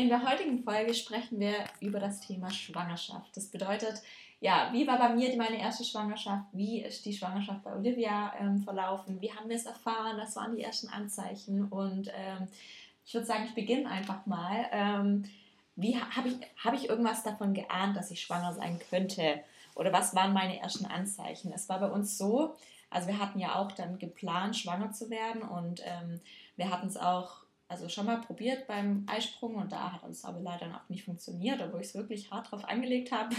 In 0.00 0.08
der 0.08 0.26
heutigen 0.26 0.64
Folge 0.64 0.94
sprechen 0.94 1.40
wir 1.40 1.52
über 1.78 2.00
das 2.00 2.20
Thema 2.20 2.48
Schwangerschaft. 2.48 3.36
Das 3.36 3.48
bedeutet, 3.48 4.00
ja, 4.40 4.70
wie 4.72 4.86
war 4.86 4.96
bei 4.96 5.10
mir 5.10 5.36
meine 5.36 5.60
erste 5.60 5.84
Schwangerschaft? 5.84 6.46
Wie 6.52 6.80
ist 6.80 7.04
die 7.04 7.12
Schwangerschaft 7.12 7.62
bei 7.62 7.74
Olivia 7.74 8.32
ähm, 8.40 8.62
verlaufen? 8.62 9.20
Wie 9.20 9.30
haben 9.30 9.50
wir 9.50 9.56
es 9.56 9.66
erfahren? 9.66 10.16
Was 10.16 10.36
waren 10.36 10.56
die 10.56 10.62
ersten 10.62 10.88
Anzeichen? 10.88 11.66
Und 11.66 12.08
ähm, 12.14 12.48
ich 13.04 13.12
würde 13.12 13.26
sagen, 13.26 13.44
ich 13.44 13.54
beginne 13.54 13.90
einfach 13.90 14.24
mal. 14.24 14.64
Ähm, 14.72 15.24
wie 15.76 16.00
habe 16.00 16.28
ich, 16.28 16.36
hab 16.64 16.72
ich 16.72 16.88
irgendwas 16.88 17.22
davon 17.22 17.52
geahnt, 17.52 17.94
dass 17.94 18.10
ich 18.10 18.22
schwanger 18.22 18.54
sein 18.54 18.80
könnte? 18.88 19.40
Oder 19.74 19.92
was 19.92 20.14
waren 20.14 20.32
meine 20.32 20.60
ersten 20.60 20.86
Anzeichen? 20.86 21.52
Es 21.52 21.68
war 21.68 21.78
bei 21.78 21.90
uns 21.90 22.16
so, 22.16 22.56
also 22.88 23.06
wir 23.06 23.18
hatten 23.18 23.38
ja 23.38 23.56
auch 23.56 23.72
dann 23.72 23.98
geplant, 23.98 24.56
schwanger 24.56 24.92
zu 24.92 25.10
werden 25.10 25.42
und 25.42 25.82
ähm, 25.84 26.22
wir 26.56 26.70
hatten 26.70 26.86
es 26.86 26.96
auch 26.96 27.40
also 27.70 27.88
schon 27.88 28.06
mal 28.06 28.20
probiert 28.20 28.66
beim 28.66 29.06
Eisprung 29.06 29.54
und 29.54 29.70
da 29.70 29.92
hat 29.92 30.02
uns 30.02 30.24
aber 30.24 30.40
leider 30.40 30.66
auch 30.66 30.88
nicht 30.88 31.04
funktioniert, 31.04 31.62
obwohl 31.62 31.80
ich 31.80 31.86
es 31.86 31.94
wirklich 31.94 32.28
hart 32.30 32.50
drauf 32.50 32.64
angelegt 32.64 33.12
habe. 33.12 33.34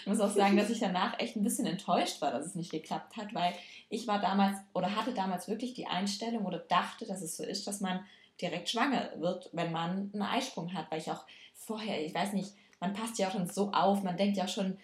ich 0.00 0.06
muss 0.06 0.18
auch 0.18 0.30
sagen, 0.30 0.56
dass 0.56 0.70
ich 0.70 0.80
danach 0.80 1.20
echt 1.20 1.36
ein 1.36 1.42
bisschen 1.42 1.66
enttäuscht 1.66 2.22
war, 2.22 2.32
dass 2.32 2.46
es 2.46 2.54
nicht 2.54 2.70
geklappt 2.70 3.18
hat, 3.18 3.34
weil 3.34 3.52
ich 3.90 4.06
war 4.06 4.18
damals 4.18 4.56
oder 4.72 4.96
hatte 4.96 5.12
damals 5.12 5.46
wirklich 5.46 5.74
die 5.74 5.86
Einstellung 5.86 6.46
oder 6.46 6.58
dachte, 6.58 7.06
dass 7.06 7.20
es 7.20 7.36
so 7.36 7.44
ist, 7.44 7.66
dass 7.66 7.82
man 7.82 8.00
direkt 8.40 8.70
schwanger 8.70 9.10
wird, 9.16 9.50
wenn 9.52 9.72
man 9.72 10.10
einen 10.14 10.22
Eisprung 10.22 10.72
hat, 10.72 10.90
weil 10.90 11.00
ich 11.00 11.10
auch 11.10 11.26
vorher, 11.54 12.02
ich 12.02 12.14
weiß 12.14 12.32
nicht, 12.32 12.54
man 12.80 12.94
passt 12.94 13.18
ja 13.18 13.28
auch 13.28 13.32
schon 13.32 13.46
so 13.46 13.72
auf, 13.72 14.02
man 14.02 14.16
denkt 14.16 14.38
ja 14.38 14.48
schon, 14.48 14.78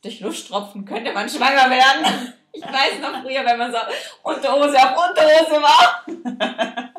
durch 0.00 0.20
Lusttropfen 0.20 0.86
könnte 0.86 1.12
man 1.12 1.28
schwanger 1.28 1.68
werden. 1.70 2.32
Ich 2.54 2.62
weiß 2.62 2.98
noch 3.00 3.22
früher, 3.22 3.44
wenn 3.46 3.58
man 3.58 3.72
so 3.72 3.78
Unterhose 4.22 4.76
auf 4.76 5.08
Unterhose 5.08 5.62
war. 5.62 6.91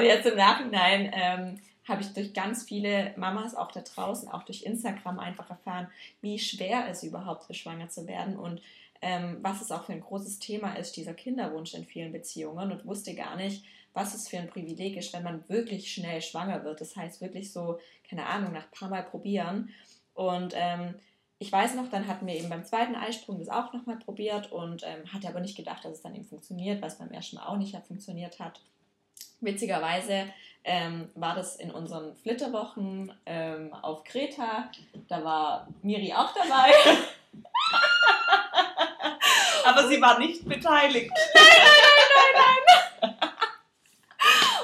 Und 0.00 0.06
jetzt 0.06 0.24
im 0.24 0.36
Nachhinein 0.36 1.10
ähm, 1.12 1.60
habe 1.86 2.00
ich 2.00 2.14
durch 2.14 2.32
ganz 2.32 2.62
viele 2.62 3.12
Mamas 3.18 3.54
auch 3.54 3.70
da 3.70 3.82
draußen, 3.82 4.30
auch 4.30 4.44
durch 4.44 4.62
Instagram 4.62 5.18
einfach 5.18 5.50
erfahren, 5.50 5.88
wie 6.22 6.38
schwer 6.38 6.88
es 6.88 7.02
überhaupt 7.02 7.50
ist, 7.50 7.58
schwanger 7.58 7.90
zu 7.90 8.06
werden 8.06 8.38
und 8.38 8.62
ähm, 9.02 9.36
was 9.42 9.60
es 9.60 9.70
auch 9.70 9.84
für 9.84 9.92
ein 9.92 10.00
großes 10.00 10.38
Thema 10.38 10.72
ist, 10.72 10.96
dieser 10.96 11.12
Kinderwunsch 11.12 11.74
in 11.74 11.84
vielen 11.84 12.12
Beziehungen 12.12 12.72
und 12.72 12.86
wusste 12.86 13.14
gar 13.14 13.36
nicht, 13.36 13.62
was 13.92 14.14
es 14.14 14.26
für 14.26 14.38
ein 14.38 14.48
Privileg 14.48 14.96
ist, 14.96 15.12
wenn 15.12 15.22
man 15.22 15.46
wirklich 15.48 15.92
schnell 15.92 16.22
schwanger 16.22 16.64
wird. 16.64 16.80
Das 16.80 16.96
heißt 16.96 17.20
wirklich 17.20 17.52
so, 17.52 17.78
keine 18.08 18.24
Ahnung, 18.24 18.54
nach 18.54 18.64
ein 18.64 18.78
paar 18.78 18.88
Mal 18.88 19.02
probieren. 19.02 19.68
Und 20.14 20.54
ähm, 20.56 20.94
ich 21.38 21.52
weiß 21.52 21.74
noch, 21.74 21.90
dann 21.90 22.06
hatten 22.06 22.26
wir 22.26 22.36
eben 22.36 22.48
beim 22.48 22.64
zweiten 22.64 22.94
Eisprung 22.94 23.38
das 23.38 23.50
auch 23.50 23.74
nochmal 23.74 23.98
probiert 23.98 24.50
und 24.50 24.82
ähm, 24.82 25.12
hatte 25.12 25.28
aber 25.28 25.40
nicht 25.40 25.58
gedacht, 25.58 25.84
dass 25.84 25.92
es 25.92 26.02
dann 26.02 26.14
eben 26.14 26.24
funktioniert, 26.24 26.80
weil 26.80 26.88
es 26.88 26.96
beim 26.96 27.10
ersten 27.10 27.36
Mal 27.36 27.48
auch 27.48 27.58
nicht 27.58 27.76
funktioniert 27.86 28.38
hat. 28.38 28.62
Witzigerweise 29.40 30.26
ähm, 30.64 31.10
war 31.14 31.34
das 31.34 31.56
in 31.56 31.70
unseren 31.70 32.14
Flitterwochen 32.16 33.12
ähm, 33.26 33.74
auf 33.74 34.04
Kreta. 34.04 34.70
Da 35.08 35.24
war 35.24 35.68
Miri 35.82 36.12
auch 36.12 36.34
dabei. 36.34 36.72
Aber 39.64 39.88
sie 39.88 40.00
war 40.00 40.18
nicht 40.18 40.48
beteiligt. 40.48 41.10
Nein, 41.34 41.44
nein, 41.44 41.66
nein, 42.14 42.32
nein, 42.34 42.56
nein. 43.20 43.30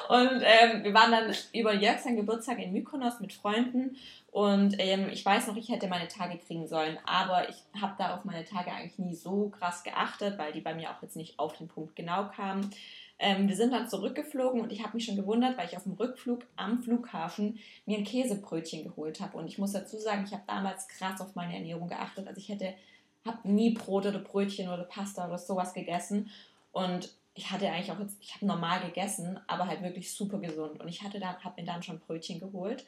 Und 0.08 0.42
ähm, 0.44 0.84
wir 0.84 0.94
waren 0.94 1.10
dann 1.10 1.34
über 1.52 1.74
Jörg 1.74 1.98
seinen 1.98 2.16
Geburtstag 2.16 2.58
in 2.58 2.72
Mykonos 2.72 3.20
mit 3.20 3.32
Freunden 3.32 3.96
und 4.30 4.76
ähm, 4.78 5.08
ich 5.10 5.24
weiß 5.24 5.46
noch, 5.46 5.56
ich 5.56 5.70
hätte 5.70 5.88
meine 5.88 6.08
Tage 6.08 6.36
kriegen 6.38 6.68
sollen, 6.68 6.98
aber 7.06 7.48
ich 7.48 7.56
habe 7.80 7.94
da 7.96 8.14
auf 8.14 8.24
meine 8.24 8.44
Tage 8.44 8.70
eigentlich 8.70 8.98
nie 8.98 9.14
so 9.14 9.48
krass 9.48 9.82
geachtet, 9.82 10.36
weil 10.38 10.52
die 10.52 10.60
bei 10.60 10.74
mir 10.74 10.90
auch 10.90 11.02
jetzt 11.02 11.16
nicht 11.16 11.38
auf 11.38 11.56
den 11.56 11.68
Punkt 11.68 11.96
genau 11.96 12.28
kamen. 12.28 12.70
Ähm, 13.18 13.48
wir 13.48 13.56
sind 13.56 13.72
dann 13.72 13.88
zurückgeflogen 13.88 14.60
und 14.60 14.72
ich 14.72 14.82
habe 14.82 14.94
mich 14.94 15.06
schon 15.06 15.16
gewundert, 15.16 15.56
weil 15.56 15.66
ich 15.66 15.76
auf 15.76 15.84
dem 15.84 15.94
Rückflug 15.94 16.44
am 16.56 16.82
Flughafen 16.82 17.58
mir 17.86 17.98
ein 17.98 18.04
Käsebrötchen 18.04 18.84
geholt 18.84 19.20
habe. 19.20 19.38
Und 19.38 19.46
ich 19.46 19.58
muss 19.58 19.72
dazu 19.72 19.96
sagen, 19.96 20.24
ich 20.26 20.32
habe 20.32 20.42
damals 20.46 20.86
krass 20.88 21.20
auf 21.20 21.34
meine 21.34 21.54
Ernährung 21.54 21.88
geachtet. 21.88 22.28
Also 22.28 22.38
ich 22.38 22.48
hätte, 22.48 22.74
habe 23.24 23.48
nie 23.48 23.70
Brot 23.70 24.06
oder 24.06 24.18
Brötchen 24.18 24.68
oder 24.68 24.84
Pasta 24.84 25.26
oder 25.26 25.38
sowas 25.38 25.72
gegessen. 25.72 26.30
Und 26.72 27.10
ich 27.34 27.50
hatte 27.50 27.70
eigentlich 27.70 27.92
auch 27.92 27.98
ich 28.20 28.34
habe 28.34 28.46
normal 28.46 28.80
gegessen, 28.80 29.38
aber 29.46 29.66
halt 29.66 29.82
wirklich 29.82 30.12
super 30.12 30.38
gesund. 30.38 30.80
Und 30.80 30.88
ich 30.88 31.02
habe 31.02 31.18
mir 31.18 31.64
dann 31.64 31.82
schon 31.82 32.00
Brötchen 32.00 32.38
geholt. 32.38 32.84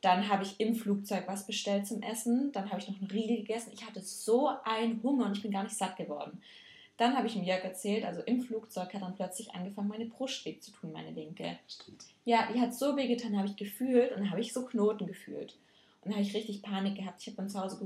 Dann 0.00 0.28
habe 0.28 0.44
ich 0.44 0.60
im 0.60 0.74
Flugzeug 0.74 1.24
was 1.26 1.46
bestellt 1.46 1.86
zum 1.86 2.02
Essen. 2.02 2.52
Dann 2.52 2.70
habe 2.70 2.80
ich 2.80 2.88
noch 2.88 2.98
einen 2.98 3.10
Riegel 3.10 3.38
gegessen. 3.38 3.72
Ich 3.74 3.84
hatte 3.84 4.00
so 4.00 4.50
einen 4.64 5.02
Hunger 5.02 5.26
und 5.26 5.36
ich 5.36 5.42
bin 5.42 5.50
gar 5.50 5.64
nicht 5.64 5.76
satt 5.76 5.96
geworden. 5.96 6.40
Dann 6.96 7.16
habe 7.16 7.26
ich 7.26 7.36
ihm 7.36 7.44
Jörg 7.44 7.62
erzählt, 7.62 8.04
also 8.04 8.22
im 8.22 8.40
Flugzeug 8.40 8.92
hat 8.94 9.02
dann 9.02 9.14
plötzlich 9.14 9.54
angefangen, 9.54 9.88
meine 9.88 10.06
Brust 10.06 10.44
weh 10.46 10.58
zu 10.58 10.70
tun, 10.70 10.92
meine 10.92 11.10
linke. 11.10 11.58
Stimmt. 11.68 12.04
Ja, 12.24 12.48
die 12.52 12.60
hat 12.60 12.74
so 12.74 12.96
weh 12.96 13.06
getan, 13.06 13.36
habe 13.36 13.48
ich 13.48 13.56
gefühlt 13.56 14.12
und 14.12 14.20
dann 14.20 14.30
habe 14.30 14.40
ich 14.40 14.52
so 14.52 14.64
Knoten 14.64 15.06
gefühlt. 15.06 15.56
Und 16.02 16.10
dann 16.10 16.14
habe 16.14 16.22
ich 16.22 16.34
richtig 16.34 16.62
Panik 16.62 16.96
gehabt. 16.96 17.20
Ich 17.20 17.26
habe 17.26 17.36
dann 17.36 17.50
zu 17.50 17.60
Hause 17.60 17.78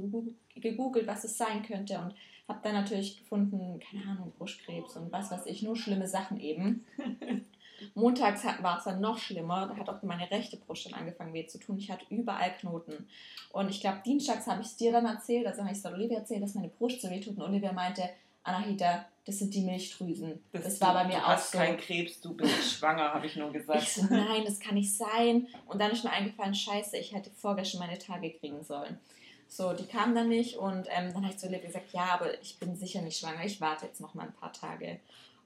gegoogelt, 0.55 1.07
was 1.07 1.25
es 1.25 1.37
sein 1.37 1.63
könnte 1.63 1.99
und 1.99 2.15
habe 2.47 2.61
dann 2.63 2.75
natürlich 2.75 3.19
gefunden, 3.19 3.81
keine 3.81 4.05
Ahnung, 4.05 4.33
Brustkrebs 4.39 4.97
und 4.97 5.11
was 5.11 5.31
weiß 5.31 5.47
ich, 5.47 5.63
nur 5.63 5.77
schlimme 5.77 6.07
Sachen 6.07 6.39
eben. 6.39 6.85
Montags 7.95 8.45
war 8.45 8.79
es 8.79 8.85
dann 8.85 9.01
noch 9.01 9.19
schlimmer. 9.19 9.67
Da 9.67 9.77
hat 9.77 9.89
auch 9.89 10.03
meine 10.03 10.31
rechte 10.31 10.57
Brust 10.57 10.83
schon 10.83 10.95
angefangen 10.95 11.33
weh 11.33 11.47
zu 11.47 11.59
tun. 11.59 11.79
Ich 11.79 11.91
hatte 11.91 12.05
überall 12.11 12.53
Knoten. 12.59 13.09
Und 13.53 13.71
ich 13.71 13.81
glaube, 13.81 14.03
dienstags 14.05 14.47
habe 14.47 14.61
ich 14.61 14.69
es 14.69 14.77
dir 14.77 14.93
dann 14.93 15.07
erzählt, 15.07 15.47
also 15.47 15.63
habe 15.63 15.73
ich 15.73 15.79
es 15.79 15.87
Olivia 15.87 16.19
erzählt, 16.19 16.43
dass 16.43 16.55
meine 16.55 16.69
Brust 16.69 17.01
so 17.01 17.11
weh 17.11 17.21
tut. 17.21 17.37
Und 17.37 17.43
Olivia 17.43 17.73
meinte, 17.73 18.03
Anahita, 18.43 19.07
das 19.25 19.39
sind 19.39 19.55
die 19.55 19.63
Milchdrüsen. 19.63 20.43
Das, 20.53 20.65
das 20.65 20.81
war 20.81 20.95
bei 20.95 21.05
mir 21.05 21.19
du 21.19 21.25
auch 21.25 21.29
hast 21.29 21.53
so. 21.53 21.59
keinen 21.59 21.77
Krebs, 21.77 22.21
du 22.21 22.35
bist 22.35 22.73
schwanger, 22.79 23.13
habe 23.13 23.27
ich 23.27 23.37
nur 23.37 23.53
gesagt. 23.53 23.83
Ich 23.83 23.93
so, 23.93 24.07
nein, 24.11 24.45
das 24.45 24.59
kann 24.59 24.75
nicht 24.75 24.95
sein. 24.95 25.47
Und 25.67 25.81
dann 25.81 25.91
ist 25.91 26.05
mir 26.05 26.11
eingefallen, 26.11 26.55
scheiße, 26.55 26.97
ich 26.97 27.13
hätte 27.15 27.31
vorgestern 27.31 27.81
meine 27.81 27.99
Tage 27.99 28.31
kriegen 28.33 28.63
sollen. 28.63 28.99
So, 29.47 29.73
die 29.73 29.87
kamen 29.87 30.15
dann 30.15 30.29
nicht 30.29 30.57
und 30.59 30.87
ähm, 30.91 31.13
dann 31.13 31.25
habe 31.25 31.31
ich 31.31 31.39
zu 31.39 31.49
Liv 31.49 31.63
gesagt, 31.63 31.93
ja, 31.93 32.15
aber 32.15 32.41
ich 32.41 32.59
bin 32.61 32.77
sicher 32.77 33.03
nicht 33.03 33.19
schwanger, 33.19 33.45
ich 33.45 33.61
warte 33.61 33.87
jetzt 33.87 34.01
noch 34.01 34.15
mal 34.15 34.27
ein 34.27 34.33
paar 34.33 34.53
Tage. 34.53 35.01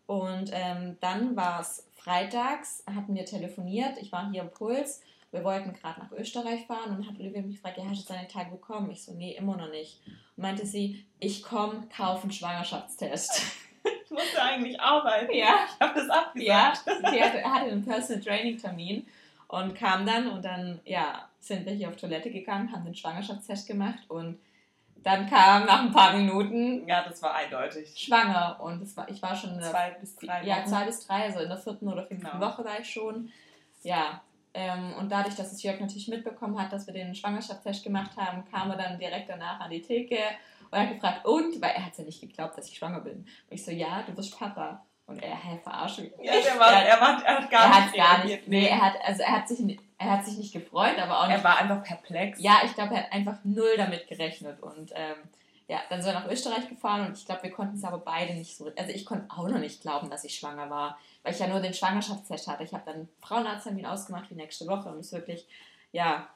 Und 0.07 0.51
ähm, 0.53 0.99
dann 1.01 1.35
war 1.37 1.61
es 1.61 1.87
freitags, 1.95 2.85
hatten 2.87 3.15
wir 3.15 3.25
telefoniert, 3.25 3.97
ich 3.99 4.13
war 4.13 4.31
hier 4.31 4.43
im 4.43 4.51
Puls 4.51 5.01
wir 5.35 5.43
wollten 5.43 5.73
gerade 5.73 6.01
nach 6.01 6.13
Österreich 6.13 6.65
fahren 6.67 6.97
und 6.97 7.09
hat 7.09 7.19
Olivia 7.19 7.43
mich 7.43 7.57
gefragt, 7.57 7.79
ja, 7.79 7.85
hast 7.89 8.09
du 8.09 8.13
deine 8.15 8.29
Tage 8.29 8.53
bekommen? 8.53 8.89
Ich 8.93 9.03
so, 9.03 9.13
nee, 9.15 9.33
immer 9.37 9.57
noch 9.57 9.69
nicht. 9.69 10.01
Und 10.37 10.43
meinte 10.43 10.65
sie, 10.65 11.05
ich 11.19 11.43
komme, 11.43 11.89
kaufe 11.95 12.23
einen 12.23 12.33
Schwangerschaftstest. 12.33 13.43
Ich 14.05 14.11
musste 14.11 14.41
eigentlich 14.41 14.81
arbeiten. 14.81 15.35
Ja. 15.35 15.67
Ich 15.67 15.81
habe 15.81 16.01
das 16.01 16.09
abgesagt. 16.09 16.87
Ja, 16.87 17.11
sie 17.11 17.23
hatte, 17.23 17.45
hatte 17.45 17.71
einen 17.71 17.85
Personal 17.85 18.23
Training 18.23 18.57
Termin 18.57 19.07
und 19.49 19.75
kam 19.75 20.07
dann 20.07 20.29
und 20.29 20.45
dann, 20.45 20.81
ja, 20.85 21.29
sind 21.41 21.67
wir 21.67 21.73
hier 21.73 21.89
auf 21.89 21.97
Toilette 21.97 22.31
gegangen, 22.31 22.73
haben 22.73 22.85
den 22.85 22.95
Schwangerschaftstest 22.95 23.67
gemacht 23.67 23.99
und 24.09 24.39
dann 25.03 25.29
kam 25.29 25.67
nach 25.67 25.83
ein 25.83 25.93
paar 25.93 26.15
Minuten. 26.15 26.89
Ja, 26.89 27.03
das 27.07 27.21
war 27.23 27.35
eindeutig. 27.35 27.93
Schwanger 27.99 28.59
und 28.61 28.81
das 28.81 28.97
war, 28.97 29.09
ich 29.11 29.21
war 29.21 29.35
schon 29.35 29.61
zwei 29.61 29.91
bis 30.01 30.17
drei 30.17 30.41
Wochen. 30.41 30.47
Ja, 30.47 30.65
zwei 30.65 30.85
bis 30.87 31.07
drei, 31.07 31.25
also 31.25 31.41
in 31.41 31.49
der 31.49 31.59
vierten 31.59 31.89
oder 31.89 32.07
fünften 32.07 32.31
genau. 32.31 32.47
Woche 32.47 32.65
war 32.65 32.81
ich 32.81 32.89
schon. 32.89 33.31
Ja, 33.83 34.23
ähm, 34.55 34.95
und 34.99 35.11
dadurch, 35.11 35.35
dass 35.35 35.53
es 35.53 35.63
Jörg 35.63 35.81
natürlich 35.81 36.09
mitbekommen 36.09 36.59
hat, 36.61 36.73
dass 36.73 36.87
wir 36.87 36.95
den 36.95 37.15
Schwangerschaftstest 37.15 37.83
gemacht 37.83 38.13
haben, 38.17 38.45
kam 38.51 38.71
er 38.71 38.77
dann 38.77 38.99
direkt 38.99 39.29
danach 39.29 39.59
an 39.59 39.71
die 39.71 39.83
Theke 39.83 40.19
und 40.71 40.79
hat 40.79 40.91
gefragt, 40.91 41.27
und? 41.27 41.61
Weil 41.61 41.73
er 41.73 41.87
hat 41.87 41.99
ja 41.99 42.05
nicht 42.05 42.21
geglaubt, 42.21 42.57
dass 42.57 42.69
ich 42.69 42.77
schwanger 42.77 43.01
bin. 43.01 43.19
Und 43.19 43.27
ich 43.51 43.65
so, 43.65 43.73
ja, 43.73 44.03
du 44.07 44.13
bist 44.13 44.39
Papa. 44.39 44.85
Und 45.07 45.23
er, 45.23 45.37
hä, 45.37 45.59
verarsche 45.63 46.03
mich. 46.03 46.13
Ja, 46.23 46.33
der 46.41 46.59
war, 46.59 46.73
er, 46.73 47.01
war, 47.01 47.23
er 47.25 47.39
hat 47.43 47.51
gar 47.51 47.65
er 47.65 47.85
nicht, 47.85 47.97
gar 47.97 48.25
nicht 48.25 48.49
Nee, 48.49 48.69
er 48.69 48.81
hat, 48.81 48.95
also 49.05 49.23
er 49.23 49.33
hat 49.33 49.49
sich, 49.49 49.79
er 49.99 50.11
hat 50.11 50.25
sich 50.25 50.39
nicht 50.39 50.53
gefreut, 50.53 50.99
aber 50.99 51.21
auch 51.21 51.27
nicht. 51.27 51.37
Er 51.37 51.45
war 51.45 51.59
einfach 51.59 51.83
perplex. 51.83 52.41
Ja, 52.41 52.63
ich 52.65 52.75
glaube, 52.75 52.95
er 52.95 53.03
hat 53.03 53.13
einfach 53.13 53.37
null 53.45 53.75
damit 53.77 54.07
gerechnet 54.07 54.63
und, 54.63 54.93
ähm, 54.95 55.17
ja, 55.69 55.81
dann 55.89 56.03
sind 56.03 56.13
wir 56.13 56.21
nach 56.21 56.31
Österreich 56.31 56.69
gefahren 56.69 57.07
und 57.07 57.17
ich 57.17 57.25
glaube, 57.25 57.45
wir 57.45 57.51
konnten 57.51 57.77
es 57.77 57.85
aber 57.85 57.99
beide 57.99 58.35
nicht 58.35 58.57
so. 58.57 58.71
Also 58.77 58.93
ich 58.93 59.05
konnte 59.05 59.27
auch 59.31 59.49
noch 59.49 59.59
nicht 59.59 59.81
glauben, 59.81 60.11
dass 60.11 60.25
ich 60.25 60.39
schwanger 60.39 60.69
war, 60.69 60.99
weil 61.23 61.33
ich 61.33 61.39
ja 61.39 61.47
nur 61.47 61.61
den 61.61 61.73
Schwangerschaftstest 61.73 62.49
hatte. 62.49 62.65
Ich 62.65 62.75
habe 62.75 62.85
dann 62.85 62.95
einen 62.95 63.09
Frauenarzttermin 63.23 63.87
ausgemacht 63.87 64.27
für 64.27 64.35
nächste 64.35 64.67
Woche, 64.67 64.91
um 64.91 64.99
es 64.99 65.13
wirklich, 65.13 65.47
ja, 65.93 66.29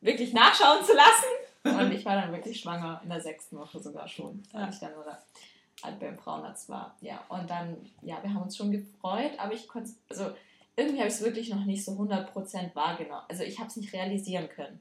wirklich 0.00 0.34
nachschauen 0.34 0.84
zu 0.84 0.92
lassen. 0.94 1.78
Und 1.80 1.92
ich 1.92 2.04
war 2.04 2.20
dann 2.20 2.32
wirklich 2.32 2.60
schwanger 2.60 3.00
in 3.02 3.08
der 3.08 3.22
sechsten 3.22 3.58
Woche 3.58 3.80
sogar 3.80 4.06
schon, 4.06 4.42
als 4.52 4.74
ich 4.74 4.80
dann 4.80 4.94
oder 4.94 5.22
halt 5.82 5.98
beim 5.98 6.18
Frauenarzt 6.18 6.68
war. 6.68 6.94
Ja, 7.00 7.24
und 7.28 7.48
dann, 7.48 7.76
ja, 8.02 8.22
wir 8.22 8.34
haben 8.34 8.42
uns 8.42 8.56
schon 8.56 8.70
gefreut, 8.70 9.32
aber 9.38 9.54
ich 9.54 9.66
konnte 9.66 9.90
also 10.10 10.34
irgendwie 10.76 10.98
habe 10.98 11.08
ich 11.08 11.14
es 11.14 11.22
wirklich 11.22 11.48
noch 11.50 11.64
nicht 11.64 11.84
so 11.84 11.92
100% 11.92 12.74
wahrgenommen. 12.74 13.24
Also 13.28 13.44
ich 13.44 13.58
habe 13.58 13.68
es 13.68 13.76
nicht 13.76 13.92
realisieren 13.92 14.48
können. 14.48 14.80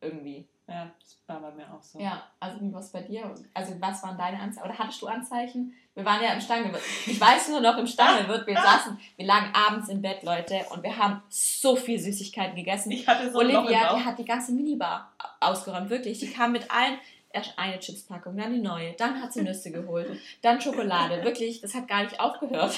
Irgendwie. 0.00 0.46
Ja, 0.70 0.88
das 1.00 1.18
war 1.26 1.40
bei 1.40 1.50
mir 1.50 1.64
auch 1.72 1.82
so. 1.82 1.98
Ja, 1.98 2.22
also 2.38 2.60
wie 2.60 2.72
war 2.72 2.80
es 2.80 2.90
bei 2.90 3.02
dir? 3.02 3.34
Also 3.52 3.74
was 3.80 4.02
waren 4.04 4.16
deine 4.16 4.38
Anzeichen? 4.38 4.68
Oder 4.68 4.78
hattest 4.78 5.02
du 5.02 5.08
Anzeichen? 5.08 5.74
Wir 5.94 6.04
waren 6.04 6.22
ja 6.22 6.32
im 6.32 6.40
Stangewirt. 6.40 6.80
Ich 7.06 7.20
weiß 7.20 7.48
nur 7.48 7.60
noch 7.60 7.76
im 7.76 7.88
Stangewirt, 7.88 8.46
wir 8.46 8.54
saßen, 8.54 8.96
wir 9.16 9.26
lagen 9.26 9.52
abends 9.52 9.88
im 9.88 10.00
Bett, 10.00 10.22
Leute, 10.22 10.64
und 10.70 10.84
wir 10.84 10.96
haben 10.96 11.22
so 11.28 11.74
viel 11.74 11.98
Süßigkeiten 11.98 12.54
gegessen. 12.54 12.92
Ich 12.92 13.06
hatte 13.08 13.30
so 13.32 13.38
Olivia, 13.38 13.96
die 13.96 14.04
hat 14.04 14.18
die 14.18 14.24
ganze 14.24 14.52
Minibar 14.52 15.12
ausgeräumt, 15.40 15.90
wirklich. 15.90 16.20
Die 16.20 16.30
kam 16.30 16.52
mit 16.52 16.70
allen 16.70 16.98
Erst 17.32 17.56
eine 17.56 17.78
Chipspackung, 17.78 18.36
dann 18.36 18.52
die 18.52 18.58
neue, 18.58 18.92
dann 18.94 19.22
hat 19.22 19.32
sie 19.32 19.42
Nüsse 19.42 19.70
geholt, 19.70 20.18
dann 20.42 20.60
Schokolade. 20.60 21.22
Wirklich, 21.22 21.60
das 21.60 21.74
hat 21.74 21.86
gar 21.86 22.02
nicht 22.02 22.18
aufgehört. 22.18 22.76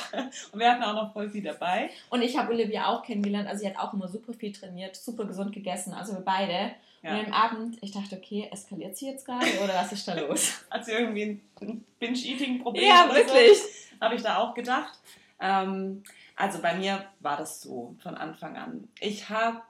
Und 0.52 0.60
wir 0.60 0.70
hatten 0.70 0.82
auch 0.82 0.92
noch 0.92 1.12
voll 1.14 1.30
viel 1.30 1.42
dabei. 1.42 1.88
Und 2.10 2.20
ich 2.20 2.36
habe 2.36 2.52
Olivia 2.52 2.88
auch 2.88 3.02
kennengelernt. 3.02 3.48
Also 3.48 3.62
sie 3.62 3.70
hat 3.70 3.78
auch 3.78 3.94
immer 3.94 4.08
super 4.08 4.34
viel 4.34 4.52
trainiert, 4.52 4.94
super 4.94 5.24
gesund 5.24 5.54
gegessen. 5.54 5.94
Also 5.94 6.12
wir 6.12 6.20
beide. 6.20 6.72
Ja. 7.02 7.18
Und 7.18 7.26
am 7.26 7.32
Abend, 7.32 7.78
ich 7.82 7.90
dachte, 7.90 8.16
okay, 8.16 8.48
eskaliert 8.52 8.96
sie 8.96 9.08
jetzt 9.08 9.26
gerade 9.26 9.46
oder 9.62 9.74
was 9.74 9.92
ist 9.92 10.06
da 10.06 10.14
los? 10.14 10.64
Hat 10.70 10.84
sie 10.84 10.92
irgendwie 10.92 11.40
ein 11.60 11.84
Binge-Eating-Problem? 11.98 12.84
Ja, 12.84 13.10
wirklich. 13.12 13.58
So? 13.58 14.00
Habe 14.00 14.14
ich 14.14 14.22
da 14.22 14.38
auch 14.38 14.54
gedacht. 14.54 15.00
Ähm, 15.40 16.04
also 16.36 16.60
bei 16.60 16.76
mir 16.76 17.04
war 17.20 17.36
das 17.36 17.60
so 17.60 17.96
von 18.02 18.14
Anfang 18.14 18.56
an. 18.56 18.88
Ich 19.00 19.28
habe 19.28 19.62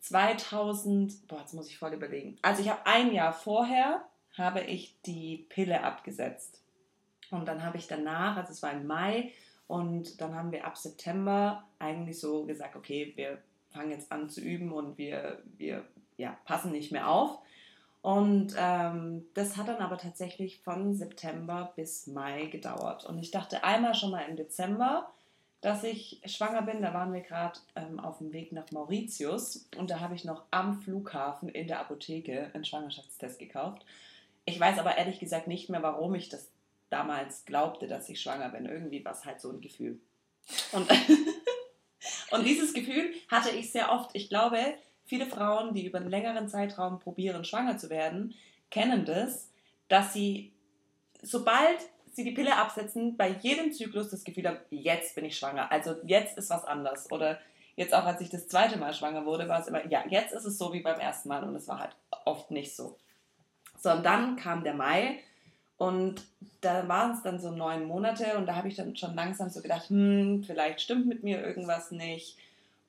2000, 0.00 1.26
boah, 1.26 1.40
jetzt 1.40 1.54
muss 1.54 1.68
ich 1.68 1.78
voll 1.78 1.94
überlegen. 1.94 2.36
Also 2.42 2.62
ich 2.62 2.68
habe 2.68 2.86
ein 2.86 3.12
Jahr 3.12 3.32
vorher, 3.32 4.04
habe 4.36 4.60
ich 4.62 4.96
die 5.04 5.46
Pille 5.48 5.82
abgesetzt. 5.82 6.62
Und 7.30 7.46
dann 7.48 7.64
habe 7.64 7.78
ich 7.78 7.88
danach, 7.88 8.36
also 8.36 8.52
es 8.52 8.62
war 8.62 8.72
im 8.72 8.86
Mai, 8.86 9.32
und 9.66 10.20
dann 10.20 10.34
haben 10.34 10.52
wir 10.52 10.66
ab 10.66 10.76
September 10.76 11.64
eigentlich 11.78 12.20
so 12.20 12.44
gesagt, 12.44 12.76
okay, 12.76 13.12
wir 13.16 13.38
fangen 13.70 13.90
jetzt 13.90 14.12
an 14.12 14.28
zu 14.28 14.40
üben 14.40 14.70
und 14.70 14.98
wir, 14.98 15.42
wir 15.56 15.84
ja, 16.22 16.36
passen 16.44 16.70
nicht 16.70 16.92
mehr 16.92 17.08
auf. 17.08 17.38
Und 18.00 18.54
ähm, 18.56 19.26
das 19.34 19.56
hat 19.56 19.68
dann 19.68 19.80
aber 19.80 19.98
tatsächlich 19.98 20.60
von 20.60 20.94
September 20.94 21.72
bis 21.76 22.06
Mai 22.06 22.46
gedauert. 22.46 23.04
Und 23.04 23.18
ich 23.18 23.30
dachte 23.30 23.62
einmal 23.64 23.94
schon 23.94 24.10
mal 24.10 24.26
im 24.28 24.36
Dezember, 24.36 25.08
dass 25.60 25.84
ich 25.84 26.20
schwanger 26.26 26.62
bin. 26.62 26.82
Da 26.82 26.94
waren 26.94 27.12
wir 27.12 27.20
gerade 27.20 27.58
ähm, 27.76 28.00
auf 28.00 28.18
dem 28.18 28.32
Weg 28.32 28.52
nach 28.52 28.70
Mauritius 28.72 29.68
und 29.76 29.90
da 29.90 30.00
habe 30.00 30.14
ich 30.14 30.24
noch 30.24 30.44
am 30.50 30.80
Flughafen 30.80 31.48
in 31.48 31.68
der 31.68 31.80
Apotheke 31.80 32.50
einen 32.54 32.64
Schwangerschaftstest 32.64 33.38
gekauft. 33.38 33.84
Ich 34.44 34.58
weiß 34.58 34.78
aber 34.78 34.96
ehrlich 34.96 35.20
gesagt 35.20 35.46
nicht 35.46 35.68
mehr, 35.68 35.82
warum 35.82 36.14
ich 36.16 36.28
das 36.28 36.50
damals 36.90 37.44
glaubte, 37.44 37.86
dass 37.86 38.08
ich 38.08 38.20
schwanger 38.20 38.48
bin. 38.48 38.66
Irgendwie 38.66 39.04
war 39.04 39.12
es 39.12 39.24
halt 39.24 39.40
so 39.40 39.50
ein 39.50 39.60
Gefühl. 39.60 40.00
Und, 40.72 40.90
und 42.32 42.44
dieses 42.44 42.74
Gefühl 42.74 43.12
hatte 43.28 43.50
ich 43.50 43.70
sehr 43.70 43.92
oft. 43.92 44.10
Ich 44.14 44.28
glaube, 44.28 44.58
viele 45.04 45.26
Frauen, 45.26 45.74
die 45.74 45.86
über 45.86 45.98
einen 45.98 46.10
längeren 46.10 46.48
Zeitraum 46.48 46.98
probieren, 46.98 47.44
schwanger 47.44 47.78
zu 47.78 47.90
werden, 47.90 48.34
kennen 48.70 49.04
das, 49.04 49.50
dass 49.88 50.12
sie, 50.12 50.52
sobald 51.22 51.78
sie 52.12 52.24
die 52.24 52.32
Pille 52.32 52.56
absetzen, 52.56 53.16
bei 53.16 53.28
jedem 53.28 53.72
Zyklus 53.72 54.10
das 54.10 54.24
Gefühl 54.24 54.48
haben, 54.48 54.58
jetzt 54.70 55.14
bin 55.14 55.24
ich 55.24 55.38
schwanger. 55.38 55.70
Also 55.72 55.96
jetzt 56.04 56.36
ist 56.36 56.50
was 56.50 56.64
anders. 56.64 57.10
Oder 57.10 57.38
jetzt 57.76 57.94
auch, 57.94 58.04
als 58.04 58.20
ich 58.20 58.30
das 58.30 58.48
zweite 58.48 58.78
Mal 58.78 58.94
schwanger 58.94 59.24
wurde, 59.24 59.48
war 59.48 59.60
es 59.60 59.66
immer, 59.66 59.86
ja, 59.86 60.04
jetzt 60.08 60.32
ist 60.32 60.44
es 60.44 60.58
so 60.58 60.72
wie 60.72 60.80
beim 60.80 61.00
ersten 61.00 61.28
Mal. 61.28 61.42
Und 61.44 61.54
es 61.56 61.68
war 61.68 61.80
halt 61.80 61.96
oft 62.24 62.50
nicht 62.50 62.76
so. 62.76 62.98
So, 63.78 63.90
und 63.90 64.04
dann 64.04 64.36
kam 64.36 64.62
der 64.62 64.74
Mai 64.74 65.20
und 65.76 66.22
da 66.60 66.86
waren 66.86 67.12
es 67.12 67.22
dann 67.22 67.40
so 67.40 67.50
neun 67.50 67.86
Monate 67.86 68.36
und 68.36 68.46
da 68.46 68.54
habe 68.54 68.68
ich 68.68 68.76
dann 68.76 68.94
schon 68.94 69.14
langsam 69.14 69.50
so 69.50 69.60
gedacht, 69.60 69.88
hm, 69.88 70.44
vielleicht 70.46 70.80
stimmt 70.80 71.06
mit 71.06 71.24
mir 71.24 71.44
irgendwas 71.44 71.90
nicht. 71.90 72.38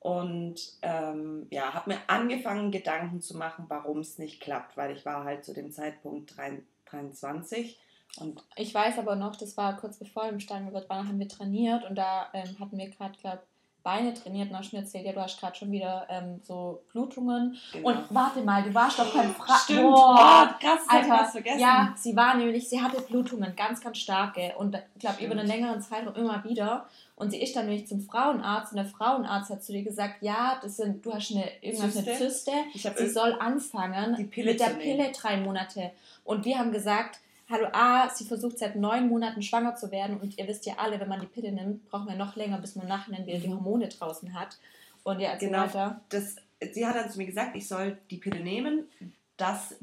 Und 0.04 0.56
ähm, 0.82 1.46
ja, 1.48 1.72
habe 1.72 1.94
mir 1.94 1.98
angefangen, 2.08 2.70
Gedanken 2.70 3.22
zu 3.22 3.38
machen, 3.38 3.64
warum 3.68 4.00
es 4.00 4.18
nicht 4.18 4.38
klappt, 4.42 4.76
weil 4.76 4.94
ich 4.94 5.06
war 5.06 5.24
halt 5.24 5.46
zu 5.46 5.54
dem 5.54 5.72
Zeitpunkt 5.72 6.34
23 6.36 7.80
und 8.18 8.44
ich 8.56 8.72
weiß 8.74 8.98
aber 8.98 9.16
noch, 9.16 9.34
das 9.34 9.56
war 9.56 9.76
kurz 9.76 9.98
bevor 9.98 10.28
im 10.28 10.40
Stangenwirt 10.40 10.88
waren, 10.88 11.08
haben 11.08 11.18
wir 11.18 11.28
trainiert 11.28 11.88
und 11.88 11.96
da 11.96 12.28
ähm, 12.34 12.58
hatten 12.60 12.76
wir 12.76 12.90
gerade, 12.90 13.18
glaube 13.18 13.42
Beine 13.84 14.14
trainiert 14.14 14.50
und 14.50 14.56
hast 14.56 14.70
schon 14.70 14.80
erzählt, 14.80 15.04
ja, 15.04 15.12
du 15.12 15.20
hast 15.20 15.38
gerade 15.38 15.54
schon 15.54 15.70
wieder 15.70 16.06
ähm, 16.08 16.40
so 16.42 16.82
Blutungen. 16.90 17.56
Genau. 17.70 17.90
Und 17.90 17.98
warte 18.08 18.40
mal, 18.40 18.62
du 18.62 18.72
warst 18.72 18.98
doch 18.98 19.14
beim 19.14 19.34
Fra 19.34 19.58
Stimmt, 19.58 19.82
Boah, 19.82 20.56
krass, 20.58 20.80
Alter, 20.88 21.26
vergessen. 21.26 21.60
Ja, 21.60 21.94
sie 21.94 22.16
war 22.16 22.34
nämlich, 22.34 22.66
sie 22.66 22.80
hatte 22.80 23.02
Blutungen, 23.02 23.54
ganz, 23.54 23.82
ganz 23.82 23.98
starke 23.98 24.54
und 24.56 24.74
ich 24.94 25.00
glaube 25.00 25.22
über 25.22 25.32
einen 25.32 25.46
längeren 25.46 25.82
Zeitraum 25.82 26.14
immer 26.14 26.42
wieder. 26.44 26.88
Und 27.14 27.30
sie 27.30 27.42
ist 27.42 27.54
dann 27.54 27.66
nämlich 27.66 27.86
zum 27.86 28.00
Frauenarzt 28.00 28.72
und 28.72 28.78
der 28.78 28.86
Frauenarzt 28.86 29.50
hat 29.50 29.62
zu 29.62 29.72
dir 29.72 29.84
gesagt, 29.84 30.22
ja, 30.22 30.58
das 30.62 30.78
sind, 30.78 31.04
du 31.04 31.12
hast 31.12 31.30
eine, 31.32 31.44
irgendwas 31.60 31.92
Zyste. 31.92 32.10
eine 32.10 32.72
Zyste. 32.72 32.94
sie 32.96 33.10
soll 33.10 33.36
anfangen 33.38 34.30
mit 34.34 34.60
der 34.60 34.70
Pille 34.70 35.12
drei 35.12 35.36
Monate. 35.36 35.92
Und 36.24 36.46
wir 36.46 36.58
haben 36.58 36.72
gesagt, 36.72 37.20
hallo 37.48 37.68
A, 37.72 38.08
sie 38.08 38.24
versucht 38.24 38.58
seit 38.58 38.76
neun 38.76 39.08
Monaten 39.08 39.42
schwanger 39.42 39.76
zu 39.76 39.90
werden 39.90 40.18
und 40.18 40.38
ihr 40.38 40.48
wisst 40.48 40.66
ja 40.66 40.74
alle, 40.78 40.98
wenn 41.00 41.08
man 41.08 41.20
die 41.20 41.26
Pille 41.26 41.52
nimmt, 41.52 41.88
braucht 41.88 42.06
man 42.06 42.18
noch 42.18 42.36
länger, 42.36 42.58
bis 42.58 42.76
man 42.76 42.88
nachher 42.88 43.26
wieder 43.26 43.38
die 43.38 43.48
mhm. 43.48 43.54
Hormone 43.54 43.88
draußen 43.88 44.34
hat. 44.34 44.58
Und 45.02 45.20
ja, 45.20 45.36
genau, 45.36 45.62
weiter. 45.62 46.00
Das, 46.08 46.36
sie 46.72 46.86
hat 46.86 46.96
dann 46.96 47.10
zu 47.10 47.18
mir 47.18 47.26
gesagt, 47.26 47.56
ich 47.56 47.68
soll 47.68 47.98
die 48.10 48.16
Pille 48.16 48.40
nehmen, 48.40 48.88
dass 49.36 49.74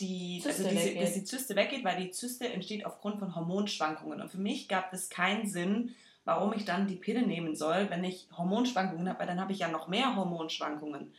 die, 0.00 0.42
also 0.44 0.68
diese, 0.68 0.94
dass 0.94 1.14
die 1.14 1.24
Zyste 1.24 1.56
weggeht, 1.56 1.84
weil 1.84 2.00
die 2.00 2.10
Zyste 2.10 2.48
entsteht 2.52 2.84
aufgrund 2.86 3.18
von 3.18 3.34
Hormonschwankungen. 3.34 4.20
Und 4.20 4.30
für 4.30 4.38
mich 4.38 4.68
gab 4.68 4.92
es 4.92 5.08
keinen 5.08 5.48
Sinn, 5.48 5.94
warum 6.24 6.52
ich 6.52 6.64
dann 6.64 6.86
die 6.86 6.96
Pille 6.96 7.26
nehmen 7.26 7.56
soll, 7.56 7.88
wenn 7.90 8.04
ich 8.04 8.28
Hormonschwankungen 8.36 9.08
habe, 9.08 9.20
weil 9.20 9.26
dann 9.26 9.40
habe 9.40 9.52
ich 9.52 9.60
ja 9.60 9.68
noch 9.68 9.88
mehr 9.88 10.14
Hormonschwankungen. 10.14 11.12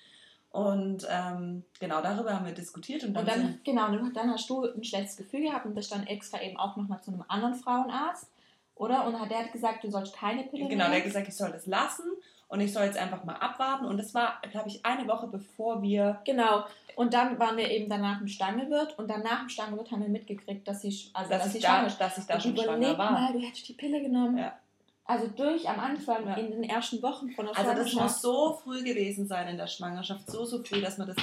Und 0.52 1.08
ähm, 1.10 1.64
genau 1.80 2.02
darüber 2.02 2.34
haben 2.34 2.46
wir 2.46 2.54
diskutiert. 2.54 3.04
Und 3.04 3.14
dann, 3.14 3.24
und 3.24 3.30
dann 3.30 3.60
genau, 3.64 4.10
dann 4.14 4.32
hast 4.32 4.50
du 4.50 4.66
ein 4.66 4.84
schlechtes 4.84 5.16
Gefühl 5.16 5.42
gehabt 5.42 5.66
und 5.66 5.76
bist 5.76 5.92
dann 5.92 6.08
extra 6.08 6.42
eben 6.42 6.58
auch 6.58 6.76
nochmal 6.76 7.02
zu 7.02 7.12
einem 7.12 7.24
anderen 7.28 7.56
Frauenarzt, 7.56 8.32
oder? 8.74 9.06
Und 9.06 9.14
der 9.30 9.40
hat 9.40 9.52
gesagt, 9.52 9.84
du 9.84 9.92
sollst 9.92 10.16
keine 10.16 10.44
Pille 10.44 10.68
Genau, 10.68 10.88
der 10.88 10.98
hat 10.98 11.04
gesagt, 11.04 11.28
ich 11.28 11.36
soll 11.36 11.52
das 11.52 11.68
lassen 11.68 12.06
und 12.48 12.62
ich 12.62 12.74
soll 12.74 12.86
jetzt 12.86 12.98
einfach 12.98 13.24
mal 13.26 13.36
abwarten. 13.36 13.86
Und 13.86 13.98
das 13.98 14.16
war, 14.16 14.42
glaube 14.52 14.70
ich, 14.70 14.84
eine 14.84 15.08
Woche 15.08 15.28
bevor 15.28 15.84
wir. 15.84 16.20
Genau. 16.26 16.66
Und 16.96 17.14
dann 17.14 17.38
waren 17.38 17.56
wir 17.56 17.70
eben 17.70 17.88
danach 17.88 18.20
im 18.20 18.28
Stangelwirt 18.28 18.98
und 18.98 19.08
danach 19.08 19.44
im 19.44 19.50
Stangelwirt 19.50 19.92
haben 19.92 20.02
wir 20.02 20.10
mitgekriegt, 20.10 20.68
dass 20.68 20.82
sie, 20.82 21.12
also 21.14 21.30
dass, 21.30 21.44
dass 21.44 21.56
ich 21.56 21.62
da, 21.62 21.84
dass 21.84 22.18
ich 22.18 22.26
da 22.26 22.40
schon 22.40 22.58
schwanger 22.58 22.98
war. 22.98 23.12
Mal, 23.12 23.34
du 23.34 23.40
hättest 23.40 23.68
die 23.70 23.74
Pille 23.74 24.02
genommen. 24.02 24.40
Ja. 24.40 24.58
Also 25.10 25.26
durch 25.26 25.68
am 25.68 25.80
Anfang, 25.80 26.28
ja. 26.28 26.36
in 26.36 26.52
den 26.52 26.64
ersten 26.64 27.02
Wochen 27.02 27.32
von 27.32 27.48
der 27.48 27.56
Schwangerschaft. 27.56 27.80
Also 27.80 27.98
das 27.98 28.04
muss 28.04 28.22
so 28.22 28.54
früh 28.64 28.84
gewesen 28.84 29.28
sein 29.28 29.48
in 29.48 29.58
der 29.58 29.66
Schwangerschaft, 29.66 30.30
so, 30.30 30.46
so 30.46 30.64
früh, 30.64 30.82
dass 30.82 31.00
man 31.00 31.08
das 31.08 31.18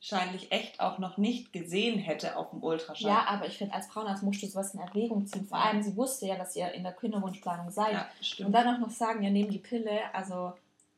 wahrscheinlich 0.00 0.50
echt 0.50 0.80
auch 0.80 0.98
noch 0.98 1.18
nicht 1.18 1.52
gesehen 1.52 1.98
hätte 1.98 2.38
auf 2.38 2.48
dem 2.48 2.62
Ultraschall. 2.62 3.10
Ja, 3.10 3.26
aber 3.28 3.46
ich 3.46 3.58
finde, 3.58 3.74
als 3.74 3.86
Frauenarzt 3.88 4.22
musst 4.22 4.42
du 4.42 4.46
sowas 4.46 4.72
in 4.72 4.80
Erwägung 4.80 5.26
ziehen. 5.26 5.44
Vor 5.44 5.58
allem, 5.58 5.82
sie 5.82 5.94
wusste 5.94 6.24
ja, 6.24 6.36
dass 6.36 6.56
ihr 6.56 6.72
in 6.72 6.84
der 6.84 6.92
Kinderwunschplanung 6.92 7.70
seid. 7.70 7.92
Ja, 7.92 8.08
stimmt. 8.22 8.46
Und 8.46 8.52
dann 8.54 8.74
auch 8.74 8.78
noch 8.78 8.90
sagen, 8.90 9.22
ja, 9.22 9.28
nehmen 9.28 9.50
die 9.50 9.58
Pille, 9.58 10.00
also... 10.14 10.54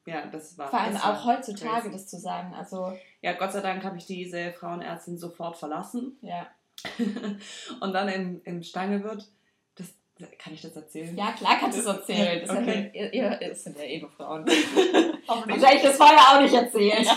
Ja, 0.06 0.24
das 0.26 0.56
war... 0.56 0.68
Vor 0.68 0.78
allem 0.78 0.98
auch 0.98 1.24
heutzutage 1.24 1.80
crazy. 1.80 1.90
das 1.90 2.06
zu 2.06 2.16
sagen, 2.16 2.54
also... 2.54 2.96
Ja, 3.22 3.32
Gott 3.32 3.50
sei 3.50 3.60
Dank 3.60 3.82
habe 3.82 3.96
ich 3.96 4.06
diese 4.06 4.52
Frauenärztin 4.52 5.18
sofort 5.18 5.56
verlassen. 5.56 6.16
Ja. 6.22 6.46
Und 7.80 7.92
dann 7.92 8.08
im, 8.08 8.40
im 8.44 8.62
Stangewirt 8.62 9.26
kann 10.38 10.54
ich 10.54 10.62
das 10.62 10.76
erzählen? 10.76 11.16
Ja, 11.16 11.32
klar 11.32 11.56
kannst 11.58 11.78
du 11.78 11.82
es 11.82 11.86
erzählen. 11.86 12.40
Das, 12.46 12.56
okay. 12.56 12.90
ja, 12.94 13.06
ihr, 13.06 13.42
ihr, 13.42 13.54
sind 13.54 13.78
ja 13.78 13.84
eh 13.84 14.00
nur 14.00 14.10
Frauen. 14.10 14.46
Wahrscheinlich 14.46 15.82
das 15.82 15.96
vorher 15.96 16.18
auch 16.18 16.40
nicht 16.40 16.54
erzählt. 16.54 17.08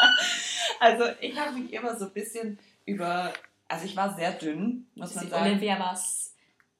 also 0.80 1.04
ich 1.20 1.38
habe 1.38 1.52
mich 1.52 1.72
immer 1.72 1.96
so 1.96 2.06
ein 2.06 2.12
bisschen 2.12 2.58
über, 2.84 3.32
also 3.68 3.84
ich 3.84 3.96
war 3.96 4.14
sehr 4.14 4.32
dünn, 4.32 4.86
muss 4.94 5.14
man 5.14 5.28
sagen. 5.28 5.50
Olivia 5.50 5.78
war 5.78 5.94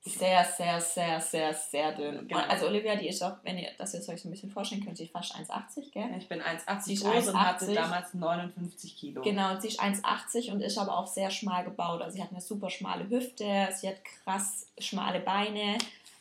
sehr, 0.06 0.44
sehr, 0.44 0.80
sehr, 0.80 1.20
sehr, 1.20 1.54
sehr 1.54 1.92
dünn. 1.92 2.28
Genau. 2.28 2.40
Also 2.40 2.66
Olivia, 2.66 2.94
die 2.94 3.08
ist 3.08 3.22
auch, 3.22 3.36
wenn 3.42 3.56
ihr 3.56 3.70
das 3.78 3.94
jetzt 3.94 4.08
euch 4.08 4.20
so 4.20 4.28
ein 4.28 4.32
bisschen 4.32 4.50
vorstellen 4.50 4.84
könnt, 4.84 4.98
sie 4.98 5.04
ist 5.04 5.12
fast 5.12 5.34
1,80, 5.34 5.92
gell? 5.92 6.10
Ich 6.18 6.28
bin 6.28 6.42
1,80 6.42 7.02
groß 7.02 7.14
1, 7.14 7.28
und 7.28 7.40
hatte 7.40 7.74
damals 7.74 8.12
59 8.12 8.96
Kilo. 8.96 9.22
Genau, 9.22 9.58
sie 9.58 9.68
ist 9.68 9.80
1,80 9.80 10.52
und 10.52 10.60
ist 10.60 10.76
aber 10.76 10.98
auch 10.98 11.06
sehr 11.06 11.30
schmal 11.30 11.64
gebaut. 11.64 12.02
Also 12.02 12.16
sie 12.16 12.22
hat 12.22 12.30
eine 12.32 12.42
super 12.42 12.68
schmale 12.68 13.08
Hüfte, 13.08 13.68
sie 13.74 13.88
hat 13.88 14.04
krass 14.04 14.66
schmale 14.78 15.20
Beine. 15.20 15.78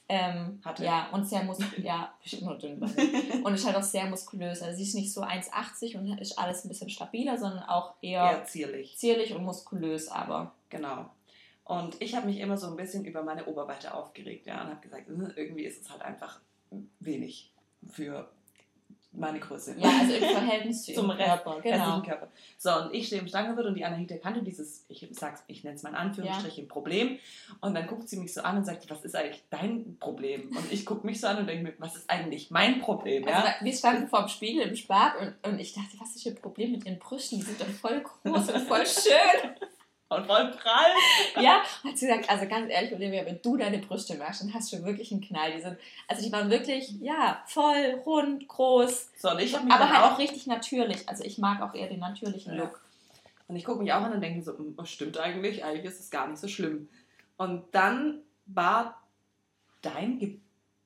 Ähm, 0.10 0.62
Hatte. 0.64 0.84
Ja, 0.84 1.10
und 1.12 1.26
sehr 1.26 1.44
muskulös. 1.44 1.74
ja, 1.84 2.14
nur 2.42 2.58
dünn. 2.58 2.82
und 3.44 3.54
ist 3.54 3.66
halt 3.66 3.76
auch 3.76 3.84
sehr 3.84 4.06
muskulös. 4.06 4.62
Also 4.62 4.78
sie 4.78 4.84
ist 4.84 4.96
nicht 4.96 5.12
so 5.12 5.24
1,80 5.24 5.98
und 5.98 6.20
ist 6.20 6.38
alles 6.38 6.64
ein 6.64 6.70
bisschen 6.70 6.90
stabiler, 6.90 7.38
sondern 7.38 7.64
auch 7.64 7.96
eher, 8.02 8.24
eher 8.24 8.46
zierlich. 8.46 8.98
zierlich 8.98 9.34
und 9.34 9.44
muskulös, 9.44 10.08
aber. 10.10 10.54
Genau. 10.70 11.10
Und 11.66 12.02
ich 12.02 12.16
habe 12.16 12.28
mich 12.28 12.40
immer 12.40 12.58
so 12.58 12.68
ein 12.68 12.76
bisschen 12.76 13.06
über 13.06 13.24
meine 13.24 13.46
Oberweite 13.46 13.94
aufgeregt, 13.94 14.46
ja, 14.46 14.62
und 14.64 14.70
habe 14.70 14.82
gesagt, 14.82 15.08
hm, 15.08 15.32
irgendwie 15.36 15.64
ist 15.64 15.82
es 15.82 15.90
halt 15.90 16.02
einfach 16.02 16.40
wenig 17.00 17.54
für 17.90 18.30
meine 19.16 19.40
Größe. 19.40 19.76
Ja, 19.78 19.90
also 20.02 20.14
im 20.14 20.24
Verhältnis 20.24 20.84
zu 20.84 20.94
zum 20.96 21.10
Körper, 21.12 21.62
genau. 21.62 22.02
Körper. 22.02 22.30
So, 22.58 22.76
und 22.76 22.94
ich 22.94 23.08
stehe 23.08 23.22
im 23.22 23.28
Stangewirt 23.28 23.68
und 23.68 23.76
die 23.76 23.86
Anahita 23.86 24.18
kannte 24.18 24.42
dieses, 24.42 24.86
ich 24.90 25.08
sag's, 25.12 25.44
ich 25.48 25.64
nenne 25.64 25.76
es 25.76 25.84
mal 25.84 25.90
in 25.90 25.96
Anführungsstrichen, 25.96 26.66
ja. 26.66 26.70
Problem. 26.70 27.20
Und 27.62 27.76
dann 27.76 27.88
guckt 27.88 28.10
sie 28.10 28.18
mich 28.18 28.34
so 28.34 28.42
an 28.42 28.58
und 28.58 28.66
sagt, 28.66 28.90
was 28.90 29.06
ist 29.06 29.16
eigentlich 29.16 29.44
dein 29.50 29.98
Problem? 30.00 30.50
Und 30.50 30.72
ich 30.72 30.86
gucke 30.86 31.06
mich 31.06 31.22
so 31.22 31.28
an 31.28 31.38
und 31.38 31.48
denke 31.48 31.64
mir, 31.64 31.74
was 31.78 31.96
ist 31.96 32.10
eigentlich 32.10 32.50
mein 32.50 32.82
Problem? 32.82 33.26
Also, 33.26 33.40
ja? 33.40 33.56
Wir 33.62 33.74
standen 33.74 34.08
vor 34.08 34.22
dem 34.22 34.30
Spiegel 34.30 34.68
im 34.68 34.76
Spart 34.76 35.20
und, 35.22 35.36
und 35.48 35.60
ich 35.60 35.74
dachte, 35.74 35.96
was 36.00 36.16
ist 36.16 36.26
ihr 36.26 36.36
Problem 36.36 36.72
mit 36.72 36.86
ihren 36.86 37.00
Brüsten? 37.00 37.40
Die 37.40 37.46
sind 37.46 37.62
doch 37.62 37.68
voll 37.68 38.02
groß 38.02 38.50
und 38.50 38.62
voll 38.68 38.86
schön. 38.86 39.52
Und 40.16 40.26
voll 40.26 40.52
prall. 40.52 40.92
ja, 41.44 41.64
hat 41.84 41.98
sie 41.98 42.08
gesagt, 42.08 42.30
also 42.30 42.48
ganz 42.48 42.72
ehrlich, 42.72 42.94
Olivia, 42.94 43.26
wenn 43.26 43.42
du 43.42 43.58
deine 43.58 43.80
Brüste 43.80 44.16
machst, 44.18 44.42
dann 44.42 44.54
hast 44.54 44.72
du 44.74 44.84
wirklich 44.84 45.12
einen 45.12 45.22
Knall. 45.22 45.54
Die 45.54 45.62
sind, 45.62 45.78
also 46.08 46.24
die 46.24 46.32
waren 46.32 46.50
wirklich, 46.50 46.96
ja, 47.02 47.44
voll, 47.48 48.02
rund, 48.06 48.48
groß. 48.48 49.12
So, 49.18 49.32
und 49.32 49.40
ich 49.40 49.52
mich 49.52 49.74
Aber 49.74 49.90
halt 49.90 50.04
auch, 50.04 50.14
auch 50.14 50.20
richtig 50.20 50.48
natürlich. 50.48 51.08
Also 51.10 51.24
ich 51.24 51.38
mag 51.38 51.62
auch 51.62 51.74
eher 51.74 51.88
den 51.88 52.00
natürlichen 52.00 52.56
ja. 52.56 52.64
Look. 52.64 52.82
Und 53.48 53.56
ich 53.56 53.66
gucke 53.66 53.80
mich 53.80 53.92
auch 53.94 54.02
an 54.02 54.14
und 54.14 54.22
denke 54.22 54.42
so, 54.42 54.58
hm, 54.58 54.74
was 54.78 54.90
stimmt 54.90 55.18
eigentlich? 55.18 55.64
Eigentlich 55.64 55.86
ist 55.86 56.00
es 56.00 56.10
gar 56.10 56.28
nicht 56.28 56.40
so 56.40 56.48
schlimm. 56.48 56.90
Und 57.38 57.64
dann 57.72 58.22
war 58.46 59.02
dein 59.82 60.20
Ge 60.20 60.38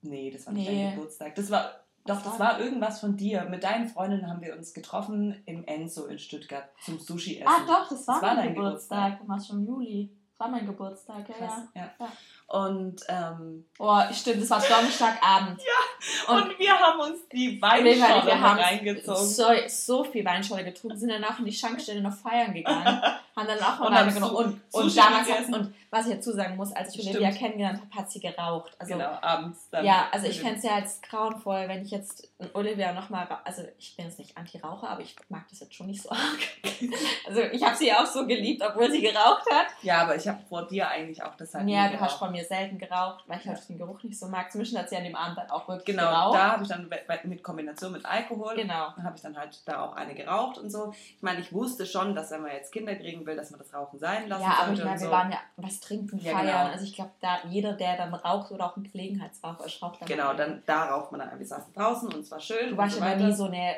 Nee, 0.01 0.31
das 0.31 0.46
war 0.46 0.53
nicht 0.53 0.69
nee. 0.69 0.84
dein 0.84 0.96
Geburtstag. 0.96 1.36
Das 1.36 1.50
war 1.50 1.87
doch, 2.08 2.22
das 2.22 2.40
war 2.40 2.60
irgendwas 2.60 3.00
von 3.00 3.18
dir. 3.18 3.46
Mit 3.46 3.64
deinen 3.64 3.88
Freundinnen 3.88 4.30
haben 4.30 4.42
wir 4.42 4.56
uns 4.56 4.74
getroffen 4.74 5.42
im 5.46 5.66
Enzo 5.66 6.06
in 6.06 6.20
Stuttgart 6.20 6.70
zum 6.84 7.00
Sushi 7.00 7.38
essen. 7.38 7.48
Ah, 7.48 7.66
doch, 7.68 7.90
das 7.90 8.08
war, 8.08 8.22
das 8.22 8.30
war 8.30 8.36
dein 8.36 8.56
Geburtstag. 8.56 9.20
Du 9.22 9.28
warst 9.28 9.48
schon 9.48 9.60
im 9.60 9.68
Juli. 9.68 10.10
Das 10.38 10.46
war 10.46 10.52
mein 10.52 10.68
Geburtstag, 10.68 11.28
ja. 11.30 11.36
Krass, 11.36 11.64
ja. 11.74 11.92
ja. 12.00 12.12
Und, 12.48 13.02
ähm, 13.10 13.66
oh, 13.80 14.00
stimmt, 14.14 14.44
das 14.44 14.50
war 14.52 14.62
Donnerstagabend. 14.62 15.60
ja, 16.28 16.34
und, 16.34 16.44
und, 16.44 16.60
wir 16.60 16.72
haben 16.72 17.00
uns 17.00 17.28
die 17.30 17.62
Weinscholle 17.62 18.42
reingezogen. 18.42 19.26
So, 19.26 19.46
so 19.68 20.04
viel 20.04 20.24
Weinscholle 20.24 20.64
getrunken, 20.64 20.98
sind 20.98 21.10
dann 21.10 21.24
auch 21.24 21.40
in 21.40 21.46
die 21.46 21.54
Schankstelle 21.54 22.02
noch 22.02 22.14
feiern 22.14 22.54
gegangen. 22.54 23.02
haben 23.38 23.48
dann 23.48 23.60
auch 23.60 23.79
eine 23.82 24.13
genommen. 24.13 24.36
Und, 24.36 24.62
und 24.72 24.98
damals 24.98 25.29
hat, 25.29 25.46
und 25.53 25.74
was 25.89 26.08
ich 26.08 26.15
dazu 26.15 26.32
sagen 26.34 26.56
muss, 26.58 26.72
als 26.74 26.96
ich 26.96 27.08
Olivia 27.08 27.32
kennengelernt 27.32 27.79
habe, 27.79 27.96
hat 27.96 28.12
sie 28.12 28.20
geraucht. 28.20 28.75
Also, 28.79 28.94
genau, 28.94 29.17
abends 29.22 29.70
dann. 29.70 29.86
Ja, 29.86 30.08
also 30.12 30.27
ich 30.27 30.41
fände 30.41 30.58
es 30.58 30.63
ja 30.63 30.75
als 30.75 31.01
grauenvoll, 31.01 31.67
wenn 31.67 31.84
ich 31.84 31.91
jetzt 31.91 32.27
Olivia 32.53 32.94
nochmal, 32.94 33.27
also 33.44 33.63
ich 33.77 33.96
bin 33.96 34.06
jetzt 34.06 34.20
nicht 34.20 34.36
Anti-Raucher, 34.36 34.89
aber 34.89 35.01
ich 35.01 35.15
mag 35.29 35.48
das 35.50 35.60
jetzt 35.60 35.75
schon 35.75 35.88
nicht 35.88 36.01
so 36.01 36.10
arg. 36.10 36.39
also 37.27 37.41
ich 37.41 37.63
habe 37.63 37.75
sie 37.75 37.94
auch 37.94 38.06
so 38.06 38.25
geliebt, 38.25 38.63
obwohl 38.67 38.91
sie 38.91 39.01
geraucht 39.01 39.46
hat. 39.51 39.67
Ja, 39.82 40.01
aber 40.01 40.15
ich 40.15 40.27
habe 40.27 40.39
vor 40.50 40.67
dir 40.67 40.89
eigentlich 40.89 41.24
auch 41.24 41.36
das 41.36 41.53
halt 41.53 41.70
Ja, 41.70 41.89
du 41.89 42.00
hast 42.00 42.17
von 42.17 42.32
mir 42.32 42.44
selten 42.44 42.77
geraucht, 42.77 43.24
weil 43.27 43.39
ich 43.39 43.48
halt 43.48 43.70
den 43.70 43.77
Geruch 43.77 44.01
nicht 44.03 44.20
so 44.20 44.27
mag. 44.27 44.51
Zwischen 44.51 44.77
hat 44.77 44.89
sie 44.89 44.98
an 44.98 45.03
dem 45.03 45.15
Abend 45.15 45.38
dann 45.38 45.50
auch 45.51 45.67
wirklich 45.67 45.96
genau, 45.96 46.10
geraucht. 46.10 46.34
Genau, 46.34 46.44
da 46.44 46.51
habe 46.53 46.63
ich 46.63 46.70
dann 46.70 46.89
mit 47.29 47.44
Kombination 47.44 47.91
mit 47.91 48.06
Alkohol, 48.06 48.56
genau. 48.56 48.96
habe 48.98 49.15
ich 49.15 49.22
dann 49.22 49.38
halt 49.38 49.62
da 49.65 49.86
auch 49.86 49.94
eine 49.94 50.15
geraucht 50.15 50.58
und 50.58 50.72
so. 50.72 50.91
Ich 50.91 51.22
meine, 51.22 51.39
ich 51.39 51.53
wusste 51.53 51.86
schon, 51.86 52.15
dass 52.15 52.32
wenn 52.32 52.41
man 52.41 52.51
jetzt 52.51 52.72
Kinder 52.72 52.96
kriegen 52.96 53.26
will, 53.27 53.36
dass 53.36 53.51
man 53.51 53.60
das 53.60 53.74
Rauchen 53.74 54.00
sein 54.00 54.27
lassen 54.27 54.43
ja, 54.43 54.57
aber 54.62 54.74
ich 54.74 54.84
meine, 54.84 55.00
wir 55.00 55.05
so. 55.05 55.12
waren 55.12 55.31
ja 55.31 55.39
was 55.57 55.79
trinken, 55.79 56.17
ja, 56.19 56.31
feiern. 56.31 56.48
Genau. 56.48 56.72
Also 56.72 56.86
ich 56.86 56.96
glaube, 56.96 57.12
da 57.19 57.39
jeder, 57.48 57.74
der 57.74 57.98
dann 57.98 58.13
raucht 58.13 58.51
oder 58.51 58.65
auch 58.65 58.77
ein 58.77 58.84
Gelegenheitsraucher 58.84 59.65
ist, 59.65 59.81
raucht 59.81 60.01
dann. 60.01 60.07
Genau, 60.07 60.34
dann 60.34 60.63
da 60.65 60.86
raucht 60.86 61.12
man 61.12 61.22
dann. 61.22 61.38
Wir 61.38 61.46
saßen 61.46 61.74
draußen 61.74 62.12
und 62.12 62.22
es 62.22 62.31
war 62.31 62.39
schön. 62.39 62.72
Du 62.72 62.77
warst 62.77 63.00
ja 63.00 63.15
nie 63.15 63.31
so 63.31 63.46
eine 63.46 63.75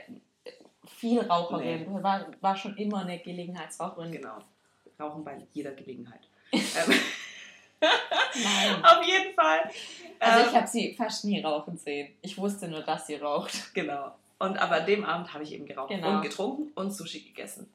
Vielraucherin. 0.85 1.79
Nee. 1.79 1.85
Du 1.85 2.01
war, 2.01 2.25
war 2.41 2.55
schon 2.55 2.75
immer 2.77 3.01
eine 3.01 3.19
Gelegenheitsraucherin. 3.19 4.11
Genau. 4.11 4.37
Rauchen 4.99 5.23
bei 5.23 5.37
jeder 5.51 5.71
Gelegenheit. 5.71 6.21
Ähm, 6.51 6.93
Nein. 8.43 8.83
Auf 8.83 9.05
jeden 9.05 9.33
Fall. 9.33 9.69
Also 10.19 10.39
ich 10.41 10.47
ähm, 10.47 10.55
habe 10.55 10.67
sie 10.67 10.93
fast 10.93 11.25
nie 11.25 11.41
rauchen 11.41 11.77
sehen. 11.77 12.13
Ich 12.21 12.37
wusste 12.37 12.67
nur, 12.67 12.81
dass 12.81 13.07
sie 13.07 13.15
raucht. 13.15 13.73
Genau. 13.73 14.11
Und 14.39 14.57
aber 14.57 14.77
an 14.77 14.85
dem 14.85 15.03
Abend 15.03 15.33
habe 15.33 15.43
ich 15.43 15.53
eben 15.53 15.65
geraucht 15.65 15.89
genau. 15.89 16.15
und 16.15 16.21
getrunken 16.21 16.71
und 16.75 16.91
Sushi 16.91 17.21
gegessen. 17.21 17.71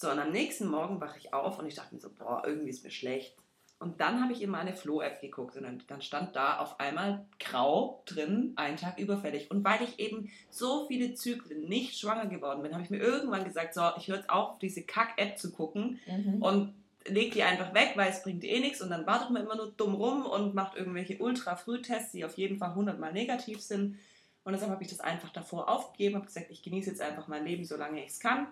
So, 0.00 0.10
und 0.10 0.18
am 0.18 0.32
nächsten 0.32 0.66
Morgen 0.66 0.98
wache 0.98 1.18
ich 1.18 1.34
auf 1.34 1.58
und 1.58 1.66
ich 1.66 1.74
dachte 1.74 1.94
mir 1.94 2.00
so, 2.00 2.08
boah, 2.08 2.42
irgendwie 2.46 2.70
ist 2.70 2.82
mir 2.82 2.90
schlecht. 2.90 3.36
Und 3.78 4.00
dann 4.00 4.22
habe 4.22 4.32
ich 4.32 4.40
in 4.40 4.48
meine 4.48 4.72
Flo-App 4.72 5.20
geguckt 5.20 5.56
und 5.56 5.64
dann, 5.64 5.82
dann, 5.88 6.00
stand 6.00 6.34
da 6.34 6.56
auf 6.56 6.80
einmal 6.80 7.26
grau 7.38 8.02
drin, 8.06 8.54
ein 8.56 8.78
Tag 8.78 8.98
überfällig. 8.98 9.50
Und 9.50 9.62
weil 9.62 9.82
ich 9.82 9.98
eben 9.98 10.30
so 10.48 10.86
viele 10.86 11.12
Zyklen 11.12 11.68
nicht 11.68 11.98
schwanger 11.98 12.26
geworden 12.26 12.62
bin, 12.62 12.72
habe 12.72 12.82
ich 12.82 12.88
mir 12.88 12.96
irgendwann 12.96 13.44
gesagt, 13.44 13.74
so, 13.74 13.82
ich 13.98 14.08
höre 14.08 14.16
jetzt 14.16 14.30
auf, 14.30 14.58
diese 14.58 14.82
Kack-App 14.82 15.38
zu 15.38 15.52
gucken 15.52 16.00
mhm. 16.06 16.40
und 16.40 16.74
leg 17.04 17.32
die 17.32 17.42
einfach 17.42 17.74
weg, 17.74 17.92
weil 17.96 18.10
es 18.10 18.22
bringt 18.22 18.42
eh 18.44 18.60
nichts. 18.60 18.80
Und 18.80 18.88
dann 18.88 19.06
wartet 19.06 19.28
man 19.28 19.42
immer 19.42 19.56
nur 19.56 19.70
dumm 19.72 19.94
rum 19.94 20.24
und 20.24 20.54
macht 20.54 20.78
irgendwelche 20.78 21.18
ultra-Frühtests, 21.18 22.12
die 22.12 22.24
auf 22.24 22.38
jeden 22.38 22.56
Fall 22.56 22.70
100 22.70 22.98
Mal 22.98 23.12
negativ 23.12 23.60
sind. 23.60 23.98
Und 24.44 24.54
deshalb 24.54 24.72
habe 24.72 24.82
ich 24.82 24.88
das 24.88 25.00
einfach 25.00 25.28
davor 25.28 25.68
aufgegeben, 25.68 26.14
habe 26.14 26.24
gesagt, 26.24 26.50
ich 26.50 26.62
genieße 26.62 26.88
jetzt 26.88 27.02
einfach 27.02 27.28
mein 27.28 27.44
Leben, 27.44 27.66
solange 27.66 28.02
ich 28.02 28.12
es 28.12 28.20
kann 28.20 28.46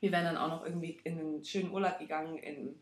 wir 0.00 0.12
wären 0.12 0.24
dann 0.24 0.36
auch 0.36 0.48
noch 0.48 0.64
irgendwie 0.64 0.98
in 1.04 1.18
einen 1.18 1.44
schönen 1.44 1.70
Urlaub 1.70 1.98
gegangen 1.98 2.36
in, 2.38 2.78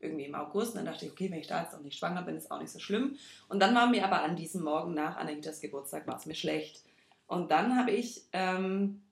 irgendwie 0.00 0.24
im 0.24 0.34
August. 0.34 0.74
Und 0.74 0.84
dann 0.84 0.92
dachte 0.92 1.06
ich, 1.06 1.12
okay, 1.12 1.30
wenn 1.30 1.38
ich 1.38 1.46
da 1.46 1.62
jetzt 1.62 1.72
noch 1.72 1.80
nicht 1.80 1.98
schwanger 1.98 2.22
bin, 2.22 2.36
ist 2.36 2.50
auch 2.50 2.60
nicht 2.60 2.72
so 2.72 2.78
schlimm. 2.78 3.16
Und 3.48 3.60
dann 3.60 3.74
war 3.74 3.86
mir 3.88 4.04
aber 4.04 4.22
an 4.22 4.36
diesem 4.36 4.62
Morgen 4.62 4.94
nach 4.94 5.16
Anahitas 5.16 5.60
Geburtstag 5.60 6.06
war 6.06 6.16
es 6.16 6.26
mir 6.26 6.34
schlecht. 6.34 6.82
Und 7.26 7.50
dann 7.50 7.76
habe 7.76 7.90
ich, 7.90 8.22
ähm, 8.32 9.02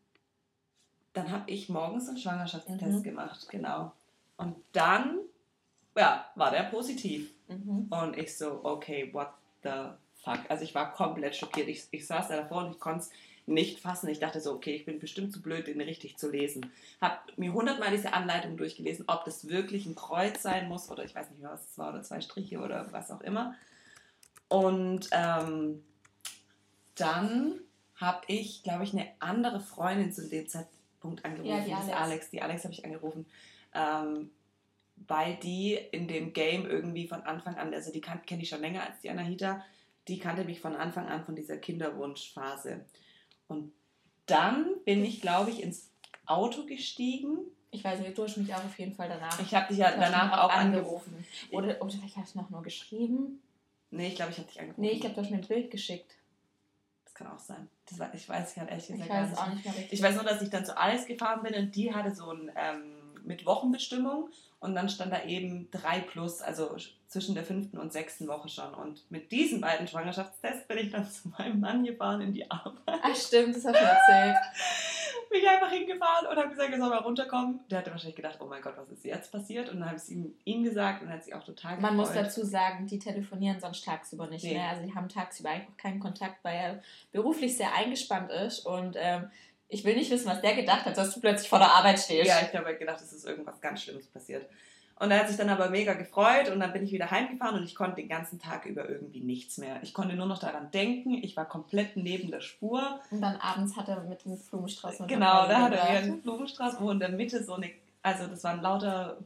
dann 1.12 1.30
habe 1.30 1.50
ich 1.50 1.68
morgens 1.68 2.08
einen 2.08 2.18
Schwangerschaftstest 2.18 2.98
mhm. 2.98 3.02
gemacht, 3.02 3.48
genau. 3.50 3.92
Und 4.36 4.56
dann, 4.72 5.18
ja, 5.96 6.26
war 6.34 6.50
der 6.50 6.64
positiv. 6.64 7.30
Mhm. 7.48 7.88
Und 7.90 8.18
ich 8.18 8.36
so, 8.36 8.60
okay, 8.64 9.10
what 9.12 9.30
the 9.62 9.90
fuck. 10.24 10.40
Also 10.48 10.64
ich 10.64 10.74
war 10.74 10.92
komplett 10.92 11.36
schockiert. 11.36 11.68
Ich, 11.68 11.86
ich 11.90 12.06
saß 12.06 12.28
da 12.28 12.36
davor 12.36 12.64
und 12.64 12.72
ich 12.72 12.80
konnte 12.80 13.00
es 13.00 13.10
nicht 13.46 13.80
fassen. 13.80 14.08
Ich 14.08 14.20
dachte 14.20 14.40
so, 14.40 14.52
okay, 14.52 14.74
ich 14.74 14.84
bin 14.84 14.98
bestimmt 14.98 15.32
zu 15.32 15.42
blöd, 15.42 15.66
den 15.66 15.80
richtig 15.80 16.16
zu 16.16 16.30
lesen. 16.30 16.70
Habe 17.00 17.18
mir 17.36 17.52
hundertmal 17.52 17.90
diese 17.90 18.12
Anleitung 18.12 18.56
durchgelesen, 18.56 19.04
ob 19.08 19.24
das 19.24 19.48
wirklich 19.48 19.86
ein 19.86 19.94
Kreuz 19.94 20.42
sein 20.42 20.68
muss 20.68 20.90
oder 20.90 21.04
ich 21.04 21.14
weiß 21.14 21.30
nicht, 21.30 21.42
was 21.42 21.70
es 21.70 21.78
war 21.78 21.90
oder 21.90 22.02
zwei 22.02 22.20
Striche 22.20 22.58
oder 22.58 22.90
was 22.92 23.10
auch 23.10 23.20
immer. 23.20 23.54
Und 24.48 25.08
ähm, 25.12 25.82
dann 26.94 27.60
habe 27.96 28.22
ich, 28.28 28.62
glaube 28.62 28.84
ich, 28.84 28.92
eine 28.92 29.08
andere 29.18 29.60
Freundin 29.60 30.12
zu 30.12 30.28
dem 30.28 30.48
Zeitpunkt 30.48 31.24
angerufen. 31.24 31.50
Ja, 31.50 31.60
die 31.60 31.72
Alex. 31.72 31.92
Alex. 31.92 32.30
Die 32.30 32.42
Alex 32.42 32.64
habe 32.64 32.74
ich 32.74 32.84
angerufen. 32.84 33.26
Ähm, 33.74 34.30
weil 35.06 35.36
die 35.36 35.74
in 35.74 36.08
dem 36.08 36.32
Game 36.32 36.66
irgendwie 36.66 37.08
von 37.08 37.22
Anfang 37.22 37.56
an, 37.56 37.74
also 37.74 37.92
die 37.92 38.00
kenne 38.00 38.42
ich 38.42 38.48
schon 38.48 38.60
länger 38.60 38.86
als 38.86 39.00
die 39.00 39.10
Anahita, 39.10 39.64
die 40.08 40.18
kannte 40.18 40.44
mich 40.44 40.60
von 40.60 40.76
Anfang 40.76 41.08
an 41.08 41.24
von 41.24 41.34
dieser 41.34 41.56
Kinderwunschphase. 41.56 42.84
Und 43.48 43.72
dann 44.26 44.66
bin 44.84 45.04
ich, 45.04 45.20
glaube 45.20 45.50
ich, 45.50 45.62
ins 45.62 45.90
Auto 46.26 46.64
gestiegen. 46.64 47.38
Ich 47.70 47.84
weiß 47.84 48.00
nicht, 48.00 48.16
du 48.16 48.22
hast 48.24 48.36
mich 48.36 48.54
auch 48.54 48.64
auf 48.64 48.78
jeden 48.78 48.94
Fall 48.94 49.08
danach. 49.08 49.38
Ich 49.40 49.54
habe 49.54 49.68
dich 49.68 49.78
ja 49.78 49.90
danach 49.90 50.32
auch, 50.32 50.44
auch 50.44 50.56
angerufen. 50.56 51.14
angerufen. 51.14 51.26
Oder, 51.50 51.82
oder 51.82 51.90
vielleicht 51.90 52.16
hast 52.16 52.34
du 52.34 52.38
noch 52.38 52.50
nur 52.50 52.62
geschrieben. 52.62 53.42
Nee, 53.90 54.08
ich 54.08 54.16
glaube, 54.16 54.32
ich 54.32 54.38
habe 54.38 54.48
dich 54.48 54.60
angerufen. 54.60 54.80
Nee, 54.80 54.90
ich 54.90 55.00
glaube, 55.00 55.14
du 55.14 55.20
hast 55.20 55.30
mir 55.30 55.38
ein 55.38 55.46
Bild 55.46 55.70
geschickt. 55.70 56.16
Das 57.04 57.14
kann 57.14 57.26
auch 57.28 57.38
sein. 57.38 57.68
Das 57.86 57.98
war, 57.98 58.12
ich 58.14 58.28
weiß, 58.28 58.52
ich 58.52 58.58
habe 58.58 58.70
ehrlich 58.70 58.86
gesagt 58.86 59.04
ich 59.04 59.10
weiß 59.10 59.10
gar 59.10 59.28
nicht. 59.28 59.38
Auch 59.40 59.54
nicht 59.54 59.64
mehr 59.64 59.74
richtig. 59.74 59.92
Ich 59.92 60.02
weiß 60.02 60.14
nur, 60.14 60.24
dass 60.24 60.42
ich 60.42 60.50
dann 60.50 60.64
zu 60.64 60.76
Alex 60.76 61.06
gefahren 61.06 61.42
bin 61.42 61.54
und 61.54 61.74
die 61.76 61.94
hatte 61.94 62.14
so 62.14 62.30
ein 62.30 62.50
ähm, 62.56 63.03
mit 63.24 63.46
Wochenbestimmung 63.46 64.28
und 64.60 64.74
dann 64.74 64.88
stand 64.88 65.12
da 65.12 65.24
eben 65.24 65.70
3 65.70 66.00
plus, 66.00 66.40
also 66.40 66.76
zwischen 67.06 67.34
der 67.34 67.44
fünften 67.44 67.78
und 67.78 67.92
sechsten 67.92 68.26
Woche 68.28 68.48
schon. 68.48 68.72
Und 68.74 69.10
mit 69.10 69.30
diesen 69.30 69.60
beiden 69.60 69.86
Schwangerschaftstests 69.86 70.66
bin 70.66 70.78
ich 70.78 70.90
dann 70.90 71.08
zu 71.10 71.28
meinem 71.28 71.60
Mann 71.60 71.84
gefahren 71.84 72.20
in 72.20 72.32
die 72.32 72.50
Arbeit. 72.50 72.76
Ach 72.86 73.14
stimmt, 73.14 73.56
das 73.56 73.64
hast 73.64 73.74
du 73.74 73.84
erzählt. 73.84 74.36
bin 75.34 75.42
ich 75.42 75.48
einfach 75.48 75.70
hingefahren 75.70 76.26
und 76.28 76.36
habe 76.36 76.48
gesagt, 76.50 76.70
er 76.70 76.78
soll 76.78 76.88
mal 76.88 76.98
runterkommen. 76.98 77.60
Der 77.68 77.78
hatte 77.78 77.90
wahrscheinlich 77.90 78.16
gedacht, 78.16 78.38
oh 78.40 78.46
mein 78.46 78.62
Gott, 78.62 78.74
was 78.76 78.88
ist 78.88 79.04
jetzt 79.04 79.32
passiert? 79.32 79.68
Und 79.68 79.80
dann 79.80 79.88
habe 79.88 79.96
ich 79.96 80.04
es 80.04 80.08
ihm, 80.08 80.32
ihm 80.44 80.62
gesagt 80.62 81.02
und 81.02 81.08
er 81.08 81.14
hat 81.14 81.24
sich 81.24 81.34
auch 81.34 81.42
total 81.42 81.76
gefreut. 81.76 81.90
Man 81.90 81.96
muss 81.96 82.12
dazu 82.12 82.44
sagen, 82.44 82.86
die 82.86 82.98
telefonieren 82.98 83.60
sonst 83.60 83.84
tagsüber 83.84 84.28
nicht 84.28 84.44
nee. 84.44 84.54
mehr. 84.54 84.68
Also 84.70 84.86
die 84.86 84.94
haben 84.94 85.08
tagsüber 85.08 85.50
einfach 85.50 85.76
keinen 85.76 85.98
Kontakt, 85.98 86.44
weil 86.44 86.56
er 86.56 86.82
beruflich 87.12 87.56
sehr 87.56 87.74
eingespannt 87.74 88.30
ist 88.30 88.60
und 88.60 88.96
ähm, 88.98 89.28
ich 89.68 89.84
will 89.84 89.96
nicht 89.96 90.10
wissen, 90.10 90.28
was 90.28 90.40
der 90.40 90.54
gedacht 90.54 90.84
hat, 90.84 90.96
dass 90.96 91.14
du 91.14 91.20
plötzlich 91.20 91.48
vor 91.48 91.58
der 91.58 91.72
Arbeit 91.72 91.98
stehst. 91.98 92.28
Ja, 92.28 92.36
ich 92.40 92.54
habe 92.54 92.66
halt 92.66 92.78
gedacht, 92.78 93.00
es 93.00 93.12
ist 93.12 93.26
irgendwas 93.26 93.60
ganz 93.60 93.82
Schlimmes 93.82 94.06
passiert. 94.06 94.48
Und 94.96 95.10
er 95.10 95.20
hat 95.20 95.28
sich 95.28 95.36
dann 95.36 95.48
aber 95.48 95.70
mega 95.70 95.94
gefreut 95.94 96.50
und 96.50 96.60
dann 96.60 96.72
bin 96.72 96.84
ich 96.84 96.92
wieder 96.92 97.10
heimgefahren 97.10 97.56
und 97.58 97.64
ich 97.64 97.74
konnte 97.74 97.96
den 97.96 98.08
ganzen 98.08 98.38
Tag 98.38 98.64
über 98.64 98.88
irgendwie 98.88 99.20
nichts 99.20 99.58
mehr. 99.58 99.82
Ich 99.82 99.92
konnte 99.92 100.14
nur 100.14 100.26
noch 100.26 100.38
daran 100.38 100.70
denken, 100.70 101.14
ich 101.14 101.36
war 101.36 101.46
komplett 101.46 101.96
neben 101.96 102.30
der 102.30 102.40
Spur. 102.40 103.00
Und 103.10 103.20
dann 103.20 103.36
abends 103.36 103.76
hat 103.76 103.88
er 103.88 104.04
mit 104.04 104.24
dem 104.24 104.38
Blumenstrauß 104.38 104.98
Genau, 105.08 105.48
da 105.48 105.62
hat 105.62 105.74
er 105.74 105.84
einen 105.88 106.22
Blumenstrauß, 106.22 106.80
wo 106.80 106.90
in 106.92 107.00
der 107.00 107.08
Mitte 107.08 107.42
so 107.42 107.54
eine, 107.54 107.70
also 108.02 108.28
das 108.28 108.44
waren 108.44 108.60
lauter 108.60 109.18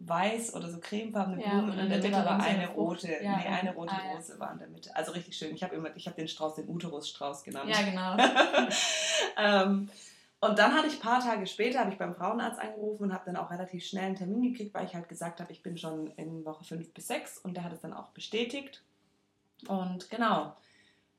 weiß 0.00 0.54
oder 0.54 0.70
so 0.70 0.78
cremefarbene 0.78 1.36
Blumen 1.36 1.68
ja, 1.68 1.72
und 1.72 1.78
in 1.78 1.88
der 1.88 1.98
Mitte 1.98 2.12
war 2.12 2.40
eine 2.40 2.68
rote, 2.68 3.08
ja, 3.22 3.36
nee, 3.36 3.46
eine 3.46 3.74
rote 3.74 3.92
ah, 3.92 4.12
Rose 4.12 4.38
war 4.38 4.52
in 4.52 4.58
der 4.58 4.68
Mitte. 4.68 4.94
Also 4.94 5.12
richtig 5.12 5.36
schön. 5.36 5.54
Ich 5.54 5.62
habe 5.62 5.74
immer, 5.74 5.94
ich 5.96 6.06
habe 6.06 6.16
den 6.16 6.28
Strauß 6.28 6.56
den 6.56 6.68
Uterusstrauß 6.68 7.44
genannt. 7.44 7.70
Ja, 7.70 7.82
genau. 7.82 8.16
ähm, 9.38 9.88
und 10.40 10.58
dann 10.58 10.74
hatte 10.74 10.88
ich 10.88 10.94
ein 10.94 11.00
paar 11.00 11.20
Tage 11.20 11.46
später, 11.46 11.80
habe 11.80 11.90
ich 11.90 11.98
beim 11.98 12.14
Frauenarzt 12.14 12.60
angerufen 12.60 13.04
und 13.04 13.14
habe 13.14 13.24
dann 13.26 13.36
auch 13.36 13.50
relativ 13.50 13.84
schnell 13.86 14.04
einen 14.04 14.16
Termin 14.16 14.42
gekriegt, 14.52 14.74
weil 14.74 14.84
ich 14.84 14.94
halt 14.94 15.08
gesagt 15.08 15.40
habe, 15.40 15.50
ich 15.52 15.62
bin 15.62 15.78
schon 15.78 16.08
in 16.16 16.44
Woche 16.44 16.64
5 16.64 16.92
bis 16.92 17.06
6 17.06 17.38
und 17.38 17.54
der 17.54 17.64
hat 17.64 17.72
es 17.72 17.80
dann 17.80 17.94
auch 17.94 18.10
bestätigt. 18.10 18.82
Und 19.68 20.10
genau, 20.10 20.54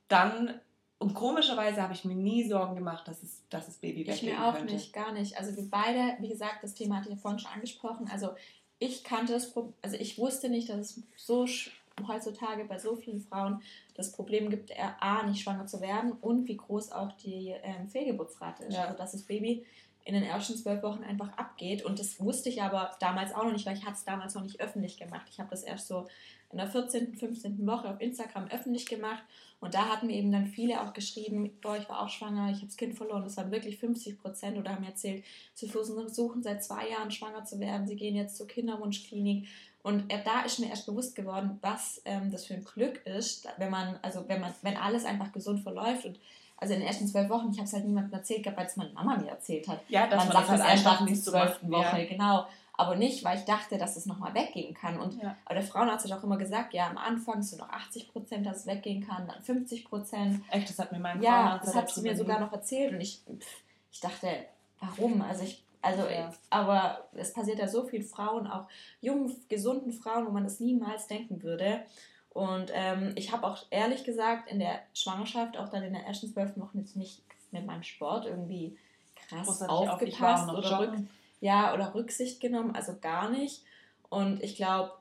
dann 0.07 0.59
und 0.97 1.13
komischerweise 1.13 1.81
habe 1.81 1.93
ich 1.93 2.05
mir 2.05 2.15
nie 2.15 2.47
Sorgen 2.47 2.75
gemacht, 2.75 3.07
dass 3.07 3.21
es, 3.21 3.43
dass 3.49 3.67
es 3.67 3.77
Baby 3.77 4.07
weggehen 4.07 4.15
Ich 4.15 4.23
mir 4.23 4.45
auch 4.45 4.55
könnte. 4.55 4.73
nicht, 4.73 4.93
gar 4.93 5.11
nicht. 5.11 5.37
Also 5.37 5.55
wir 5.55 5.69
beide, 5.69 6.15
wie 6.19 6.29
gesagt, 6.29 6.63
das 6.63 6.73
Thema 6.73 6.97
hatte 6.97 7.09
ich 7.09 7.15
ja 7.15 7.21
vorhin 7.21 7.39
schon 7.39 7.51
angesprochen. 7.51 8.09
Also 8.11 8.33
ich 8.79 9.03
kannte 9.03 9.33
das, 9.33 9.53
also 9.81 9.97
ich 9.97 10.17
wusste 10.17 10.49
nicht, 10.49 10.69
dass 10.69 10.79
es 10.79 11.03
so 11.15 11.45
heutzutage 12.07 12.65
bei 12.65 12.77
so 12.77 12.95
vielen 12.95 13.21
Frauen 13.21 13.61
das 13.95 14.11
Problem 14.11 14.49
gibt, 14.49 14.71
A, 14.99 15.23
nicht 15.23 15.41
schwanger 15.41 15.65
zu 15.65 15.79
werden 15.81 16.11
und 16.11 16.47
wie 16.47 16.57
groß 16.57 16.91
auch 16.91 17.13
die 17.13 17.55
ähm, 17.63 17.87
Fehlgeburtsrate 17.87 18.65
ist. 18.65 18.73
Ja. 18.73 18.83
Also 18.83 18.97
dass 18.97 19.13
das 19.13 19.23
Baby 19.23 19.65
in 20.03 20.13
den 20.13 20.23
ersten 20.23 20.55
zwölf 20.55 20.83
Wochen 20.83 21.03
einfach 21.03 21.35
abgeht. 21.37 21.83
Und 21.83 21.99
das 21.99 22.19
wusste 22.19 22.49
ich 22.49 22.61
aber 22.61 22.91
damals 22.99 23.33
auch 23.33 23.43
noch 23.43 23.53
nicht, 23.53 23.65
weil 23.65 23.75
ich 23.75 23.85
hatte 23.85 23.95
es 23.95 24.05
damals 24.05 24.35
noch 24.35 24.43
nicht 24.43 24.61
öffentlich 24.61 24.97
gemacht. 24.97 25.25
Ich 25.31 25.39
habe 25.39 25.49
das 25.49 25.63
erst 25.63 25.87
so 25.87 26.07
in 26.51 26.59
der 26.59 26.67
14., 26.67 27.15
15. 27.15 27.65
Woche 27.65 27.89
auf 27.89 27.99
Instagram 27.99 28.47
öffentlich 28.49 28.85
gemacht. 28.85 29.23
Und 29.65 29.73
da 29.73 29.89
hatten 29.89 30.05
mir 30.05 30.13
eben 30.13 30.31
dann 30.31 30.45
viele 30.45 30.79
auch 30.79 30.93
geschrieben, 30.93 31.49
boah, 31.59 31.75
ich 31.75 31.89
war 31.89 32.03
auch 32.03 32.09
schwanger, 32.09 32.51
ich 32.51 32.57
habe 32.57 32.67
das 32.67 32.77
Kind 32.77 32.93
verloren. 32.93 33.23
Das 33.23 33.35
waren 33.35 33.49
wirklich 33.49 33.79
50 33.79 34.21
Prozent 34.21 34.59
oder 34.59 34.73
haben 34.73 34.83
erzählt, 34.83 35.23
sie 35.55 35.67
versuchen 35.67 36.43
seit 36.43 36.63
zwei 36.63 36.87
Jahren 36.89 37.09
schwanger 37.09 37.45
zu 37.45 37.59
werden. 37.59 37.87
Sie 37.87 37.95
gehen 37.95 38.15
jetzt 38.15 38.37
zur 38.37 38.47
Kinderwunschklinik. 38.47 39.47
Und 39.81 40.11
da 40.23 40.41
ist 40.41 40.59
mir 40.59 40.69
erst 40.69 40.85
bewusst 40.85 41.15
geworden, 41.15 41.57
was 41.61 41.99
ähm, 42.05 42.31
das 42.31 42.45
für 42.45 42.53
ein 42.53 42.63
Glück 42.63 43.03
ist, 43.07 43.47
wenn 43.57 43.71
man, 43.71 43.97
also 44.03 44.23
wenn 44.27 44.39
man, 44.39 44.53
wenn 44.61 44.77
alles 44.77 45.03
einfach 45.03 45.31
gesund 45.31 45.61
verläuft 45.61 46.05
und 46.05 46.19
also 46.57 46.73
in 46.75 46.81
den 46.81 46.87
ersten 46.87 47.07
zwölf 47.07 47.29
Wochen, 47.29 47.49
ich 47.51 47.57
habe 47.57 47.67
es 47.67 47.73
halt 47.73 47.85
niemandem 47.85 48.13
erzählt 48.13 48.45
weil 48.45 48.65
es 48.65 48.77
meine 48.77 48.93
Mama 48.93 49.17
mir 49.17 49.29
erzählt 49.29 49.67
hat. 49.67 49.81
Ja, 49.89 50.05
das 50.07 50.25
man 50.25 50.31
sagt 50.31 50.49
das 50.49 50.61
halt 50.61 50.71
erst 50.71 50.85
nach 50.85 51.05
der 51.05 51.15
zwölften 51.15 51.71
Woche, 51.71 52.01
ja. 52.01 52.07
genau. 52.07 52.45
Aber 52.77 52.95
nicht, 52.95 53.23
weil 53.23 53.37
ich 53.37 53.45
dachte, 53.45 53.77
dass 53.77 53.95
es 53.95 54.05
nochmal 54.05 54.33
weggehen 54.33 54.73
kann. 54.73 54.99
Und 54.99 55.21
ja. 55.21 55.35
aber 55.45 55.55
der 55.55 55.63
Frauenarzt 55.63 56.09
hat 56.09 56.17
auch 56.17 56.23
immer 56.23 56.37
gesagt, 56.37 56.73
ja, 56.73 56.87
am 56.89 56.97
Anfang 56.97 57.41
sind 57.41 57.59
noch 57.59 57.69
80 57.69 58.11
Prozent, 58.11 58.45
dass 58.45 58.57
es 58.57 58.65
weggehen 58.67 59.05
kann, 59.05 59.27
dann 59.27 59.41
50 59.41 59.85
Prozent. 59.85 60.41
Echt, 60.51 60.69
das 60.69 60.79
hat 60.79 60.91
mir 60.91 60.99
mein 60.99 61.21
Frauenarzt 61.21 61.67
Ja, 61.67 61.71
das 61.73 61.75
hat 61.75 61.89
sie 61.89 62.01
mir 62.01 62.17
sogar 62.17 62.39
noch 62.39 62.51
erzählt. 62.51 62.93
Und 62.93 63.01
ich, 63.01 63.21
ich 63.91 63.99
dachte, 63.99 64.27
warum? 64.79 65.21
Also 65.21 65.43
ich 65.43 65.63
also, 65.85 66.07
ja. 66.09 66.33
aber 66.49 67.07
es 67.13 67.31
passiert 67.31 67.59
ja 67.59 67.67
so 67.67 67.83
vielen 67.83 68.03
Frauen, 68.03 68.47
auch 68.47 68.67
jungen, 69.01 69.35
gesunden 69.49 69.93
Frauen, 69.93 70.25
wo 70.25 70.31
man 70.31 70.43
das 70.43 70.59
niemals 70.59 71.05
denken 71.07 71.43
würde. 71.43 71.81
Und 72.29 72.71
ähm, 72.73 73.13
ich 73.15 73.31
habe 73.31 73.45
auch 73.45 73.65
ehrlich 73.69 74.03
gesagt 74.03 74.51
in 74.51 74.59
der 74.59 74.81
Schwangerschaft, 74.95 75.57
auch 75.57 75.69
dann 75.69 75.83
in 75.83 75.93
der 75.93 76.05
ersten 76.05 76.27
zwölf 76.27 76.57
Wochen 76.57 76.79
jetzt 76.79 76.95
nicht 76.95 77.21
mit 77.51 77.65
meinem 77.67 77.83
Sport 77.83 78.25
irgendwie 78.25 78.77
krass 79.15 79.61
aufgepasst 79.61 80.49
auf, 80.49 80.57
oder, 80.57 80.79
Rück, 80.79 80.93
ja, 81.39 81.73
oder 81.73 81.93
Rücksicht 81.93 82.39
genommen, 82.39 82.75
also 82.75 82.97
gar 82.99 83.29
nicht. 83.29 83.63
Und 84.09 84.41
ich 84.43 84.55
glaube, 84.55 84.91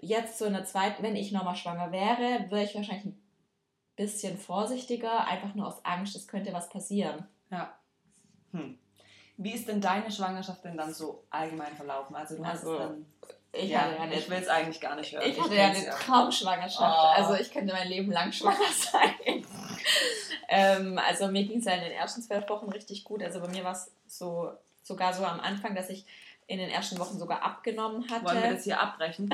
jetzt 0.00 0.38
so 0.38 0.44
in 0.44 0.52
der 0.52 0.64
zweiten, 0.64 1.02
wenn 1.02 1.16
ich 1.16 1.32
nochmal 1.32 1.56
schwanger 1.56 1.92
wäre, 1.92 2.50
wäre 2.50 2.64
ich 2.64 2.74
wahrscheinlich 2.74 3.06
ein 3.06 3.22
bisschen 3.96 4.38
vorsichtiger, 4.38 5.26
einfach 5.26 5.54
nur 5.54 5.66
aus 5.66 5.84
Angst, 5.84 6.16
es 6.16 6.28
könnte 6.28 6.52
was 6.52 6.68
passieren. 6.68 7.26
Ja. 7.50 7.74
Hm. 8.52 8.78
Wie 9.36 9.52
ist 9.52 9.68
denn 9.68 9.80
deine 9.80 10.10
Schwangerschaft 10.10 10.64
denn 10.64 10.76
dann 10.76 10.92
so 10.92 11.24
allgemein 11.30 11.74
verlaufen? 11.76 12.16
Also 12.16 12.36
du 12.36 12.44
hast 12.44 12.64
also, 12.64 12.78
dann 12.78 13.06
ich, 13.52 13.70
ja, 13.70 13.88
ja 13.90 14.10
ich 14.10 14.28
will 14.28 14.38
es 14.38 14.48
eigentlich 14.48 14.80
gar 14.80 14.96
nicht 14.96 15.12
hören. 15.12 15.24
Ich 15.26 15.40
hatte 15.40 15.54
ich 15.54 15.58
ja 15.58 15.68
eine 15.68 15.84
ja. 15.84 15.94
Traumschwangerschaft. 15.94 16.80
Oh. 16.80 17.22
Also 17.22 17.34
ich 17.34 17.52
könnte 17.52 17.72
mein 17.72 17.88
Leben 17.88 18.10
lang 18.10 18.32
schwanger 18.32 18.56
sein. 18.72 19.46
ähm, 20.48 20.98
also 20.98 21.28
mir 21.28 21.44
ging 21.44 21.58
es 21.58 21.64
ja 21.64 21.74
in 21.74 21.82
den 21.82 21.92
ersten 21.92 22.22
zwölf 22.22 22.48
Wochen 22.48 22.68
richtig 22.70 23.04
gut. 23.04 23.22
Also 23.22 23.40
bei 23.40 23.48
mir 23.48 23.64
war 23.64 23.72
es 23.72 23.92
so 24.06 24.50
sogar 24.88 25.12
so 25.12 25.24
am 25.24 25.40
Anfang, 25.40 25.74
dass 25.74 25.90
ich 25.90 26.04
in 26.48 26.58
den 26.58 26.70
ersten 26.70 26.98
Wochen 26.98 27.18
sogar 27.18 27.42
abgenommen 27.42 28.10
hatte. 28.10 28.24
Wollen 28.24 28.42
wir 28.42 28.54
das 28.54 28.64
hier 28.64 28.80
abbrechen? 28.80 29.28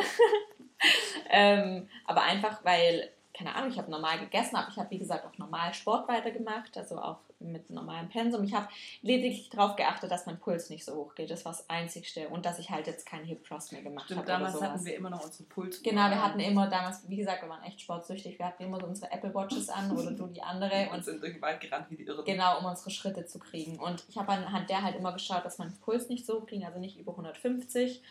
ähm, 1.30 1.88
aber 2.04 2.22
einfach, 2.22 2.64
weil, 2.64 3.08
keine 3.32 3.54
Ahnung, 3.54 3.70
ich 3.70 3.78
habe 3.78 3.90
normal 3.90 4.18
gegessen, 4.18 4.56
aber 4.56 4.68
ich 4.68 4.76
habe, 4.76 4.90
wie 4.90 4.98
gesagt, 4.98 5.24
auch 5.24 5.38
normal 5.38 5.72
Sport 5.72 6.08
weitergemacht, 6.08 6.76
also 6.76 7.00
auch 7.00 7.20
mit 7.52 7.70
normalem 7.70 8.08
Pensum. 8.08 8.44
Ich 8.44 8.54
habe 8.54 8.68
lediglich 9.02 9.50
darauf 9.50 9.76
geachtet, 9.76 10.10
dass 10.10 10.26
mein 10.26 10.38
Puls 10.38 10.70
nicht 10.70 10.84
so 10.84 10.94
hoch 10.94 11.14
geht. 11.14 11.30
Das 11.30 11.44
war 11.44 11.52
das 11.52 11.68
Einzigste. 11.68 12.28
Und 12.28 12.46
dass 12.46 12.58
ich 12.58 12.70
halt 12.70 12.86
jetzt 12.86 13.06
keinen 13.06 13.24
Hip 13.24 13.44
Thrust 13.46 13.72
mehr 13.72 13.82
gemacht 13.82 14.10
habe. 14.10 14.26
damals 14.26 14.60
hatten 14.60 14.84
wir 14.84 14.96
immer 14.96 15.10
noch 15.10 15.24
unseren 15.24 15.46
Puls. 15.46 15.82
Genau, 15.82 16.08
wir 16.08 16.22
hatten 16.22 16.40
immer 16.40 16.68
damals, 16.68 17.08
wie 17.08 17.16
gesagt, 17.16 17.42
wir 17.42 17.48
waren 17.48 17.62
echt 17.62 17.80
sportsüchtig. 17.80 18.38
Wir 18.38 18.46
hatten 18.46 18.62
immer 18.62 18.80
so 18.80 18.86
unsere 18.86 19.10
Apple 19.12 19.34
Watches 19.34 19.68
an 19.68 19.90
oder 19.92 20.10
du 20.10 20.26
die 20.26 20.42
andere. 20.42 20.88
und 20.92 21.04
sind 21.04 21.22
durch 21.22 21.34
den 21.34 21.42
Wald 21.42 21.60
gerannt 21.60 21.86
wie 21.90 21.96
die 21.96 22.04
Irren. 22.04 22.24
Genau, 22.24 22.58
um 22.58 22.64
unsere 22.64 22.90
Schritte 22.90 23.26
zu 23.26 23.38
kriegen. 23.38 23.78
Und 23.78 24.04
ich 24.08 24.18
habe 24.18 24.32
anhand 24.32 24.70
der 24.70 24.82
halt 24.82 24.96
immer 24.96 25.12
geschaut, 25.12 25.44
dass 25.44 25.58
mein 25.58 25.72
Puls 25.84 26.08
nicht 26.08 26.26
so 26.26 26.40
hoch 26.40 26.46
ging, 26.46 26.64
also 26.64 26.78
nicht 26.78 26.98
über 26.98 27.12
150. 27.12 28.02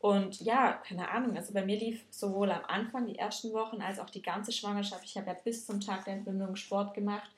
Und 0.00 0.40
ja, 0.40 0.74
keine 0.86 1.10
Ahnung, 1.10 1.36
also 1.36 1.52
bei 1.52 1.64
mir 1.64 1.78
lief 1.78 2.04
sowohl 2.10 2.50
am 2.50 2.64
Anfang, 2.66 3.06
die 3.06 3.18
ersten 3.18 3.52
Wochen, 3.52 3.80
als 3.80 3.98
auch 3.98 4.10
die 4.10 4.22
ganze 4.22 4.52
Schwangerschaft. 4.52 5.04
Ich 5.04 5.16
habe 5.16 5.28
ja 5.28 5.36
bis 5.42 5.66
zum 5.66 5.80
Tag 5.80 6.04
der 6.04 6.14
Entbindung 6.14 6.54
Sport 6.54 6.94
gemacht. 6.94 7.30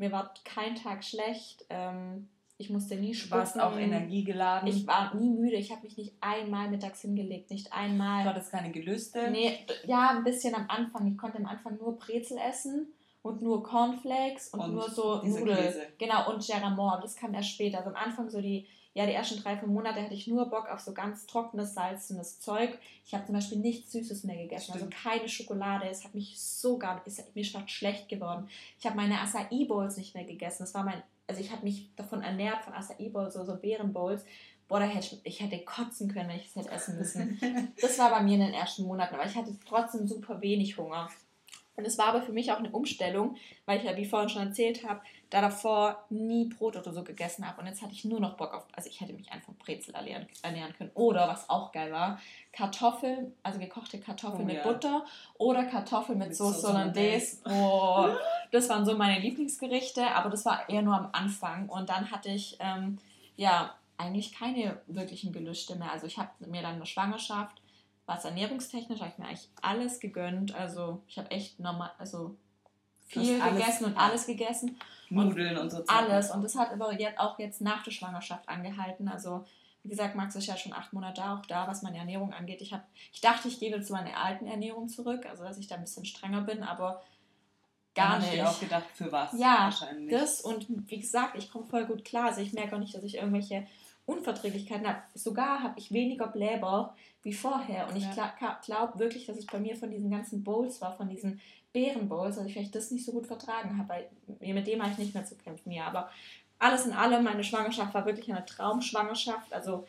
Mir 0.00 0.10
war 0.12 0.32
kein 0.44 0.76
Tag 0.76 1.04
schlecht. 1.04 1.66
Ähm, 1.68 2.26
ich 2.56 2.70
musste 2.70 2.96
nie 2.96 3.14
spucken. 3.14 3.32
Du 3.32 3.38
warst 3.38 3.60
auch 3.60 3.76
energiegeladen. 3.76 4.66
Ich 4.66 4.86
war 4.86 5.14
nie 5.14 5.28
müde. 5.28 5.56
Ich 5.56 5.70
habe 5.70 5.82
mich 5.82 5.98
nicht 5.98 6.14
einmal 6.22 6.70
mittags 6.70 7.02
hingelegt. 7.02 7.50
Nicht 7.50 7.70
einmal. 7.74 8.24
War 8.24 8.32
das 8.32 8.50
keine 8.50 8.70
Gelüste? 8.72 9.30
Nee, 9.30 9.58
ja, 9.86 10.08
ein 10.16 10.24
bisschen 10.24 10.54
am 10.54 10.64
Anfang. 10.68 11.06
Ich 11.06 11.18
konnte 11.18 11.36
am 11.36 11.44
Anfang 11.44 11.76
nur 11.76 11.98
Brezel 11.98 12.38
essen 12.38 12.94
und 13.20 13.42
nur 13.42 13.62
Cornflakes 13.62 14.48
und, 14.48 14.60
und 14.60 14.74
nur 14.74 14.90
so 14.90 15.22
Nudeln. 15.22 15.74
Genau, 15.98 16.32
und 16.32 16.46
Geramont. 16.46 16.94
Aber 16.94 17.02
das 17.02 17.14
kam 17.14 17.34
erst 17.34 17.50
später. 17.50 17.78
Also 17.78 17.90
am 17.90 17.96
Anfang 17.96 18.30
so 18.30 18.40
die 18.40 18.66
ja, 18.92 19.06
die 19.06 19.12
ersten 19.12 19.40
drei, 19.40 19.56
vier 19.56 19.68
Monate 19.68 20.02
hatte 20.02 20.14
ich 20.14 20.26
nur 20.26 20.50
Bock 20.50 20.68
auf 20.68 20.80
so 20.80 20.92
ganz 20.92 21.26
trockenes, 21.26 21.74
salzenes 21.74 22.40
Zeug. 22.40 22.76
Ich 23.06 23.14
habe 23.14 23.24
zum 23.24 23.34
Beispiel 23.36 23.58
nichts 23.58 23.92
Süßes 23.92 24.24
mehr 24.24 24.36
gegessen, 24.36 24.72
also 24.72 24.86
Stimmt. 24.86 24.94
also 24.96 25.08
keine 25.08 25.28
Schokolade. 25.28 25.88
Es 25.88 26.04
hat 26.04 26.14
mich 26.14 26.40
so 26.40 26.76
gar, 26.76 27.00
es 27.06 27.18
hat 27.18 27.34
mir 27.36 27.44
schlecht 27.44 28.08
geworden. 28.08 28.48
Ich 28.78 28.86
habe 28.86 28.96
meine 28.96 29.20
Acai 29.20 29.64
Bowls 29.64 29.96
nicht 29.96 30.14
mehr 30.14 30.24
gegessen. 30.24 30.64
Das 30.64 30.74
war 30.74 30.82
mein, 30.82 31.02
also 31.28 31.40
ich 31.40 31.52
habe 31.52 31.62
mich 31.62 31.94
davon 31.94 32.22
ernährt 32.22 32.64
von 32.64 32.72
Acai 32.72 33.08
Bowls, 33.10 33.34
so, 33.34 33.44
so 33.44 33.56
Beerenbowls. 33.56 34.24
Boah, 34.66 34.80
da 34.80 34.86
hätte 34.86 35.06
ich, 35.06 35.20
ich 35.24 35.40
hätte 35.40 35.64
kotzen 35.64 36.12
können, 36.12 36.28
wenn 36.28 36.36
ich 36.36 36.46
es 36.46 36.56
hätte 36.56 36.70
essen 36.70 36.98
müssen. 36.98 37.72
das 37.80 37.96
war 37.98 38.10
bei 38.10 38.22
mir 38.22 38.34
in 38.34 38.40
den 38.40 38.54
ersten 38.54 38.84
Monaten, 38.84 39.14
aber 39.14 39.26
ich 39.26 39.36
hatte 39.36 39.56
trotzdem 39.68 40.08
super 40.08 40.40
wenig 40.40 40.76
Hunger. 40.76 41.08
Und 41.76 41.86
es 41.86 41.96
war 41.98 42.06
aber 42.06 42.22
für 42.22 42.32
mich 42.32 42.52
auch 42.52 42.58
eine 42.58 42.70
Umstellung, 42.70 43.36
weil 43.64 43.78
ich 43.78 43.84
ja, 43.84 43.96
wie 43.96 44.04
vorhin 44.04 44.28
schon 44.28 44.48
erzählt 44.48 44.86
habe, 44.86 45.00
da 45.30 45.40
davor 45.40 46.04
nie 46.10 46.46
Brot 46.46 46.76
oder 46.76 46.92
so 46.92 47.04
gegessen 47.04 47.46
habe. 47.46 47.60
Und 47.60 47.68
jetzt 47.68 47.80
hatte 47.80 47.92
ich 47.92 48.04
nur 48.04 48.20
noch 48.20 48.36
Bock 48.36 48.52
auf, 48.52 48.66
also 48.72 48.88
ich 48.90 49.00
hätte 49.00 49.12
mich 49.12 49.30
einfach 49.32 49.52
Brezel 49.54 49.94
ernähren, 49.94 50.26
ernähren 50.42 50.74
können. 50.76 50.90
Oder, 50.94 51.28
was 51.28 51.48
auch 51.48 51.72
geil 51.72 51.92
war, 51.92 52.20
Kartoffeln, 52.52 53.32
also 53.42 53.58
gekochte 53.58 54.00
Kartoffeln 54.00 54.42
oh, 54.42 54.46
mit 54.46 54.56
ja. 54.56 54.62
Butter 54.62 55.04
oder 55.38 55.64
Kartoffeln 55.64 56.18
mit, 56.18 56.28
mit 56.28 56.36
Sauce 56.36 56.64
Hollandaise. 56.64 57.38
Oh, 57.48 58.08
das 58.50 58.68
waren 58.68 58.84
so 58.84 58.96
meine 58.96 59.20
Lieblingsgerichte, 59.20 60.04
aber 60.10 60.30
das 60.30 60.44
war 60.44 60.68
eher 60.68 60.82
nur 60.82 60.96
am 60.96 61.08
Anfang. 61.12 61.68
Und 61.68 61.88
dann 61.88 62.10
hatte 62.10 62.28
ich, 62.28 62.56
ähm, 62.60 62.98
ja, 63.36 63.74
eigentlich 63.96 64.32
keine 64.32 64.80
wirklichen 64.86 65.32
Gelüste 65.32 65.76
mehr. 65.76 65.92
Also 65.92 66.06
ich 66.06 66.18
habe 66.18 66.30
mir 66.40 66.62
dann 66.62 66.76
eine 66.76 66.86
Schwangerschaft 66.86 67.60
was 68.10 68.24
ernährungstechnisch 68.24 69.00
habe 69.00 69.10
ich 69.12 69.18
mir 69.18 69.26
eigentlich 69.26 69.48
alles 69.62 70.00
gegönnt. 70.00 70.52
Also 70.54 71.00
ich 71.06 71.16
habe 71.16 71.30
echt 71.30 71.60
normal, 71.60 71.92
also 71.96 72.36
viel 73.06 73.40
gegessen 73.40 73.84
und 73.84 73.96
alles 73.96 74.26
gegessen. 74.26 74.78
Nudeln 75.10 75.56
und, 75.56 75.62
und 75.62 75.70
so. 75.70 75.84
Alles. 75.86 76.32
Und 76.32 76.42
das 76.42 76.56
hat 76.56 76.72
aber 76.72 76.92
jetzt 76.98 77.20
auch 77.20 77.38
jetzt 77.38 77.60
nach 77.60 77.84
der 77.84 77.92
Schwangerschaft 77.92 78.48
angehalten. 78.48 79.08
Also 79.08 79.44
wie 79.84 79.90
gesagt, 79.90 80.16
Max 80.16 80.34
ist 80.34 80.46
ja 80.46 80.56
schon 80.56 80.72
acht 80.72 80.92
Monate 80.92 81.24
auch 81.24 81.46
da, 81.46 81.68
was 81.68 81.82
meine 81.82 81.98
Ernährung 81.98 82.32
angeht. 82.32 82.60
Ich, 82.60 82.72
hab, 82.72 82.84
ich 83.12 83.20
dachte, 83.20 83.46
ich 83.46 83.60
gehe 83.60 83.80
zu 83.80 83.92
meiner 83.92 84.16
alten 84.16 84.46
Ernährung 84.46 84.88
zurück, 84.88 85.24
also 85.26 85.44
dass 85.44 85.58
ich 85.58 85.68
da 85.68 85.76
ein 85.76 85.82
bisschen 85.82 86.04
strenger 86.04 86.42
bin, 86.42 86.64
aber 86.64 87.02
gar 87.94 88.18
nicht. 88.18 88.34
Ich 88.34 88.42
auch 88.42 88.58
gedacht, 88.58 88.86
für 88.92 89.10
was? 89.12 89.32
Ja, 89.38 89.64
wahrscheinlich. 89.64 90.10
das 90.10 90.40
und 90.40 90.66
wie 90.90 90.98
gesagt, 90.98 91.36
ich 91.38 91.50
komme 91.50 91.66
voll 91.66 91.86
gut 91.86 92.04
klar. 92.04 92.26
Also 92.26 92.40
ich 92.40 92.52
merke 92.52 92.74
auch 92.74 92.80
nicht, 92.80 92.94
dass 92.94 93.04
ich 93.04 93.14
irgendwelche 93.14 93.66
Unverträglichkeiten 94.10 94.86
habe. 94.86 95.02
Sogar 95.14 95.62
habe 95.62 95.78
ich 95.78 95.92
weniger 95.92 96.26
Bläber 96.26 96.94
wie 97.22 97.32
vorher. 97.32 97.88
Und 97.88 97.96
ich 97.96 98.04
ja. 98.04 98.58
glaube 98.64 98.98
wirklich, 98.98 99.26
dass 99.26 99.36
es 99.36 99.46
bei 99.46 99.60
mir 99.60 99.76
von 99.76 99.90
diesen 99.90 100.10
ganzen 100.10 100.42
Bowls 100.42 100.80
war, 100.80 100.96
von 100.96 101.08
diesen 101.08 101.40
Beerenbowls, 101.72 102.36
dass 102.36 102.46
ich 102.46 102.54
vielleicht 102.54 102.74
das 102.74 102.90
nicht 102.90 103.04
so 103.04 103.12
gut 103.12 103.26
vertragen 103.26 103.78
habe, 103.78 103.88
weil 103.88 104.54
mit 104.54 104.66
dem 104.66 104.82
habe 104.82 104.92
ich 104.92 104.98
nicht 104.98 105.14
mehr 105.14 105.24
zu 105.24 105.36
kämpfen. 105.36 105.70
Ja, 105.70 105.86
aber 105.86 106.10
alles 106.58 106.86
in 106.86 106.92
allem, 106.92 107.24
meine 107.24 107.44
Schwangerschaft 107.44 107.94
war 107.94 108.06
wirklich 108.06 108.30
eine 108.30 108.44
Traumschwangerschaft. 108.44 109.52
Also 109.52 109.86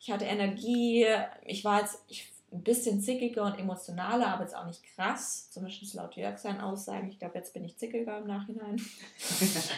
ich 0.00 0.10
hatte 0.10 0.24
Energie, 0.24 1.06
ich 1.44 1.64
war 1.64 1.80
jetzt 1.80 2.02
ich, 2.08 2.28
ein 2.50 2.62
bisschen 2.62 3.00
zickiger 3.02 3.44
und 3.44 3.58
emotionaler, 3.58 4.28
aber 4.28 4.44
jetzt 4.44 4.56
auch 4.56 4.64
nicht 4.64 4.82
krass. 4.94 5.50
Zumindest 5.50 5.94
laut 5.94 6.16
Jörg 6.16 6.38
seinen 6.38 6.60
Aussagen. 6.60 7.10
Ich 7.10 7.18
glaube, 7.18 7.36
jetzt 7.36 7.52
bin 7.52 7.64
ich 7.64 7.76
zickiger 7.76 8.18
im 8.18 8.26
Nachhinein. 8.26 8.76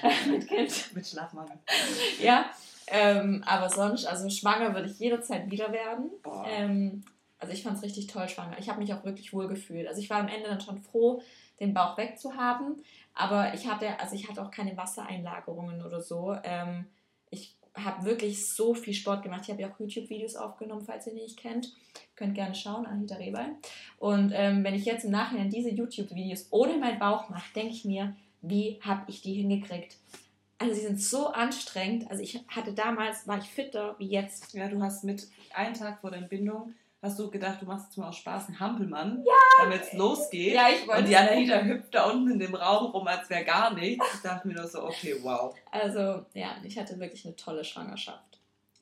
mit 0.31 0.49
Kind. 0.49 0.95
Mit 0.95 1.07
Schlafmangel. 1.07 1.59
Ja, 2.21 2.51
ähm, 2.91 3.43
aber 3.47 3.71
sonst, 3.71 4.05
also 4.05 4.29
schwanger 4.29 4.75
würde 4.75 4.89
ich 4.89 4.99
jederzeit 4.99 5.51
wieder 5.51 5.73
werden. 5.73 6.11
Ähm, 6.47 7.05
also 7.39 7.55
ich 7.55 7.63
fand 7.63 7.77
es 7.77 7.83
richtig 7.83 8.09
toll, 8.09 8.29
schwanger. 8.29 8.59
Ich 8.59 8.69
habe 8.69 8.81
mich 8.81 8.93
auch 8.93 9.05
wirklich 9.05 9.33
wohl 9.33 9.49
gefühlt. 9.49 9.89
Also 9.89 10.01
ich 10.01 10.11
war 10.11 10.19
am 10.19 10.29
Ende 10.29 10.49
dann 10.49 10.61
schon 10.61 10.79
froh, 10.79 11.23
den 11.61 11.73
Bauch 11.73 11.97
wegzuhaben. 11.97 12.83
Aber 13.15 13.55
ich 13.55 13.67
hatte, 13.67 13.99
also 14.01 14.15
ich 14.15 14.29
hatte 14.29 14.43
auch 14.43 14.51
keine 14.51 14.77
Wassereinlagerungen 14.77 15.85
oder 15.85 16.01
so. 16.01 16.37
Ähm, 16.43 16.87
ich 17.31 17.57
habe 17.75 18.05
wirklich 18.05 18.53
so 18.53 18.75
viel 18.75 18.95
Sport 18.95 19.23
gemacht. 19.23 19.43
Ich 19.45 19.51
habe 19.51 19.63
ja 19.63 19.69
auch 19.69 19.79
YouTube-Videos 19.79 20.37
aufgenommen, 20.37 20.83
falls 20.85 21.07
ihr 21.07 21.15
die 21.15 21.23
nicht 21.23 21.39
kennt. 21.39 21.73
Könnt 22.17 22.35
gerne 22.35 22.55
schauen, 22.55 22.87
Anita 22.87 23.15
Rehbein. 23.17 23.57
Und 23.99 24.33
ähm, 24.35 24.65
wenn 24.65 24.75
ich 24.75 24.85
jetzt 24.85 25.05
im 25.05 25.13
Nachhinein 25.13 25.51
diese 25.51 25.71
YouTube-Videos 25.71 26.49
ohne 26.51 26.77
meinen 26.77 26.99
Bauch 26.99 27.29
mache, 27.29 27.53
denke 27.55 27.73
ich 27.73 27.85
mir, 27.85 28.17
wie 28.43 28.81
habe 28.83 29.05
ich 29.09 29.23
die 29.23 29.35
hingekriegt? 29.35 29.97
Also 30.61 30.75
sie 30.75 30.83
sind 30.83 31.01
so 31.01 31.29
anstrengend. 31.29 32.09
Also 32.11 32.23
ich 32.23 32.45
hatte 32.49 32.73
damals, 32.73 33.27
war 33.27 33.39
ich 33.39 33.51
fitter 33.51 33.97
wie 33.99 34.09
jetzt. 34.09 34.53
Ja, 34.53 34.69
du 34.69 34.81
hast 34.81 35.03
mit 35.03 35.29
einen 35.55 35.75
Tag 35.75 36.01
vor 36.01 36.11
der 36.11 36.21
Entbindung 36.21 36.75
hast 37.03 37.19
du 37.19 37.31
gedacht, 37.31 37.63
du 37.63 37.67
machst 37.67 37.87
jetzt 37.87 37.99
mal 37.99 38.09
aus 38.09 38.17
Spaß 38.17 38.49
einen 38.49 38.61
Hampelmann, 38.61 39.25
ja, 39.25 39.65
damit 39.65 39.83
es 39.83 39.93
losgeht. 39.95 40.55
Ja, 40.55 40.69
ich 40.69 40.87
wollte. 40.87 41.01
Und 41.01 41.09
die 41.09 41.17
Anita 41.17 41.63
hüpft 41.63 41.95
da 41.95 42.11
unten 42.11 42.33
in 42.33 42.39
dem 42.39 42.55
Raum 42.55 42.91
rum, 42.93 43.07
als 43.07 43.29
wäre 43.31 43.45
gar 43.45 43.73
nichts. 43.73 44.05
Ich 44.15 44.21
dachte 44.21 44.47
mir 44.47 44.55
nur 44.55 44.67
so, 44.67 44.85
okay, 44.85 45.17
wow. 45.23 45.55
Also, 45.71 46.27
ja, 46.35 46.57
ich 46.63 46.79
hatte 46.79 46.99
wirklich 46.99 47.25
eine 47.25 47.37
tolle 47.37 47.65
Schwangerschaft. 47.65 48.39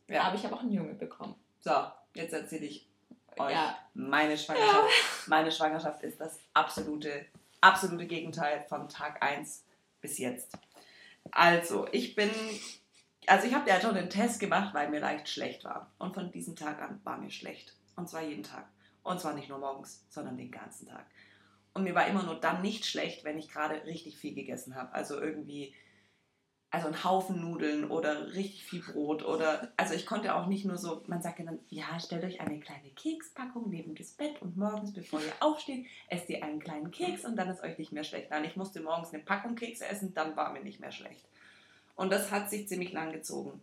Ja. 0.08 0.22
Aber 0.22 0.36
ich 0.36 0.44
habe 0.44 0.54
auch 0.54 0.60
einen 0.60 0.72
Junge 0.72 0.94
bekommen. 0.94 1.34
So, 1.60 1.72
jetzt 2.14 2.32
erzähle 2.32 2.66
ich 2.66 2.88
euch 3.38 3.52
ja. 3.52 3.78
meine 3.94 4.36
Schwangerschaft. 4.36 4.88
Meine 5.26 5.52
Schwangerschaft 5.52 6.02
ist 6.02 6.20
das 6.20 6.40
absolute, 6.54 7.26
absolute 7.60 8.06
Gegenteil 8.06 8.64
von 8.68 8.88
Tag 8.88 9.22
1 9.22 9.64
bis 10.00 10.18
jetzt. 10.18 10.56
Also, 11.30 11.86
ich 11.92 12.14
bin, 12.14 12.30
also 13.26 13.46
ich 13.46 13.54
habe 13.54 13.68
ja 13.68 13.80
schon 13.80 13.96
einen 13.96 14.10
Test 14.10 14.40
gemacht, 14.40 14.74
weil 14.74 14.90
mir 14.90 15.00
leicht 15.00 15.28
schlecht 15.28 15.64
war. 15.64 15.92
Und 15.98 16.14
von 16.14 16.30
diesem 16.30 16.56
Tag 16.56 16.80
an 16.80 17.00
war 17.04 17.18
mir 17.18 17.30
schlecht. 17.30 17.74
Und 17.96 18.08
zwar 18.08 18.22
jeden 18.22 18.42
Tag. 18.42 18.68
Und 19.02 19.20
zwar 19.20 19.34
nicht 19.34 19.48
nur 19.48 19.58
morgens, 19.58 20.04
sondern 20.10 20.36
den 20.36 20.50
ganzen 20.50 20.86
Tag. 20.86 21.06
Und 21.74 21.84
mir 21.84 21.94
war 21.94 22.06
immer 22.06 22.22
nur 22.22 22.40
dann 22.40 22.62
nicht 22.62 22.86
schlecht, 22.86 23.24
wenn 23.24 23.38
ich 23.38 23.48
gerade 23.48 23.84
richtig 23.84 24.18
viel 24.18 24.34
gegessen 24.34 24.74
habe. 24.74 24.92
Also 24.92 25.20
irgendwie 25.20 25.74
also 26.70 26.88
ein 26.88 27.04
Haufen 27.04 27.40
Nudeln 27.40 27.90
oder 27.90 28.34
richtig 28.34 28.64
viel 28.64 28.82
Brot 28.82 29.24
oder 29.24 29.72
also 29.76 29.94
ich 29.94 30.04
konnte 30.04 30.34
auch 30.34 30.46
nicht 30.46 30.66
nur 30.66 30.76
so, 30.76 31.02
man 31.06 31.22
sagt 31.22 31.38
ja 31.38 31.46
dann, 31.46 31.58
ja, 31.70 31.98
stellt 31.98 32.24
euch 32.24 32.40
eine 32.40 32.60
kleine 32.60 32.90
Kekspackung 32.90 33.70
neben 33.70 33.94
das 33.94 34.12
Bett 34.12 34.42
und 34.42 34.56
morgens, 34.56 34.92
bevor 34.92 35.20
ihr 35.20 35.32
aufsteht, 35.40 35.86
esst 36.08 36.28
ihr 36.28 36.44
einen 36.44 36.60
kleinen 36.60 36.90
Keks 36.90 37.24
und 37.24 37.36
dann 37.36 37.48
ist 37.48 37.62
euch 37.62 37.78
nicht 37.78 37.92
mehr 37.92 38.04
schlecht. 38.04 38.30
Nein, 38.30 38.44
ich 38.44 38.56
musste 38.56 38.80
morgens 38.80 39.14
eine 39.14 39.22
Packung 39.22 39.54
Kekse 39.54 39.86
essen, 39.86 40.12
dann 40.12 40.36
war 40.36 40.52
mir 40.52 40.62
nicht 40.62 40.80
mehr 40.80 40.92
schlecht. 40.92 41.24
Und 41.96 42.10
das 42.10 42.30
hat 42.30 42.50
sich 42.50 42.68
ziemlich 42.68 42.92
lang 42.92 43.12
gezogen. 43.12 43.60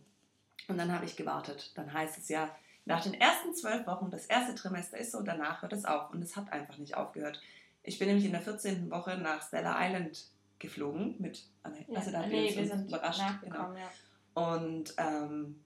Und 0.68 0.78
dann 0.78 0.92
habe 0.92 1.04
ich 1.04 1.16
gewartet. 1.16 1.72
Dann 1.76 1.92
heißt 1.92 2.18
es 2.18 2.28
ja, 2.28 2.54
nach 2.84 3.02
den 3.02 3.14
ersten 3.14 3.54
zwölf 3.54 3.86
Wochen, 3.86 4.10
das 4.10 4.26
erste 4.26 4.54
Trimester 4.54 4.98
ist 4.98 5.12
so, 5.12 5.22
danach 5.22 5.62
hört 5.62 5.72
es 5.72 5.84
auf. 5.84 6.10
Und 6.12 6.22
es 6.22 6.36
hat 6.36 6.52
einfach 6.52 6.76
nicht 6.76 6.96
aufgehört. 6.96 7.40
Ich 7.82 7.98
bin 7.98 8.08
nämlich 8.08 8.26
in 8.26 8.32
der 8.32 8.42
14. 8.42 8.90
Woche 8.90 9.16
nach 9.16 9.46
Stella 9.46 9.76
Island 9.80 10.26
geflogen 10.58 11.16
mit, 11.18 11.44
also 11.62 12.10
da 12.10 12.26
nee, 12.26 12.54
wir, 12.56 12.66
sind 12.66 12.88
überrascht. 12.88 13.22
Genau. 13.42 13.74
Ja. 13.74 13.90
Und 14.34 14.94
ähm, 14.98 15.60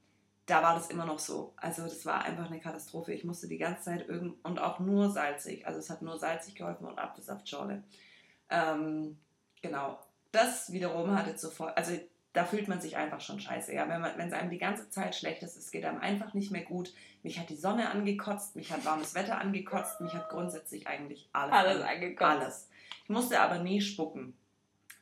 da 0.46 0.62
war 0.62 0.74
das 0.74 0.90
immer 0.90 1.07
noch 1.07 1.18
so. 1.18 1.53
Also 1.57 1.83
das 1.83 2.05
war 2.07 2.24
einfach 2.24 2.46
eine 2.46 2.61
Katastrophe. 2.61 3.12
Ich 3.12 3.24
musste 3.24 3.48
die 3.48 3.59
ganze 3.59 3.83
Zeit 3.83 4.09
irgend 4.09 4.44
und 4.44 4.59
auch 4.59 4.81
nur 4.81 5.11
salzig. 5.11 5.66
Also 5.66 5.79
es 5.79 5.90
hat 5.90 6.03
nur 6.03 6.18
salzig 6.18 6.57
geholfen 6.57 6.87
und 6.87 6.98
Apfelsaftschorle. 6.98 7.83
Ähm, 8.50 9.16
genau. 9.62 9.98
Das 10.33 10.72
wiederum 10.72 11.16
hatte 11.16 11.37
zuvor, 11.37 11.76
also 11.76 11.92
da 12.33 12.44
fühlt 12.44 12.68
man 12.68 12.81
sich 12.81 12.96
einfach 12.96 13.20
schon 13.20 13.40
scheiße. 13.40 13.74
Ja, 13.74 13.88
wenn 13.88 14.03
wenn 14.03 14.29
es 14.29 14.33
einem 14.33 14.50
die 14.50 14.59
ganze 14.59 14.88
Zeit 14.90 15.16
schlecht 15.16 15.42
ist, 15.42 15.57
es 15.57 15.70
geht 15.70 15.85
einem 15.85 16.00
einfach 16.00 16.35
nicht 16.35 16.53
mehr 16.53 16.62
gut. 16.62 16.94
Mich 17.22 17.38
hat 17.38 17.50
die 17.50 17.57
Sonne 17.57 17.90
angekotzt, 17.90 18.57
mich 18.57 18.72
hat 18.72 18.85
warmes 18.85 19.14
Wetter 19.14 19.40
angekotzt, 19.40 20.00
mich 20.00 20.14
hat 20.14 20.29
grundsätzlich 20.29 20.87
eigentlich 20.87 21.29
alles, 21.33 21.53
alles 21.53 21.83
angekotzt. 21.83 22.22
Alles. 22.22 22.68
Ich 23.05 23.11
musste 23.11 23.40
aber 23.40 23.59
nie 23.59 23.81
spucken. 23.81 24.37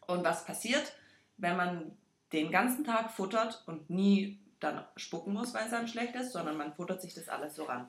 Und 0.08 0.24
was 0.24 0.44
passiert, 0.44 0.92
wenn 1.36 1.56
man 1.56 1.96
den 2.32 2.50
ganzen 2.50 2.82
Tag 2.82 3.12
futtert 3.12 3.62
und 3.66 3.88
nie 3.90 4.40
dann 4.58 4.84
spucken 4.96 5.34
muss, 5.34 5.54
weil 5.54 5.66
es 5.66 5.72
einem 5.72 5.86
schlecht 5.86 6.16
ist, 6.16 6.32
sondern 6.32 6.56
man 6.56 6.72
futtert 6.72 7.00
sich 7.00 7.14
das 7.14 7.28
alles 7.28 7.54
so 7.54 7.64
ran. 7.64 7.88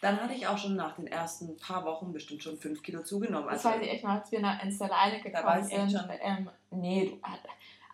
Dann 0.00 0.20
hatte 0.20 0.34
ich 0.34 0.46
auch 0.46 0.58
schon 0.58 0.76
nach 0.76 0.96
den 0.96 1.06
ersten 1.06 1.56
paar 1.56 1.84
Wochen 1.84 2.12
bestimmt 2.12 2.42
schon 2.42 2.58
fünf 2.58 2.82
Kilo 2.82 3.02
zugenommen. 3.02 3.48
Das 3.50 3.64
also, 3.64 3.78
weiß 3.78 3.86
ich 3.86 3.92
echt 3.92 4.04
noch, 4.04 4.10
als 4.10 4.30
wir 4.30 4.40
nach 4.40 4.62
Insta 4.62 4.86
alleine 4.86 5.22
gekommen 5.22 5.64
sind. 5.64 5.92
Schon 5.92 6.10
ähm, 6.20 6.50
nee, 6.70 7.18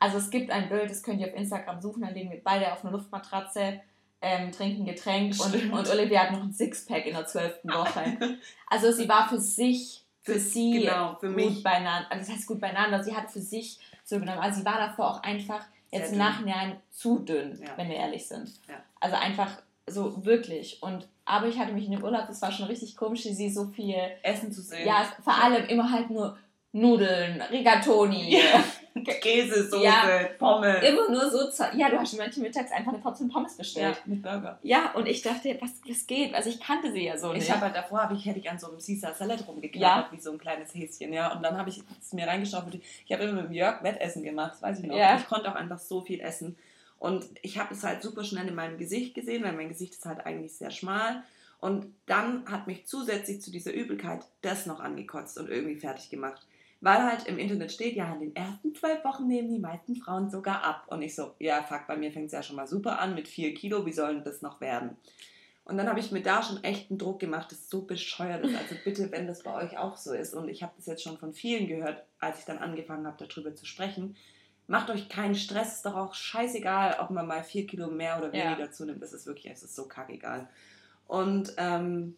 also 0.00 0.18
es 0.18 0.30
gibt 0.30 0.50
ein 0.50 0.68
Bild, 0.68 0.90
das 0.90 1.02
könnt 1.02 1.20
ihr 1.20 1.28
auf 1.28 1.34
Instagram 1.34 1.80
suchen, 1.80 2.02
da 2.02 2.08
liegen 2.08 2.30
wir 2.30 2.42
beide 2.42 2.72
auf 2.72 2.84
einer 2.84 2.92
Luftmatratze, 2.92 3.80
ähm, 4.20 4.52
trinken 4.52 4.84
Getränk 4.84 5.34
und, 5.38 5.72
und 5.72 5.90
Olivia 5.90 6.24
hat 6.24 6.32
noch 6.32 6.42
ein 6.42 6.52
Sixpack 6.52 7.06
in 7.06 7.14
der 7.14 7.26
zwölften 7.26 7.70
Woche. 7.70 8.18
Also 8.66 8.90
sie 8.90 9.08
war 9.08 9.28
für 9.28 9.38
sich 9.38 10.03
für 10.24 10.38
sie 10.38 10.80
genau, 10.80 11.16
für 11.20 11.28
gut 11.28 11.36
mich. 11.36 11.62
beieinander. 11.62 12.10
Also 12.10 12.26
das 12.26 12.36
heißt 12.36 12.46
gut 12.46 12.60
beieinander. 12.60 13.04
Sie 13.04 13.14
hat 13.14 13.30
für 13.30 13.40
sich 13.40 13.78
so 14.04 14.18
genommen. 14.18 14.38
Also 14.38 14.60
sie 14.60 14.66
war 14.66 14.78
davor 14.78 15.10
auch 15.10 15.22
einfach 15.22 15.66
jetzt 15.92 16.12
im 16.12 16.18
Nachhinein 16.18 16.80
zu 16.90 17.18
dünn, 17.18 17.60
ja. 17.62 17.76
wenn 17.76 17.88
wir 17.88 17.96
ehrlich 17.96 18.26
sind. 18.26 18.50
Ja. 18.66 18.82
Also 19.00 19.16
einfach 19.16 19.50
so 19.86 20.24
wirklich. 20.24 20.82
Und 20.82 21.06
aber 21.26 21.46
ich 21.46 21.58
hatte 21.58 21.72
mich 21.72 21.84
in 21.84 21.92
dem 21.92 22.02
Urlaub, 22.02 22.26
das 22.26 22.40
war 22.40 22.50
schon 22.52 22.66
richtig 22.66 22.96
komisch, 22.96 23.22
sie 23.22 23.50
so 23.50 23.66
viel 23.66 23.96
Essen 24.22 24.50
zu 24.50 24.62
sehen. 24.62 24.86
Ja, 24.86 25.06
vor 25.22 25.34
allem 25.34 25.66
immer 25.66 25.90
halt 25.90 26.10
nur 26.10 26.38
Nudeln, 26.74 27.40
Rigatoni, 27.40 28.36
ja. 28.36 28.64
Käsesoße, 29.20 29.82
ja, 29.82 30.28
Pommes. 30.38 30.82
Immer 30.82 31.08
nur 31.08 31.30
so. 31.30 31.64
Ja, 31.76 31.88
du 31.88 31.98
hast 31.98 32.10
schon 32.10 32.18
manchmal 32.18 32.48
mittags 32.48 32.72
einfach 32.72 32.92
eine 32.92 33.00
Portion 33.00 33.28
Pommes 33.28 33.56
bestellt. 33.56 33.96
Ja, 33.96 34.02
mit 34.06 34.22
Burger. 34.22 34.58
Ja, 34.62 34.90
und 34.92 35.06
ich 35.06 35.22
dachte, 35.22 35.56
was, 35.60 35.70
was 35.86 36.06
geht? 36.06 36.34
Also 36.34 36.50
ich 36.50 36.60
kannte 36.60 36.90
sie 36.92 37.04
ja 37.04 37.16
so 37.16 37.32
nicht. 37.32 37.44
Ich 37.44 37.50
habe 37.50 37.62
halt 37.62 37.76
davor, 37.76 38.02
hab 38.02 38.12
ich, 38.12 38.26
hätte 38.26 38.40
ich 38.40 38.50
an 38.50 38.58
so 38.58 38.68
einem 38.68 38.78
Caesar 38.78 39.14
Salad 39.14 39.46
rumgeklappert, 39.46 40.12
ja. 40.12 40.16
wie 40.16 40.20
so 40.20 40.32
ein 40.32 40.38
kleines 40.38 40.74
Häschen, 40.74 41.12
ja. 41.12 41.32
Und 41.32 41.44
dann 41.44 41.56
habe 41.56 41.70
ich 41.70 41.80
es 42.00 42.12
mir 42.12 42.26
reingeschaufelt. 42.26 42.82
Ich 43.06 43.12
habe 43.12 43.22
immer 43.22 43.42
mit 43.42 43.52
Jörg 43.52 43.82
Wettessen 43.84 44.24
gemacht, 44.24 44.54
das 44.54 44.62
weiß 44.62 44.80
ich 44.80 44.86
noch. 44.86 44.96
Ja. 44.96 45.16
Ich 45.16 45.26
konnte 45.26 45.50
auch 45.50 45.56
einfach 45.56 45.78
so 45.78 46.00
viel 46.00 46.20
essen. 46.20 46.56
Und 46.98 47.24
ich 47.42 47.58
habe 47.58 47.72
es 47.72 47.84
halt 47.84 48.02
super 48.02 48.24
schnell 48.24 48.48
in 48.48 48.54
meinem 48.54 48.78
Gesicht 48.78 49.14
gesehen, 49.14 49.44
weil 49.44 49.52
mein 49.52 49.68
Gesicht 49.68 49.94
ist 49.94 50.06
halt 50.06 50.26
eigentlich 50.26 50.54
sehr 50.54 50.70
schmal. 50.70 51.22
Und 51.60 51.86
dann 52.06 52.44
hat 52.50 52.66
mich 52.66 52.86
zusätzlich 52.86 53.40
zu 53.40 53.50
dieser 53.50 53.72
Übelkeit 53.72 54.24
das 54.42 54.66
noch 54.66 54.80
angekotzt 54.80 55.38
und 55.38 55.48
irgendwie 55.48 55.76
fertig 55.76 56.10
gemacht. 56.10 56.46
Weil 56.84 57.02
halt 57.02 57.26
im 57.28 57.38
Internet 57.38 57.72
steht, 57.72 57.96
ja, 57.96 58.12
in 58.12 58.20
den 58.20 58.36
ersten 58.36 58.74
zwölf 58.74 59.02
Wochen 59.06 59.26
nehmen 59.26 59.48
die 59.48 59.58
meisten 59.58 59.96
Frauen 59.96 60.28
sogar 60.28 60.62
ab. 60.62 60.84
Und 60.88 61.00
ich 61.00 61.14
so, 61.14 61.34
ja, 61.38 61.62
fuck, 61.62 61.86
bei 61.86 61.96
mir 61.96 62.12
fängt 62.12 62.26
es 62.26 62.32
ja 62.32 62.42
schon 62.42 62.56
mal 62.56 62.66
super 62.66 62.98
an 62.98 63.14
mit 63.14 63.26
vier 63.26 63.54
Kilo, 63.54 63.86
wie 63.86 63.92
soll 63.94 64.16
denn 64.16 64.22
das 64.24 64.42
noch 64.42 64.60
werden? 64.60 64.98
Und 65.64 65.78
dann 65.78 65.88
habe 65.88 65.98
ich 65.98 66.12
mir 66.12 66.20
da 66.20 66.42
schon 66.42 66.62
echt 66.62 66.90
einen 66.90 66.98
Druck 66.98 67.20
gemacht, 67.20 67.50
das 67.50 67.70
so 67.70 67.86
bescheuert 67.86 68.44
ist. 68.44 68.54
Also 68.54 68.74
bitte, 68.84 69.10
wenn 69.12 69.26
das 69.26 69.44
bei 69.44 69.54
euch 69.54 69.78
auch 69.78 69.96
so 69.96 70.12
ist. 70.12 70.34
Und 70.34 70.50
ich 70.50 70.62
habe 70.62 70.74
das 70.76 70.84
jetzt 70.84 71.02
schon 71.02 71.16
von 71.16 71.32
vielen 71.32 71.68
gehört, 71.68 72.04
als 72.18 72.40
ich 72.40 72.44
dann 72.44 72.58
angefangen 72.58 73.06
habe, 73.06 73.26
darüber 73.26 73.54
zu 73.54 73.64
sprechen. 73.64 74.14
Macht 74.66 74.90
euch 74.90 75.08
keinen 75.08 75.36
Stress, 75.36 75.76
ist 75.76 75.86
doch 75.86 75.96
auch 75.96 76.12
scheißegal, 76.12 76.98
ob 77.00 77.08
man 77.08 77.26
mal 77.26 77.44
vier 77.44 77.66
Kilo 77.66 77.88
mehr 77.88 78.18
oder 78.18 78.30
weniger 78.30 78.58
ja. 78.58 78.70
zunimmt. 78.70 79.02
Das 79.02 79.14
ist 79.14 79.26
wirklich, 79.26 79.50
es 79.50 79.62
ist 79.62 79.74
so 79.74 79.88
kackegal. 79.88 80.50
Und 81.06 81.54
ähm, 81.56 82.16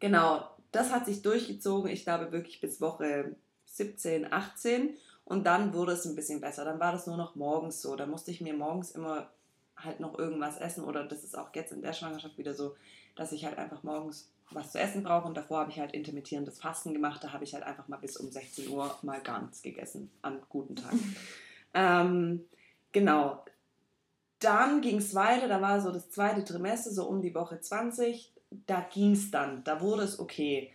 genau, 0.00 0.48
das 0.72 0.90
hat 0.90 1.04
sich 1.04 1.20
durchgezogen, 1.20 1.90
ich 1.90 2.04
glaube 2.04 2.32
wirklich 2.32 2.62
bis 2.62 2.80
Woche 2.80 3.36
17, 3.78 4.32
18 4.32 4.94
und 5.24 5.44
dann 5.44 5.74
wurde 5.74 5.92
es 5.92 6.06
ein 6.06 6.16
bisschen 6.16 6.40
besser. 6.40 6.64
Dann 6.64 6.80
war 6.80 6.92
das 6.92 7.06
nur 7.06 7.16
noch 7.16 7.34
morgens 7.34 7.82
so. 7.82 7.96
Da 7.96 8.06
musste 8.06 8.30
ich 8.30 8.40
mir 8.40 8.54
morgens 8.54 8.92
immer 8.92 9.28
halt 9.76 10.00
noch 10.00 10.18
irgendwas 10.18 10.58
essen 10.58 10.84
oder 10.84 11.04
das 11.04 11.24
ist 11.24 11.36
auch 11.36 11.54
jetzt 11.54 11.72
in 11.72 11.82
der 11.82 11.92
Schwangerschaft 11.92 12.38
wieder 12.38 12.54
so, 12.54 12.76
dass 13.14 13.32
ich 13.32 13.44
halt 13.44 13.58
einfach 13.58 13.82
morgens 13.82 14.30
was 14.50 14.72
zu 14.72 14.78
essen 14.78 15.02
brauche 15.02 15.28
und 15.28 15.36
davor 15.36 15.60
habe 15.60 15.70
ich 15.70 15.78
halt 15.78 15.92
intermittierendes 15.92 16.58
Fasten 16.60 16.94
gemacht. 16.94 17.22
Da 17.22 17.32
habe 17.32 17.44
ich 17.44 17.54
halt 17.54 17.64
einfach 17.64 17.88
mal 17.88 17.98
bis 17.98 18.16
um 18.16 18.30
16 18.30 18.68
Uhr 18.68 18.96
mal 19.02 19.20
gar 19.20 19.42
nichts 19.42 19.62
gegessen 19.62 20.10
an 20.22 20.40
guten 20.48 20.76
Tagen. 20.76 21.16
ähm, 21.74 22.44
genau. 22.92 23.44
Dann 24.38 24.80
ging 24.80 24.98
es 24.98 25.14
weiter, 25.14 25.48
da 25.48 25.60
war 25.60 25.80
so 25.80 25.92
das 25.92 26.10
zweite 26.10 26.44
Trimester, 26.44 26.90
so 26.90 27.06
um 27.06 27.20
die 27.20 27.34
Woche 27.34 27.60
20. 27.60 28.32
Da 28.66 28.80
ging 28.80 29.12
es 29.12 29.30
dann, 29.30 29.62
da 29.64 29.80
wurde 29.80 30.04
es 30.04 30.18
okay 30.18 30.72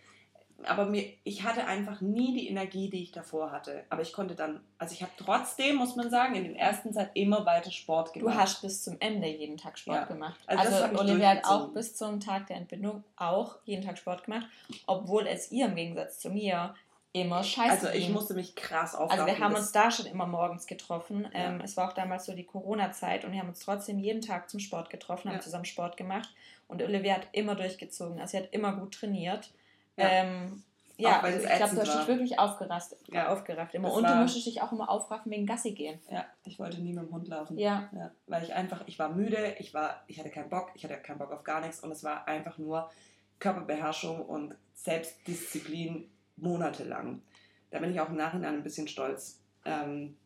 aber 0.62 0.86
mir, 0.86 1.12
ich 1.24 1.42
hatte 1.42 1.66
einfach 1.66 2.00
nie 2.00 2.34
die 2.34 2.48
Energie, 2.48 2.88
die 2.88 3.02
ich 3.02 3.12
davor 3.12 3.52
hatte. 3.52 3.84
Aber 3.90 4.02
ich 4.02 4.12
konnte 4.12 4.34
dann, 4.34 4.60
also 4.78 4.94
ich 4.94 5.02
habe 5.02 5.12
trotzdem, 5.16 5.76
muss 5.76 5.96
man 5.96 6.10
sagen, 6.10 6.34
in 6.34 6.44
den 6.44 6.56
ersten 6.56 6.92
Zeit 6.92 7.10
immer 7.14 7.44
weiter 7.44 7.70
Sport 7.70 8.12
gemacht. 8.12 8.34
Du 8.34 8.40
hast 8.40 8.62
bis 8.62 8.82
zum 8.82 8.96
Ende 9.00 9.28
jeden 9.28 9.56
Tag 9.56 9.78
Sport 9.78 9.96
ja. 9.96 10.04
gemacht. 10.04 10.40
Also, 10.46 10.74
also 10.74 10.98
Olivia 10.98 11.30
hat 11.30 11.44
auch 11.44 11.68
bis 11.68 11.96
zum 11.96 12.20
Tag 12.20 12.46
der 12.46 12.56
Entbindung 12.56 13.04
auch 13.16 13.56
jeden 13.64 13.84
Tag 13.84 13.98
Sport 13.98 14.24
gemacht, 14.24 14.46
obwohl 14.86 15.26
es 15.26 15.52
ihr 15.52 15.66
im 15.66 15.74
Gegensatz 15.74 16.18
zu 16.18 16.30
mir 16.30 16.74
immer 17.12 17.44
scheiße 17.44 17.86
Also 17.86 17.88
ich 17.96 18.06
ging. 18.06 18.12
musste 18.12 18.34
mich 18.34 18.56
krass 18.56 18.94
aufraffen. 18.94 19.20
Also 19.20 19.26
wir 19.26 19.44
haben 19.44 19.54
uns 19.54 19.70
da 19.70 19.90
schon 19.90 20.06
immer 20.06 20.26
morgens 20.26 20.66
getroffen. 20.66 21.28
Ja. 21.32 21.50
Ähm, 21.50 21.60
es 21.62 21.76
war 21.76 21.88
auch 21.88 21.92
damals 21.92 22.26
so 22.26 22.34
die 22.34 22.44
Corona-Zeit 22.44 23.24
und 23.24 23.32
wir 23.32 23.38
haben 23.38 23.48
uns 23.48 23.60
trotzdem 23.60 23.98
jeden 23.98 24.20
Tag 24.20 24.50
zum 24.50 24.58
Sport 24.58 24.90
getroffen, 24.90 25.28
haben 25.28 25.36
ja. 25.36 25.42
zusammen 25.42 25.64
Sport 25.64 25.96
gemacht 25.96 26.28
und 26.66 26.82
Olivia 26.82 27.14
hat 27.14 27.28
immer 27.32 27.54
durchgezogen. 27.54 28.20
Also 28.20 28.32
sie 28.32 28.42
hat 28.42 28.52
immer 28.52 28.72
gut 28.72 28.94
trainiert. 28.94 29.52
Ja, 29.96 30.08
ähm, 30.08 30.62
ja 30.96 31.20
also 31.20 31.38
ich 31.38 31.54
glaube, 31.54 31.74
du 31.74 31.80
hast 31.80 31.98
dich 31.98 32.08
wirklich 32.08 32.38
aufgerafft. 32.38 32.96
Ja. 33.12 33.28
aufgerafft 33.28 33.74
immer. 33.74 33.92
Und 33.92 34.08
du 34.08 34.14
musstest 34.14 34.46
dich 34.46 34.62
auch 34.62 34.72
immer 34.72 34.88
aufraffen 34.88 35.30
wegen 35.30 35.46
Gassi 35.46 35.72
gehen. 35.72 36.00
Ja, 36.10 36.24
ich 36.44 36.58
wollte 36.58 36.80
nie 36.80 36.92
mit 36.92 37.04
dem 37.04 37.12
Hund 37.12 37.28
laufen. 37.28 37.58
Ja. 37.58 37.88
ja. 37.94 38.10
Weil 38.26 38.42
ich 38.44 38.54
einfach, 38.54 38.82
ich 38.86 38.98
war 38.98 39.08
müde, 39.10 39.56
ich 39.58 39.74
war, 39.74 40.02
ich 40.06 40.18
hatte 40.18 40.30
keinen 40.30 40.50
Bock, 40.50 40.70
ich 40.74 40.84
hatte 40.84 40.96
keinen 40.96 41.18
Bock 41.18 41.32
auf 41.32 41.44
gar 41.44 41.60
nichts 41.60 41.80
und 41.80 41.90
es 41.90 42.04
war 42.04 42.26
einfach 42.28 42.58
nur 42.58 42.90
Körperbeherrschung 43.38 44.24
und 44.24 44.56
Selbstdisziplin 44.74 46.10
monatelang. 46.36 47.22
Da 47.70 47.78
bin 47.78 47.90
ich 47.90 48.00
auch 48.00 48.08
im 48.08 48.16
Nachhinein 48.16 48.54
ein 48.54 48.62
bisschen 48.62 48.88
stolz. 48.88 49.40
Ähm 49.64 50.16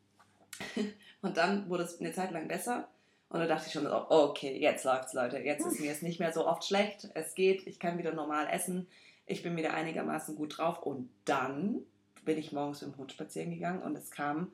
und 1.23 1.37
dann 1.37 1.69
wurde 1.69 1.85
es 1.85 2.01
eine 2.01 2.13
Zeit 2.13 2.31
lang 2.31 2.49
besser. 2.49 2.89
Und 3.31 3.41
da 3.41 3.47
dachte 3.47 3.67
ich 3.67 3.73
schon, 3.73 3.85
so, 3.85 4.11
okay, 4.11 4.59
jetzt 4.59 4.85
läuft's, 4.85 5.13
Leute. 5.13 5.39
Jetzt 5.39 5.67
ist 5.67 5.81
mir 5.81 5.87
jetzt 5.87 6.03
nicht 6.03 6.19
mehr 6.19 6.33
so 6.33 6.47
oft 6.47 6.65
schlecht. 6.65 7.11
Es 7.15 7.35
geht, 7.35 7.67
ich 7.67 7.79
kann 7.79 7.99
wieder 7.99 8.13
normal 8.13 8.49
essen 8.51 8.87
ich 9.29 9.43
bin 9.43 9.57
wieder 9.57 9.75
einigermaßen 9.75 10.35
gut 10.35 10.59
drauf 10.59 10.83
und 10.83 11.11
dann 11.25 11.83
bin 12.25 12.39
ich 12.39 12.53
morgens 12.53 12.83
mit 12.83 12.93
dem 12.93 12.99
Hund 12.99 13.13
spazieren 13.13 13.51
gegangen 13.51 13.83
und 13.83 13.97
es 13.97 14.11
kam, 14.11 14.53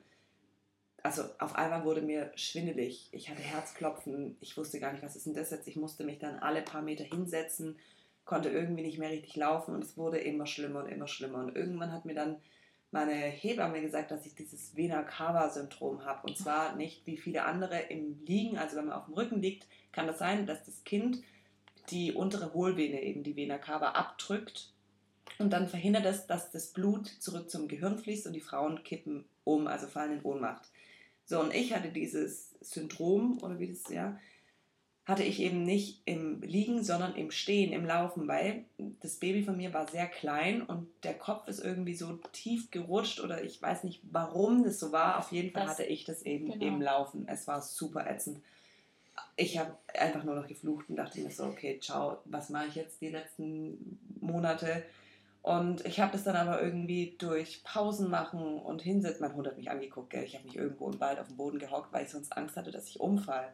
also 1.01 1.23
auf 1.39 1.55
einmal 1.55 1.85
wurde 1.85 2.01
mir 2.01 2.31
schwindelig. 2.35 3.09
Ich 3.11 3.29
hatte 3.29 3.41
Herzklopfen, 3.41 4.37
ich 4.39 4.57
wusste 4.57 4.79
gar 4.79 4.91
nicht, 4.91 5.03
was 5.03 5.15
ist 5.15 5.25
denn 5.25 5.33
das 5.33 5.51
jetzt. 5.51 5.67
Ich 5.67 5.75
musste 5.75 6.03
mich 6.03 6.19
dann 6.19 6.39
alle 6.39 6.61
paar 6.61 6.81
Meter 6.81 7.03
hinsetzen, 7.03 7.77
konnte 8.25 8.49
irgendwie 8.49 8.81
nicht 8.81 8.97
mehr 8.97 9.11
richtig 9.11 9.35
laufen 9.35 9.75
und 9.75 9.83
es 9.83 9.97
wurde 9.97 10.17
immer 10.17 10.47
schlimmer 10.47 10.83
und 10.83 10.89
immer 10.89 11.07
schlimmer. 11.07 11.39
Und 11.39 11.55
irgendwann 11.55 11.91
hat 11.91 12.05
mir 12.05 12.15
dann 12.15 12.37
meine 12.91 13.13
Hebamme 13.13 13.81
gesagt, 13.81 14.11
dass 14.11 14.25
ich 14.25 14.35
dieses 14.35 14.75
Vena 14.75 15.03
Cava 15.03 15.49
Syndrom 15.49 16.05
habe. 16.05 16.27
Und 16.27 16.37
zwar 16.37 16.75
nicht 16.75 17.05
wie 17.05 17.17
viele 17.17 17.43
andere 17.43 17.77
im 17.77 18.23
Liegen, 18.25 18.57
also 18.57 18.77
wenn 18.77 18.85
man 18.85 18.97
auf 18.97 19.05
dem 19.05 19.13
Rücken 19.13 19.41
liegt, 19.41 19.67
kann 19.91 20.07
das 20.07 20.17
sein, 20.17 20.47
dass 20.47 20.63
das 20.63 20.83
Kind 20.85 21.21
die 21.89 22.13
untere 22.13 22.53
Hohlvene, 22.53 23.01
eben 23.01 23.23
die 23.23 23.35
Vena 23.35 23.57
Cava, 23.57 23.91
abdrückt 23.91 24.71
und 25.37 25.51
dann 25.51 25.67
verhindert 25.67 26.05
es, 26.05 26.27
dass 26.27 26.51
das 26.51 26.67
Blut 26.67 27.07
zurück 27.07 27.49
zum 27.49 27.67
Gehirn 27.67 27.97
fließt 27.97 28.27
und 28.27 28.33
die 28.33 28.41
Frauen 28.41 28.83
kippen 28.83 29.25
um, 29.43 29.67
also 29.67 29.87
fallen 29.87 30.19
in 30.19 30.23
Ohnmacht. 30.23 30.69
So, 31.25 31.39
und 31.39 31.53
ich 31.53 31.73
hatte 31.73 31.89
dieses 31.89 32.55
Syndrom, 32.61 33.39
oder 33.41 33.59
wie 33.59 33.67
das, 33.67 33.89
ja, 33.89 34.17
hatte 35.05 35.23
ich 35.23 35.39
eben 35.39 35.63
nicht 35.63 36.01
im 36.05 36.41
Liegen, 36.41 36.83
sondern 36.83 37.15
im 37.15 37.29
Stehen, 37.29 37.73
im 37.73 37.85
Laufen, 37.85 38.27
weil 38.27 38.65
das 39.01 39.17
Baby 39.17 39.43
von 39.43 39.55
mir 39.55 39.71
war 39.71 39.87
sehr 39.87 40.07
klein 40.07 40.63
und 40.63 40.87
der 41.03 41.13
Kopf 41.13 41.47
ist 41.47 41.59
irgendwie 41.59 41.93
so 41.93 42.13
tief 42.31 42.71
gerutscht 42.71 43.19
oder 43.19 43.43
ich 43.43 43.61
weiß 43.61 43.83
nicht, 43.83 44.01
warum 44.11 44.63
das 44.63 44.79
so 44.79 44.91
war. 44.91 45.19
Auf 45.19 45.31
jeden 45.31 45.51
Fall 45.51 45.63
das, 45.63 45.73
hatte 45.73 45.83
ich 45.83 46.05
das 46.05 46.23
eben 46.23 46.51
genau. 46.51 46.65
im 46.65 46.81
Laufen. 46.81 47.27
Es 47.27 47.45
war 47.45 47.61
super 47.61 48.09
ätzend. 48.09 48.41
Ich 49.37 49.57
habe 49.57 49.77
einfach 49.99 50.23
nur 50.23 50.35
noch 50.35 50.47
geflucht 50.47 50.89
und 50.89 50.95
dachte 50.95 51.19
mir 51.19 51.31
so, 51.31 51.45
okay, 51.45 51.79
ciao, 51.79 52.19
was 52.25 52.49
mache 52.49 52.67
ich 52.67 52.75
jetzt 52.75 53.01
die 53.01 53.09
letzten 53.09 53.99
Monate? 54.19 54.83
Und 55.41 55.85
ich 55.85 55.99
habe 55.99 56.11
das 56.11 56.23
dann 56.23 56.35
aber 56.35 56.61
irgendwie 56.61 57.15
durch 57.19 57.63
Pausen 57.63 58.09
machen 58.09 58.59
und 58.59 58.81
hinsetzen. 58.81 59.21
Mein 59.21 59.35
Hund 59.35 59.45
hat 59.45 59.57
mich 59.57 59.69
angeguckt, 59.69 60.09
gell? 60.09 60.23
ich 60.23 60.35
habe 60.35 60.45
mich 60.45 60.55
irgendwo 60.55 60.89
im 60.89 60.99
Wald 60.99 61.19
auf 61.19 61.27
dem 61.27 61.37
Boden 61.37 61.59
gehockt, 61.59 61.93
weil 61.93 62.05
ich 62.05 62.09
sonst 62.09 62.35
Angst 62.35 62.57
hatte, 62.57 62.71
dass 62.71 62.89
ich 62.89 62.99
umfall. 62.99 63.53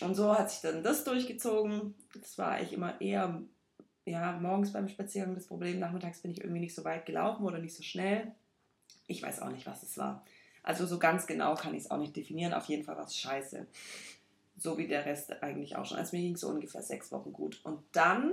Und 0.00 0.14
so 0.14 0.36
hat 0.36 0.50
sich 0.50 0.60
dann 0.60 0.82
das 0.82 1.04
durchgezogen. 1.04 1.94
Das 2.14 2.38
war 2.38 2.60
ich 2.60 2.72
immer 2.72 3.00
eher 3.00 3.42
ja, 4.06 4.32
morgens 4.32 4.72
beim 4.72 4.88
Spaziergang 4.88 5.34
das 5.34 5.46
Problem. 5.46 5.78
Nachmittags 5.78 6.20
bin 6.20 6.30
ich 6.30 6.42
irgendwie 6.42 6.60
nicht 6.60 6.74
so 6.74 6.84
weit 6.84 7.06
gelaufen 7.06 7.44
oder 7.44 7.58
nicht 7.58 7.74
so 7.74 7.82
schnell. 7.82 8.32
Ich 9.06 9.22
weiß 9.22 9.40
auch 9.42 9.50
nicht, 9.50 9.66
was 9.66 9.82
es 9.82 9.98
war. 9.98 10.24
Also 10.62 10.86
so 10.86 10.98
ganz 10.98 11.26
genau 11.26 11.54
kann 11.54 11.74
ich 11.74 11.84
es 11.84 11.90
auch 11.90 11.98
nicht 11.98 12.16
definieren. 12.16 12.54
Auf 12.54 12.66
jeden 12.66 12.84
Fall 12.84 12.96
war 12.96 13.04
es 13.04 13.16
scheiße. 13.16 13.66
So 14.56 14.78
wie 14.78 14.86
der 14.86 15.04
Rest 15.04 15.42
eigentlich 15.42 15.76
auch 15.76 15.84
schon. 15.84 15.98
Also 15.98 16.16
mir 16.16 16.22
ging 16.22 16.34
es 16.34 16.40
so 16.40 16.48
ungefähr 16.48 16.82
sechs 16.82 17.10
Wochen 17.12 17.32
gut. 17.32 17.60
Und 17.64 17.82
dann 17.92 18.32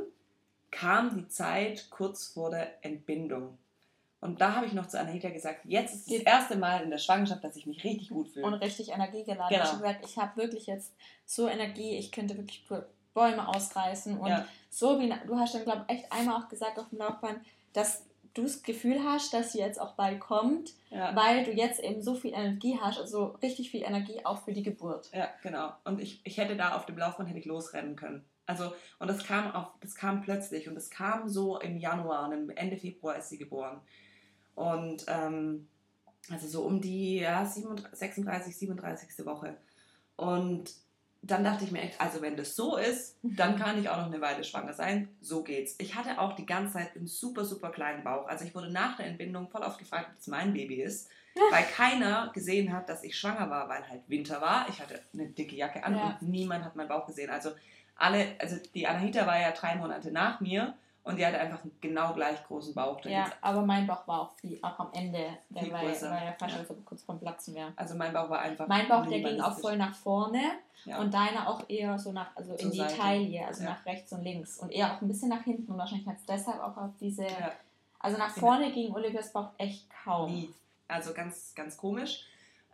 kam 0.69 1.15
die 1.15 1.27
Zeit 1.27 1.89
kurz 1.89 2.27
vor 2.27 2.51
der 2.51 2.85
Entbindung. 2.85 3.57
Und 4.21 4.39
da 4.39 4.55
habe 4.55 4.67
ich 4.67 4.73
noch 4.73 4.85
zu 4.85 4.99
Anahita 4.99 5.29
gesagt, 5.29 5.65
jetzt 5.65 5.95
ist 5.95 6.11
das 6.11 6.19
erste 6.19 6.55
Mal 6.55 6.83
in 6.83 6.91
der 6.91 6.99
Schwangerschaft, 6.99 7.43
dass 7.43 7.55
ich 7.55 7.65
mich 7.65 7.83
richtig 7.83 8.09
gut 8.09 8.29
fühle. 8.29 8.45
Und 8.45 8.53
richtig 8.53 8.89
energiegeladen. 8.89 9.49
Genau. 9.49 9.63
Ich 9.63 9.71
habe 9.71 9.81
gesagt, 9.81 10.05
ich 10.05 10.17
habe 10.17 10.37
wirklich 10.37 10.67
jetzt 10.67 10.93
so 11.25 11.47
Energie, 11.47 11.97
ich 11.97 12.11
könnte 12.11 12.37
wirklich 12.37 12.63
Bäume 13.15 13.47
ausreißen. 13.47 14.19
Und 14.19 14.29
ja. 14.29 14.45
so 14.69 14.99
wie, 14.99 15.11
du 15.25 15.39
hast 15.39 15.55
dann, 15.55 15.63
glaube 15.63 15.85
ich, 15.87 15.95
echt 15.95 16.11
einmal 16.11 16.41
auch 16.41 16.49
gesagt 16.49 16.77
auf 16.77 16.89
dem 16.89 16.99
Laufband, 16.99 17.39
dass 17.73 18.03
du 18.33 18.43
das 18.43 18.63
Gefühl 18.63 19.03
hast, 19.03 19.33
dass 19.33 19.51
sie 19.51 19.59
jetzt 19.59 19.79
auch 19.79 19.95
bald 19.95 20.19
kommt, 20.19 20.73
ja. 20.89 21.15
weil 21.15 21.43
du 21.43 21.51
jetzt 21.51 21.79
eben 21.81 22.01
so 22.01 22.15
viel 22.15 22.33
Energie 22.33 22.77
hast, 22.79 22.99
also 22.99 23.37
richtig 23.41 23.71
viel 23.71 23.83
Energie 23.83 24.25
auch 24.25 24.43
für 24.43 24.53
die 24.53 24.63
Geburt. 24.63 25.09
Ja, 25.13 25.29
genau. 25.43 25.73
Und 25.83 26.01
ich, 26.01 26.21
ich 26.23 26.37
hätte 26.37 26.55
da 26.55 26.75
auf 26.75 26.85
dem 26.85 26.97
Laufband 26.97 27.29
hätte 27.29 27.39
ich 27.39 27.45
losrennen 27.45 27.95
können. 27.95 28.25
Also, 28.45 28.73
und 28.99 29.07
das 29.09 29.25
kam 29.25 29.51
auch, 29.53 29.71
das 29.79 29.95
kam 29.95 30.21
plötzlich 30.21 30.67
und 30.67 30.75
das 30.75 30.89
kam 30.89 31.29
so 31.29 31.59
im 31.59 31.77
Januar, 31.77 32.31
Ende 32.55 32.77
Februar 32.77 33.17
ist 33.17 33.29
sie 33.29 33.37
geboren. 33.37 33.81
Und 34.55 35.05
ähm, 35.07 35.67
also 36.29 36.47
so 36.47 36.63
um 36.63 36.81
die 36.81 37.19
ja, 37.19 37.45
36, 37.45 38.57
37. 38.57 39.25
Woche. 39.25 39.57
Und 40.15 40.71
dann 41.23 41.43
dachte 41.43 41.63
ich 41.63 41.71
mir 41.71 41.81
echt, 41.81 42.01
also 42.01 42.21
wenn 42.21 42.35
das 42.35 42.55
so 42.55 42.77
ist, 42.77 43.17
dann 43.21 43.55
kann 43.55 43.79
ich 43.79 43.89
auch 43.89 43.97
noch 43.97 44.07
eine 44.07 44.21
Weile 44.21 44.43
schwanger 44.43 44.73
sein. 44.73 45.07
So 45.21 45.43
geht's. 45.43 45.75
Ich 45.77 45.95
hatte 45.95 46.19
auch 46.19 46.33
die 46.33 46.47
ganze 46.47 46.73
Zeit 46.73 46.95
einen 46.95 47.05
super, 47.05 47.45
super 47.45 47.69
kleinen 47.69 48.03
Bauch. 48.03 48.27
Also 48.27 48.43
ich 48.43 48.55
wurde 48.55 48.71
nach 48.71 48.97
der 48.97 49.05
Entbindung 49.05 49.47
voll 49.49 49.61
oft 49.61 49.77
gefragt, 49.77 50.07
ob 50.09 50.17
das 50.17 50.27
mein 50.27 50.53
Baby 50.53 50.81
ist. 50.81 51.09
Weil 51.51 51.63
keiner 51.63 52.31
gesehen 52.33 52.73
hat, 52.73 52.89
dass 52.89 53.03
ich 53.03 53.17
schwanger 53.17 53.49
war, 53.49 53.69
weil 53.69 53.87
halt 53.87 54.01
Winter 54.07 54.41
war. 54.41 54.67
Ich 54.67 54.81
hatte 54.81 54.99
eine 55.13 55.27
dicke 55.27 55.55
Jacke 55.55 55.81
an 55.81 55.95
ja. 55.95 56.17
und 56.19 56.29
niemand 56.29 56.65
hat 56.65 56.75
meinen 56.75 56.89
Bauch 56.89 57.07
gesehen. 57.07 57.29
Also 57.29 57.51
alle, 57.95 58.35
also 58.37 58.57
die 58.75 58.85
Anahita 58.85 59.25
war 59.25 59.39
ja 59.39 59.51
drei 59.51 59.77
Monate 59.77 60.11
nach 60.11 60.41
mir 60.41 60.73
und 61.03 61.17
die 61.17 61.25
hatte 61.25 61.39
einfach 61.39 61.63
einen 61.63 61.75
genau 61.81 62.13
gleich 62.13 62.43
großen 62.43 62.75
Bauch. 62.75 63.01
Da 63.01 63.09
ja, 63.09 63.31
aber 63.41 63.65
mein 63.65 63.87
Bauch 63.87 64.07
war 64.07 64.21
auch, 64.21 64.31
viel, 64.35 64.59
auch 64.61 64.77
am 64.79 64.89
Ende, 64.93 65.37
der 65.49 65.63
viel 65.63 65.73
war, 65.73 65.81
größer. 65.81 66.11
war 66.11 66.23
ja 66.23 66.33
fast 66.33 66.53
ja. 66.53 66.59
Also 66.59 66.75
kurz 66.85 67.01
vorm 67.03 67.19
Platzen 67.19 67.55
wäre. 67.55 67.73
Also 67.75 67.95
mein 67.95 68.13
Bauch 68.13 68.29
war 68.29 68.39
einfach. 68.39 68.67
Mein 68.67 68.87
Bauch, 68.87 69.05
der 69.07 69.19
ging 69.19 69.41
auch 69.41 69.57
voll 69.57 69.77
nach 69.77 69.95
vorne 69.95 70.41
ja. 70.85 70.99
und 70.99 71.13
deiner 71.13 71.49
auch 71.49 71.67
eher 71.67 71.97
so 71.97 72.11
nach, 72.11 72.35
also 72.35 72.55
Zur 72.55 72.65
in 72.65 72.71
die 72.71 72.77
Seite. 72.77 72.97
Taille, 72.97 73.47
also 73.47 73.63
ja. 73.63 73.71
nach 73.71 73.85
rechts 73.85 74.11
und 74.13 74.23
links 74.23 74.59
und 74.59 74.71
eher 74.71 74.93
auch 74.93 75.01
ein 75.01 75.07
bisschen 75.07 75.29
nach 75.29 75.43
hinten 75.43 75.71
und 75.71 75.77
wahrscheinlich 75.77 76.07
hat 76.07 76.17
es 76.17 76.25
deshalb 76.25 76.61
auch 76.61 76.77
auf 76.77 76.91
diese, 76.99 77.25
also 77.99 78.17
nach 78.17 78.33
genau. 78.35 78.47
vorne 78.47 78.71
ging 78.71 78.93
Olivias 78.93 79.33
Bauch 79.33 79.49
echt 79.57 79.87
kaum. 80.03 80.31
Nie. 80.31 80.53
Also 80.87 81.13
ganz, 81.13 81.53
ganz 81.55 81.77
komisch. 81.77 82.25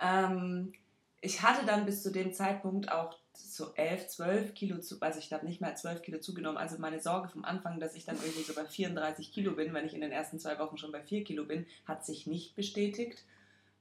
Ähm, 0.01 0.73
ich 1.21 1.41
hatte 1.41 1.65
dann 1.65 1.85
bis 1.85 2.03
zu 2.03 2.11
dem 2.11 2.33
Zeitpunkt 2.33 2.91
auch 2.91 3.15
so 3.37 3.73
11, 3.73 4.07
12 4.07 4.53
Kilo 4.53 4.79
zu, 4.79 4.99
also 5.01 5.19
ich 5.19 5.31
habe 5.31 5.45
nicht 5.45 5.61
mal 5.61 5.75
12 5.75 6.01
Kilo 6.01 6.19
zugenommen. 6.19 6.57
Also 6.57 6.77
meine 6.79 6.99
Sorge 6.99 7.29
vom 7.29 7.45
Anfang, 7.45 7.79
dass 7.79 7.95
ich 7.95 8.05
dann 8.05 8.17
irgendwie 8.17 8.43
so 8.43 8.53
bei 8.53 8.65
34 8.65 9.31
Kilo 9.31 9.53
bin, 9.53 9.73
wenn 9.73 9.85
ich 9.85 9.93
in 9.93 10.01
den 10.01 10.11
ersten 10.11 10.39
zwei 10.39 10.59
Wochen 10.59 10.77
schon 10.77 10.91
bei 10.91 11.01
4 11.01 11.23
Kilo 11.23 11.45
bin, 11.45 11.65
hat 11.85 12.05
sich 12.05 12.27
nicht 12.27 12.55
bestätigt. 12.55 13.23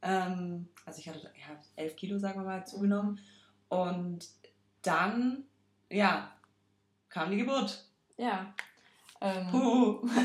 Ähm, 0.03 0.69
also 0.85 1.01
ich 1.01 1.09
hatte 1.09 1.21
ja, 1.21 1.61
11 1.77 1.97
Kilo, 1.97 2.19
sagen 2.19 2.40
wir 2.40 2.45
mal, 2.45 2.66
zugenommen. 2.66 3.21
Und 3.69 4.29
dann, 4.83 5.45
ja, 5.90 6.33
kam 7.09 7.31
die 7.31 7.38
Geburt. 7.38 7.85
Ja. 8.16 8.55
Ähm, 9.21 9.49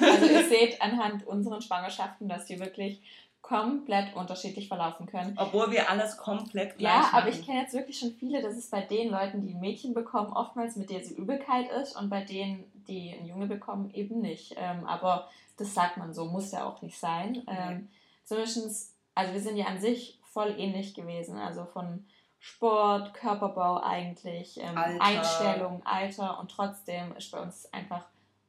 also 0.02 0.26
ihr 0.26 0.44
seht 0.50 0.82
anhand 0.82 1.26
unseren 1.26 1.62
Schwangerschaften, 1.62 2.28
dass 2.28 2.46
die 2.46 2.60
wirklich 2.60 3.02
komplett 3.42 4.16
unterschiedlich 4.16 4.68
verlaufen 4.68 5.08
können. 5.08 5.36
Obwohl 5.38 5.72
wir 5.72 5.90
alles 5.90 6.18
komplett 6.18 6.78
gleich 6.78 6.94
Ja, 6.94 7.10
aber 7.12 7.30
ich 7.30 7.46
kenne 7.46 7.62
jetzt 7.62 7.74
wirklich 7.74 8.00
schon 8.00 8.12
viele, 8.12 8.42
dass 8.42 8.56
es 8.56 8.70
bei 8.70 8.82
den 8.82 9.10
Leuten, 9.10 9.42
die 9.42 9.54
ein 9.54 9.60
Mädchen 9.60 9.94
bekommen, 9.94 10.32
oftmals 10.34 10.76
mit 10.76 10.90
der 10.90 11.04
sie 11.04 11.16
Übelkeit 11.16 11.70
ist 11.72 11.96
und 11.96 12.10
bei 12.10 12.24
denen, 12.24 12.64
die 12.88 13.12
ein 13.12 13.26
Junge 13.26 13.48
bekommen, 13.48 13.92
eben 13.94 14.22
nicht. 14.22 14.56
Ähm, 14.58 14.86
aber 14.86 15.28
das 15.58 15.74
sagt 15.74 15.98
man 15.98 16.14
so, 16.14 16.26
muss 16.26 16.52
ja 16.52 16.66
auch 16.66 16.82
nicht 16.82 16.98
sein. 16.98 17.44
Ähm, 17.48 17.90
zumindest, 18.24 18.96
also 19.16 19.34
wir 19.34 19.42
sind 19.42 19.58
ja 19.58 19.66
an 19.66 19.82
sich 19.82 20.20
voll 20.24 20.56
ähnlich 20.58 20.94
gewesen, 20.94 21.38
also 21.38 21.66
von 21.66 22.06
Sport, 22.40 23.14
Körperbau 23.14 23.82
eigentlich, 23.84 24.60
ähm, 24.60 24.78
Alter. 24.78 25.04
Einstellung, 25.04 25.82
Alter 25.86 26.40
und 26.40 26.50
trotzdem 26.50 27.16
ist 27.16 27.32
bei 27.32 27.40
uns 27.40 27.72
einfach 27.74 28.06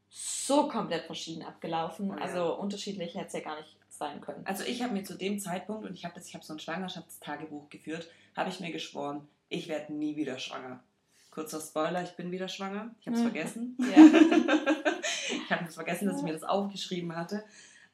so 0.09 0.69
komplett 0.69 1.05
verschieden 1.05 1.45
abgelaufen. 1.45 2.11
Oh 2.11 2.15
ja. 2.15 2.23
Also 2.23 2.55
unterschiedlich 2.55 3.15
hätte 3.15 3.27
es 3.27 3.33
ja 3.33 3.41
gar 3.41 3.57
nicht 3.57 3.77
sein 4.03 4.21
können. 4.21 4.45
Also 4.47 4.65
ich 4.65 4.83
habe 4.83 4.93
mir 4.93 5.05
zu 5.05 5.15
dem 5.15 5.39
Zeitpunkt, 5.39 5.87
und 5.87 5.95
ich 5.95 6.05
habe 6.05 6.15
das, 6.15 6.27
ich 6.27 6.35
habe 6.35 6.45
so 6.45 6.53
ein 6.53 6.59
Schwangerschaftstagebuch 6.59 7.69
geführt, 7.71 8.09
habe 8.37 8.51
ich 8.51 8.59
mir 8.59 8.73
geschworen, 8.73 9.29
ich 9.49 9.69
werde 9.69 9.93
nie 9.93 10.17
wieder 10.17 10.39
schwanger. 10.39 10.83
Kurzer 11.31 11.61
Spoiler, 11.61 12.03
ich 12.03 12.17
bin 12.17 12.31
wieder 12.31 12.49
schwanger. 12.49 12.95
Ich 13.01 13.07
habe 13.07 13.17
es 13.17 13.23
mhm. 13.23 13.31
vergessen. 13.31 13.79
Ja. 13.79 13.87
ich 15.45 15.51
habe 15.51 15.65
es 15.67 15.75
vergessen, 15.75 16.09
dass 16.09 16.19
ich 16.19 16.25
mir 16.25 16.33
das 16.33 16.43
aufgeschrieben 16.43 17.15
hatte. 17.15 17.45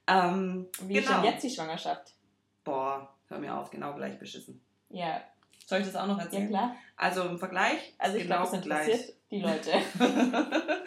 Ähm, 0.06 0.66
Wie 0.80 0.94
genau. 0.94 1.06
ist 1.06 1.16
denn 1.16 1.24
jetzt 1.24 1.44
die 1.44 1.50
Schwangerschaft? 1.50 2.14
Boah, 2.64 3.14
hör 3.28 3.38
mir 3.38 3.56
auf, 3.56 3.70
genau 3.70 3.94
gleich 3.94 4.18
beschissen. 4.18 4.60
Ja. 4.88 5.20
Soll 5.68 5.80
ich 5.80 5.86
das 5.86 5.96
auch 5.96 6.06
noch 6.06 6.18
erzählen? 6.18 6.44
Ja, 6.44 6.48
klar. 6.48 6.76
Also 6.96 7.24
im 7.24 7.38
Vergleich, 7.38 7.92
also 7.98 8.16
ich 8.16 8.22
genau 8.22 8.36
glaube, 8.36 8.56
das 8.56 8.64
interessiert 8.64 9.04
gleich. 9.04 9.14
die 9.30 9.40
Leute. 9.42 9.72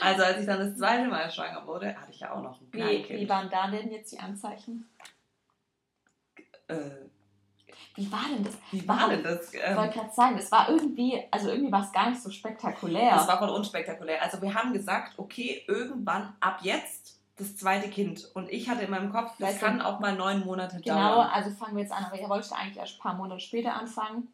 also 0.00 0.22
als 0.24 0.40
ich 0.40 0.46
dann 0.46 0.58
das 0.58 0.76
zweite 0.76 1.06
Mal 1.06 1.30
schwanger 1.30 1.64
wurde, 1.64 1.94
hatte 1.94 2.10
ich 2.10 2.18
ja 2.18 2.32
auch 2.32 2.42
noch 2.42 2.60
ein 2.60 2.68
Kleinkind. 2.72 3.08
Wie, 3.08 3.24
wie 3.24 3.28
waren 3.28 3.48
da 3.48 3.70
denn 3.70 3.88
jetzt 3.92 4.10
die 4.10 4.18
Anzeichen? 4.18 4.90
Äh, 6.66 6.74
wie 7.94 8.10
war 8.10 8.24
denn 8.28 8.42
das? 8.42 8.54
Wie 8.72 8.88
war, 8.88 8.98
war 8.98 9.10
denn 9.10 9.22
das? 9.22 9.54
Ähm, 9.54 9.60
ich 9.70 9.76
wollte 9.76 9.94
gerade 9.96 10.12
sagen, 10.12 10.38
es 10.38 10.50
war 10.50 10.70
irgendwie, 10.70 11.22
also 11.30 11.48
irgendwie 11.50 11.70
war 11.70 11.84
es 11.84 11.92
gar 11.92 12.10
nicht 12.10 12.20
so 12.20 12.28
spektakulär. 12.28 13.18
Es 13.20 13.28
war 13.28 13.38
voll 13.38 13.50
unspektakulär. 13.50 14.20
Also 14.20 14.42
wir 14.42 14.52
haben 14.52 14.72
gesagt, 14.72 15.20
okay, 15.20 15.62
irgendwann 15.68 16.34
ab 16.40 16.58
jetzt 16.62 17.15
das 17.36 17.56
zweite 17.56 17.90
Kind. 17.90 18.30
Und 18.34 18.50
ich 18.50 18.68
hatte 18.68 18.84
in 18.84 18.90
meinem 18.90 19.12
Kopf, 19.12 19.32
das 19.38 19.48
weißt 19.50 19.60
kann 19.60 19.82
auch 19.82 20.00
mal 20.00 20.16
neun 20.16 20.44
Monate 20.44 20.80
genau, 20.80 20.94
dauern. 20.94 21.26
Genau, 21.26 21.34
also 21.34 21.50
fangen 21.50 21.76
wir 21.76 21.82
jetzt 21.82 21.92
an. 21.92 22.04
Aber 22.04 22.18
ihr 22.18 22.28
wolltet 22.28 22.52
eigentlich 22.52 22.78
erst 22.78 22.96
ein 22.96 23.00
paar 23.00 23.14
Monate 23.14 23.40
später 23.40 23.74
anfangen. 23.74 24.28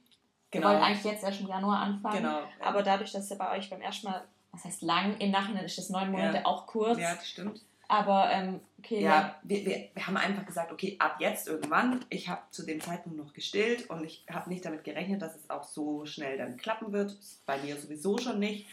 Genau. 0.51 0.69
Ihr 0.69 0.75
wollt 0.75 0.85
eigentlich 0.85 1.05
jetzt 1.05 1.25
erst 1.25 1.41
im 1.41 1.49
Januar 1.49 1.81
anfangen. 1.81 2.19
Genau. 2.19 2.41
Aber 2.61 2.83
dadurch, 2.83 3.13
dass 3.13 3.31
ihr 3.31 3.39
bei 3.39 3.57
euch 3.57 3.69
beim 3.71 3.81
ersten 3.81 4.07
Mal, 4.07 4.23
was 4.53 4.65
heißt 4.65 4.83
lang, 4.83 5.17
im 5.19 5.31
Nachhinein 5.31 5.65
ist 5.65 5.79
das 5.79 5.89
neun 5.89 6.13
Monate 6.13 6.39
ja. 6.39 6.47
auch 6.47 6.67
kurz. 6.67 6.99
Ja, 6.99 7.15
das 7.15 7.29
stimmt. 7.29 7.61
Aber 7.89 8.31
ähm, 8.31 8.61
okay. 8.79 9.03
Ja, 9.03 9.35
wir, 9.43 9.67
wir, 9.67 9.89
wir, 9.93 10.07
haben 10.07 10.17
einfach 10.17 10.47
gesagt, 10.47 10.73
okay, 10.73 10.97
ab 10.99 11.17
jetzt 11.19 11.49
irgendwann. 11.49 12.05
Ich 12.09 12.29
habe 12.29 12.41
zu 12.51 12.65
dem 12.65 12.81
Zeitpunkt 12.81 13.19
noch 13.19 13.33
gestillt 13.33 13.91
und 13.91 14.05
ich 14.05 14.25
habe 14.31 14.49
nicht 14.49 14.65
damit 14.65 14.85
gerechnet, 14.85 15.21
dass 15.21 15.35
es 15.35 15.51
auch 15.51 15.65
so 15.65 16.07
schnell 16.07 16.39
dann 16.39 16.57
klappen 16.57 16.93
wird. 16.93 17.17
Bei 17.45 17.59
mir 17.59 17.77
sowieso 17.77 18.17
schon 18.19 18.39
nicht. 18.39 18.67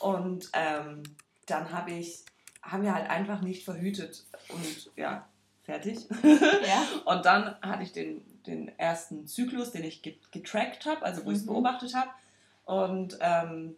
Und 0.00 0.50
ähm, 0.54 1.02
dann 1.46 1.70
habe 1.70 1.92
ich 1.92 2.24
haben 2.64 2.82
wir 2.82 2.94
halt 2.94 3.08
einfach 3.08 3.40
nicht 3.40 3.64
verhütet. 3.64 4.24
Und 4.48 4.90
ja, 4.96 5.26
fertig. 5.62 6.06
Ja. 6.22 6.86
und 7.12 7.24
dann 7.24 7.56
hatte 7.60 7.82
ich 7.82 7.92
den, 7.92 8.22
den 8.46 8.78
ersten 8.78 9.26
Zyklus, 9.26 9.72
den 9.72 9.84
ich 9.84 10.02
getrackt 10.02 10.86
habe, 10.86 11.02
also 11.02 11.24
wo 11.24 11.28
mhm. 11.28 11.34
ich 11.34 11.40
es 11.40 11.46
beobachtet 11.46 11.94
habe. 11.94 12.10
Und 12.64 13.18
ähm, 13.20 13.76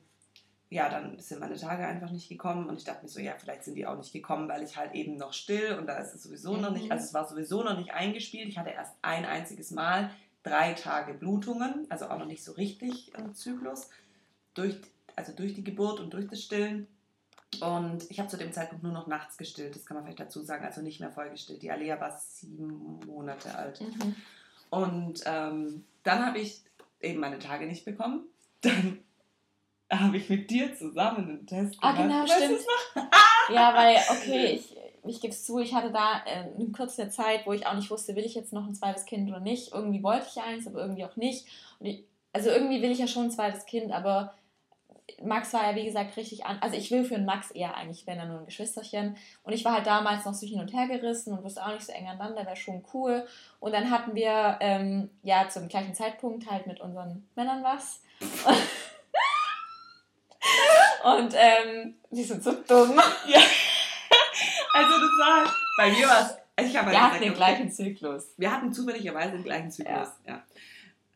ja, 0.68 0.88
dann 0.88 1.18
sind 1.18 1.40
meine 1.40 1.57
Tage 1.57 1.87
einfach 1.87 2.11
nicht 2.11 2.29
gekommen 2.29 2.68
und 2.68 2.79
ich 2.79 2.85
dachte 2.85 3.05
mir 3.05 3.09
so, 3.09 3.20
ja, 3.20 3.35
vielleicht 3.38 3.64
sind 3.64 3.77
die 3.77 3.87
auch 3.87 3.96
nicht 3.96 4.12
gekommen, 4.12 4.49
weil 4.49 4.62
ich 4.62 4.77
halt 4.77 4.94
eben 4.94 5.16
noch 5.16 5.33
still 5.33 5.77
und 5.79 5.87
da 5.87 5.99
ist 5.99 6.14
es 6.14 6.25
sowieso 6.25 6.55
mhm. 6.55 6.62
noch 6.62 6.72
nicht, 6.72 6.87
mhm. 6.87 6.92
also 6.92 7.05
es 7.05 7.14
war 7.14 7.29
sowieso 7.29 7.62
noch 7.62 7.79
nicht 7.79 7.92
eingespielt. 7.92 8.49
Ich 8.49 8.59
hatte 8.59 8.70
erst 8.70 8.94
ein 9.03 9.25
einziges 9.25 9.70
Mal 9.70 10.11
drei 10.42 10.75
Tage 10.75 11.14
Blutungen, 11.14 11.87
also 11.88 12.07
auch 12.07 12.18
noch 12.18 12.27
nicht 12.27 12.44
so 12.44 12.53
richtig 12.53 13.12
im 13.14 13.35
Zyklus, 13.35 13.90
durch, 14.55 14.77
also 15.14 15.33
durch 15.33 15.55
die 15.55 15.64
Geburt 15.64 16.01
und 16.01 16.12
durch 16.12 16.29
das 16.29 16.42
Stillen. 16.42 16.88
Und 17.61 18.11
ich 18.11 18.18
habe 18.18 18.28
zu 18.28 18.37
dem 18.37 18.52
Zeitpunkt 18.52 18.82
nur 18.82 18.92
noch 18.92 19.06
nachts 19.06 19.38
gestillt, 19.38 19.74
das 19.74 19.87
kann 19.87 19.96
man 19.96 20.04
vielleicht 20.04 20.20
dazu 20.20 20.42
sagen, 20.42 20.64
also 20.64 20.82
nicht 20.82 21.00
mehr 21.00 21.11
voll 21.11 21.30
gestillt. 21.30 21.62
Die 21.62 21.70
Alea 21.70 22.00
war 22.00 22.18
sieben 22.18 23.00
Monate 23.06 23.54
alt. 23.54 23.80
Mhm. 23.80 24.16
Und 24.70 25.22
ähm, 25.26 25.85
dann 26.02 26.26
habe 26.26 26.38
ich 26.38 26.62
eben 27.00 27.20
meine 27.20 27.38
Tage 27.38 27.66
nicht 27.66 27.85
bekommen. 27.85 28.24
Dann 28.61 28.98
habe 29.90 30.16
ich 30.16 30.28
mit 30.28 30.50
dir 30.50 30.74
zusammen 30.74 31.28
einen 31.28 31.46
Test 31.46 31.76
ah, 31.80 31.92
gemacht. 31.92 32.28
Ah, 32.30 32.37
genau, 32.37 32.46
stimmt. 32.46 32.66
ja, 33.54 33.74
weil, 33.74 33.96
okay, 34.11 34.46
ich, 34.54 34.76
ich 35.04 35.20
gebe 35.20 35.32
es 35.32 35.44
zu, 35.44 35.59
ich 35.61 35.74
hatte 35.74 35.92
da 35.92 36.22
äh, 36.26 36.52
eine 36.54 36.72
kurze 36.72 37.09
Zeit, 37.09 37.46
wo 37.46 37.52
ich 37.52 37.66
auch 37.66 37.74
nicht 37.74 37.90
wusste, 37.90 38.16
will 38.16 38.24
ich 38.24 38.35
jetzt 38.35 38.52
noch 38.52 38.66
ein 38.66 38.74
zweites 38.74 39.04
Kind 39.04 39.28
oder 39.30 39.40
nicht. 39.40 39.72
Irgendwie 39.72 40.02
wollte 40.02 40.26
ich 40.28 40.42
eins, 40.42 40.66
aber 40.66 40.80
irgendwie 40.80 41.04
auch 41.04 41.16
nicht. 41.16 41.46
Ich, 41.80 42.04
also 42.32 42.50
irgendwie 42.50 42.82
will 42.82 42.90
ich 42.90 42.98
ja 42.98 43.06
schon 43.06 43.24
ein 43.24 43.30
zweites 43.30 43.64
Kind, 43.66 43.92
aber 43.92 44.35
Max 45.22 45.52
war 45.52 45.70
ja, 45.70 45.76
wie 45.76 45.84
gesagt, 45.84 46.16
richtig 46.16 46.46
an. 46.46 46.58
Also 46.60 46.76
ich 46.76 46.90
will 46.90 47.04
für 47.04 47.14
einen 47.14 47.24
Max 47.24 47.50
eher 47.50 47.76
eigentlich, 47.76 48.06
wenn 48.06 48.18
er 48.18 48.26
nur 48.26 48.40
ein 48.40 48.46
Geschwisterchen. 48.46 49.16
Und 49.44 49.52
ich 49.52 49.64
war 49.64 49.72
halt 49.72 49.86
damals 49.86 50.24
noch 50.24 50.34
so 50.34 50.46
hin 50.46 50.60
und 50.60 50.72
her 50.72 50.88
gerissen 50.88 51.32
und 51.32 51.44
wusste 51.44 51.64
auch 51.64 51.72
nicht 51.72 51.86
so 51.86 51.92
eng 51.92 52.08
aneinander, 52.08 52.44
wäre 52.44 52.56
schon 52.56 52.84
cool. 52.92 53.26
Und 53.60 53.72
dann 53.72 53.90
hatten 53.90 54.14
wir 54.14 54.58
ähm, 54.60 55.10
ja 55.22 55.48
zum 55.48 55.68
gleichen 55.68 55.94
Zeitpunkt 55.94 56.50
halt 56.50 56.66
mit 56.66 56.80
unseren 56.80 57.26
Männern 57.34 57.62
was. 57.62 58.00
und 61.04 61.34
ähm, 61.34 61.94
die 62.10 62.24
sind 62.24 62.42
so 62.42 62.52
dumm. 62.52 63.00
Ja. 63.26 63.40
Also 64.74 64.90
das 64.90 65.10
war 65.18 65.40
halt, 65.40 65.50
bei 65.78 65.90
mir 65.90 66.06
war 66.06 66.22
es. 66.22 66.36
Ich 66.58 66.72
wir 66.72 66.84
halt 66.84 66.98
hatten 66.98 67.22
den 67.22 67.34
gleichen 67.34 67.70
Zyklus. 67.70 68.32
Wir 68.36 68.50
hatten 68.50 68.72
zufälligerweise 68.72 69.32
den 69.32 69.44
gleichen 69.44 69.70
Zyklus, 69.70 70.08
ja. 70.26 70.32
ja. 70.32 70.42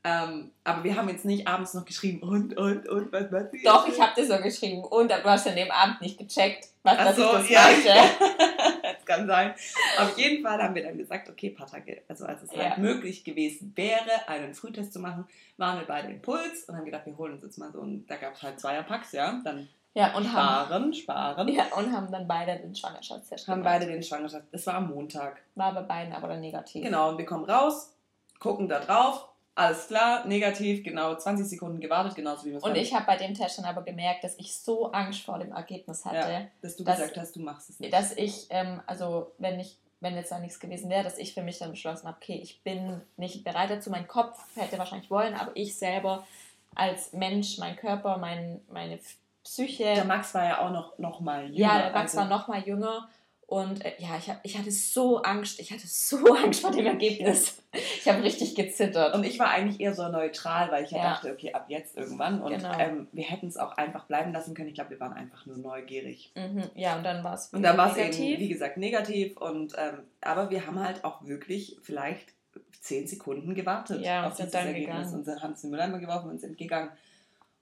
Ähm, 0.02 0.50
aber 0.64 0.82
wir 0.82 0.96
haben 0.96 1.08
jetzt 1.10 1.26
nicht 1.26 1.46
abends 1.46 1.74
noch 1.74 1.84
geschrieben 1.84 2.22
und, 2.22 2.56
und, 2.56 2.88
und, 2.88 3.12
was, 3.12 3.30
was 3.30 3.46
Doch, 3.62 3.86
ich 3.86 4.00
habe 4.00 4.14
dir 4.14 4.26
so 4.26 4.38
geschrieben 4.42 4.82
und 4.82 5.10
du 5.10 5.24
hast 5.24 5.46
an 5.46 5.56
dem 5.56 5.70
Abend 5.70 6.00
nicht 6.00 6.18
gecheckt, 6.18 6.68
was 6.82 6.96
Ach 6.98 7.14
so, 7.14 7.32
das 7.32 7.50
ja. 7.50 7.68
das 8.82 9.04
kann 9.04 9.26
sein. 9.26 9.54
Auf 9.98 10.16
jeden 10.16 10.42
Fall 10.42 10.62
haben 10.62 10.74
wir 10.74 10.84
dann 10.84 10.96
gesagt, 10.96 11.28
okay, 11.28 11.50
paar 11.50 11.66
Tage, 11.66 12.00
also 12.08 12.24
als 12.24 12.42
es 12.42 12.52
ja. 12.52 12.70
halt 12.70 12.78
möglich 12.78 13.24
gewesen 13.24 13.72
wäre, 13.76 14.26
einen 14.26 14.54
Frühtest 14.54 14.94
zu 14.94 15.00
machen, 15.00 15.26
waren 15.58 15.80
wir 15.80 15.86
beide 15.86 16.08
im 16.08 16.22
Puls 16.22 16.64
und 16.64 16.76
haben 16.76 16.86
gedacht, 16.86 17.04
wir 17.04 17.18
holen 17.18 17.34
uns 17.34 17.42
jetzt 17.42 17.58
mal 17.58 17.70
so 17.70 17.80
und 17.80 18.06
da 18.06 18.16
gab 18.16 18.34
es 18.34 18.42
halt 18.42 18.58
Zweierpacks, 18.58 19.12
ja, 19.12 19.38
dann 19.44 19.68
ja, 19.92 20.14
und 20.16 20.24
sparen, 20.24 20.68
haben, 20.68 20.94
sparen. 20.94 21.48
Ja, 21.48 21.64
und 21.76 21.92
haben 21.92 22.10
dann 22.12 22.28
beide 22.28 22.56
den 22.58 22.74
Schwangerschaftstest 22.74 23.48
Haben 23.48 23.64
beide 23.64 23.86
den 23.86 24.02
Schwangerschaftstest, 24.02 24.54
das 24.54 24.66
war 24.66 24.74
am 24.74 24.88
Montag. 24.88 25.42
War 25.56 25.74
bei 25.74 25.82
beiden 25.82 26.14
aber 26.14 26.28
dann 26.28 26.40
negativ. 26.40 26.84
Genau, 26.84 27.10
und 27.10 27.18
wir 27.18 27.26
kommen 27.26 27.44
raus, 27.44 27.92
gucken 28.38 28.68
da 28.68 28.78
drauf, 28.78 29.29
alles 29.60 29.88
klar, 29.88 30.26
negativ, 30.26 30.82
genau 30.82 31.14
20 31.14 31.46
Sekunden 31.46 31.80
gewartet, 31.80 32.14
genauso 32.14 32.46
wie 32.46 32.50
wir 32.50 32.56
es 32.58 32.62
Und 32.64 32.76
ich 32.76 32.94
habe 32.94 33.04
bei 33.04 33.16
dem 33.16 33.34
Test 33.34 33.58
dann 33.58 33.66
aber 33.66 33.82
gemerkt, 33.82 34.24
dass 34.24 34.38
ich 34.38 34.56
so 34.56 34.90
Angst 34.92 35.20
vor 35.20 35.38
dem 35.38 35.52
Ergebnis 35.52 36.04
hatte. 36.04 36.16
Ja, 36.16 36.42
dass 36.62 36.76
du 36.76 36.84
dass, 36.84 36.96
gesagt 36.96 37.18
hast, 37.18 37.36
du 37.36 37.40
machst 37.40 37.68
es 37.68 37.78
nicht. 37.78 37.92
Dass 37.92 38.12
ich, 38.16 38.46
ähm, 38.50 38.80
also 38.86 39.32
wenn 39.38 39.60
ich, 39.60 39.76
wenn 40.00 40.14
jetzt 40.14 40.32
da 40.32 40.38
nichts 40.38 40.60
gewesen 40.60 40.88
wäre, 40.88 41.04
dass 41.04 41.18
ich 41.18 41.34
für 41.34 41.42
mich 41.42 41.58
dann 41.58 41.72
beschlossen 41.72 42.08
habe, 42.08 42.16
okay, 42.20 42.40
ich 42.42 42.62
bin 42.62 43.02
nicht 43.18 43.44
bereit 43.44 43.68
dazu. 43.68 43.90
Mein 43.90 44.08
Kopf 44.08 44.38
hätte 44.56 44.78
wahrscheinlich 44.78 45.10
wollen, 45.10 45.34
aber 45.34 45.50
ich 45.54 45.76
selber 45.76 46.26
als 46.74 47.12
Mensch, 47.12 47.58
mein 47.58 47.76
Körper, 47.76 48.16
mein, 48.16 48.62
meine 48.70 48.98
Psyche. 49.44 49.94
Der 49.94 50.04
Max 50.04 50.32
war 50.34 50.44
ja 50.44 50.58
auch 50.60 50.70
noch, 50.70 50.98
noch 50.98 51.20
mal 51.20 51.44
jünger. 51.44 51.58
Ja, 51.58 51.78
der 51.82 51.92
Max 51.92 52.16
also. 52.16 52.18
war 52.18 52.38
noch 52.38 52.48
mal 52.48 52.60
jünger. 52.62 53.08
Und 53.50 53.84
äh, 53.84 53.94
ja, 53.98 54.16
ich, 54.16 54.30
hab, 54.30 54.38
ich 54.44 54.56
hatte 54.56 54.70
so 54.70 55.22
Angst, 55.22 55.58
ich 55.58 55.72
hatte 55.72 55.84
so 55.84 56.18
Angst 56.36 56.60
vor 56.60 56.70
dem 56.70 56.86
Ergebnis. 56.86 57.60
Ich 57.72 58.08
habe 58.08 58.22
richtig 58.22 58.54
gezittert. 58.54 59.12
Und 59.12 59.24
ich 59.24 59.40
war 59.40 59.50
eigentlich 59.50 59.80
eher 59.80 59.92
so 59.92 60.06
neutral, 60.08 60.70
weil 60.70 60.84
ich 60.84 60.92
ja, 60.92 60.98
ja. 60.98 61.02
dachte, 61.10 61.32
okay, 61.32 61.52
ab 61.52 61.64
jetzt 61.66 61.96
irgendwann. 61.96 62.40
Und 62.42 62.52
genau. 62.52 62.78
ähm, 62.78 63.08
wir 63.10 63.24
hätten 63.24 63.48
es 63.48 63.56
auch 63.56 63.76
einfach 63.76 64.04
bleiben 64.04 64.32
lassen 64.32 64.54
können. 64.54 64.68
Ich 64.68 64.76
glaube, 64.76 64.90
wir 64.90 65.00
waren 65.00 65.14
einfach 65.14 65.46
nur 65.46 65.56
neugierig. 65.56 66.30
Mhm. 66.36 66.62
Ja, 66.76 66.96
und 66.96 67.02
dann 67.02 67.24
war 67.24 67.34
es 67.34 67.48
Und 67.48 67.64
dann 67.64 67.76
war 67.76 67.90
es 67.90 67.96
eben, 67.96 68.38
wie 68.38 68.48
gesagt, 68.48 68.76
negativ. 68.76 69.36
Und, 69.36 69.74
ähm, 69.76 70.04
aber 70.20 70.50
wir 70.50 70.68
haben 70.68 70.78
halt 70.78 71.04
auch 71.04 71.24
wirklich 71.24 71.76
vielleicht 71.82 72.32
zehn 72.80 73.08
Sekunden 73.08 73.56
gewartet 73.56 74.00
ja, 74.00 74.28
auf 74.28 74.36
dieses 74.36 74.54
Ergebnis. 74.54 74.86
Gegangen. 74.86 75.14
Und 75.14 75.26
dann 75.26 75.42
haben 75.42 75.54
es 75.54 75.64
in 75.64 75.70
den 75.70 75.72
Mülleimer 75.72 75.98
geworfen 75.98 76.30
und 76.30 76.40
sind 76.40 76.56
gegangen. 76.56 76.90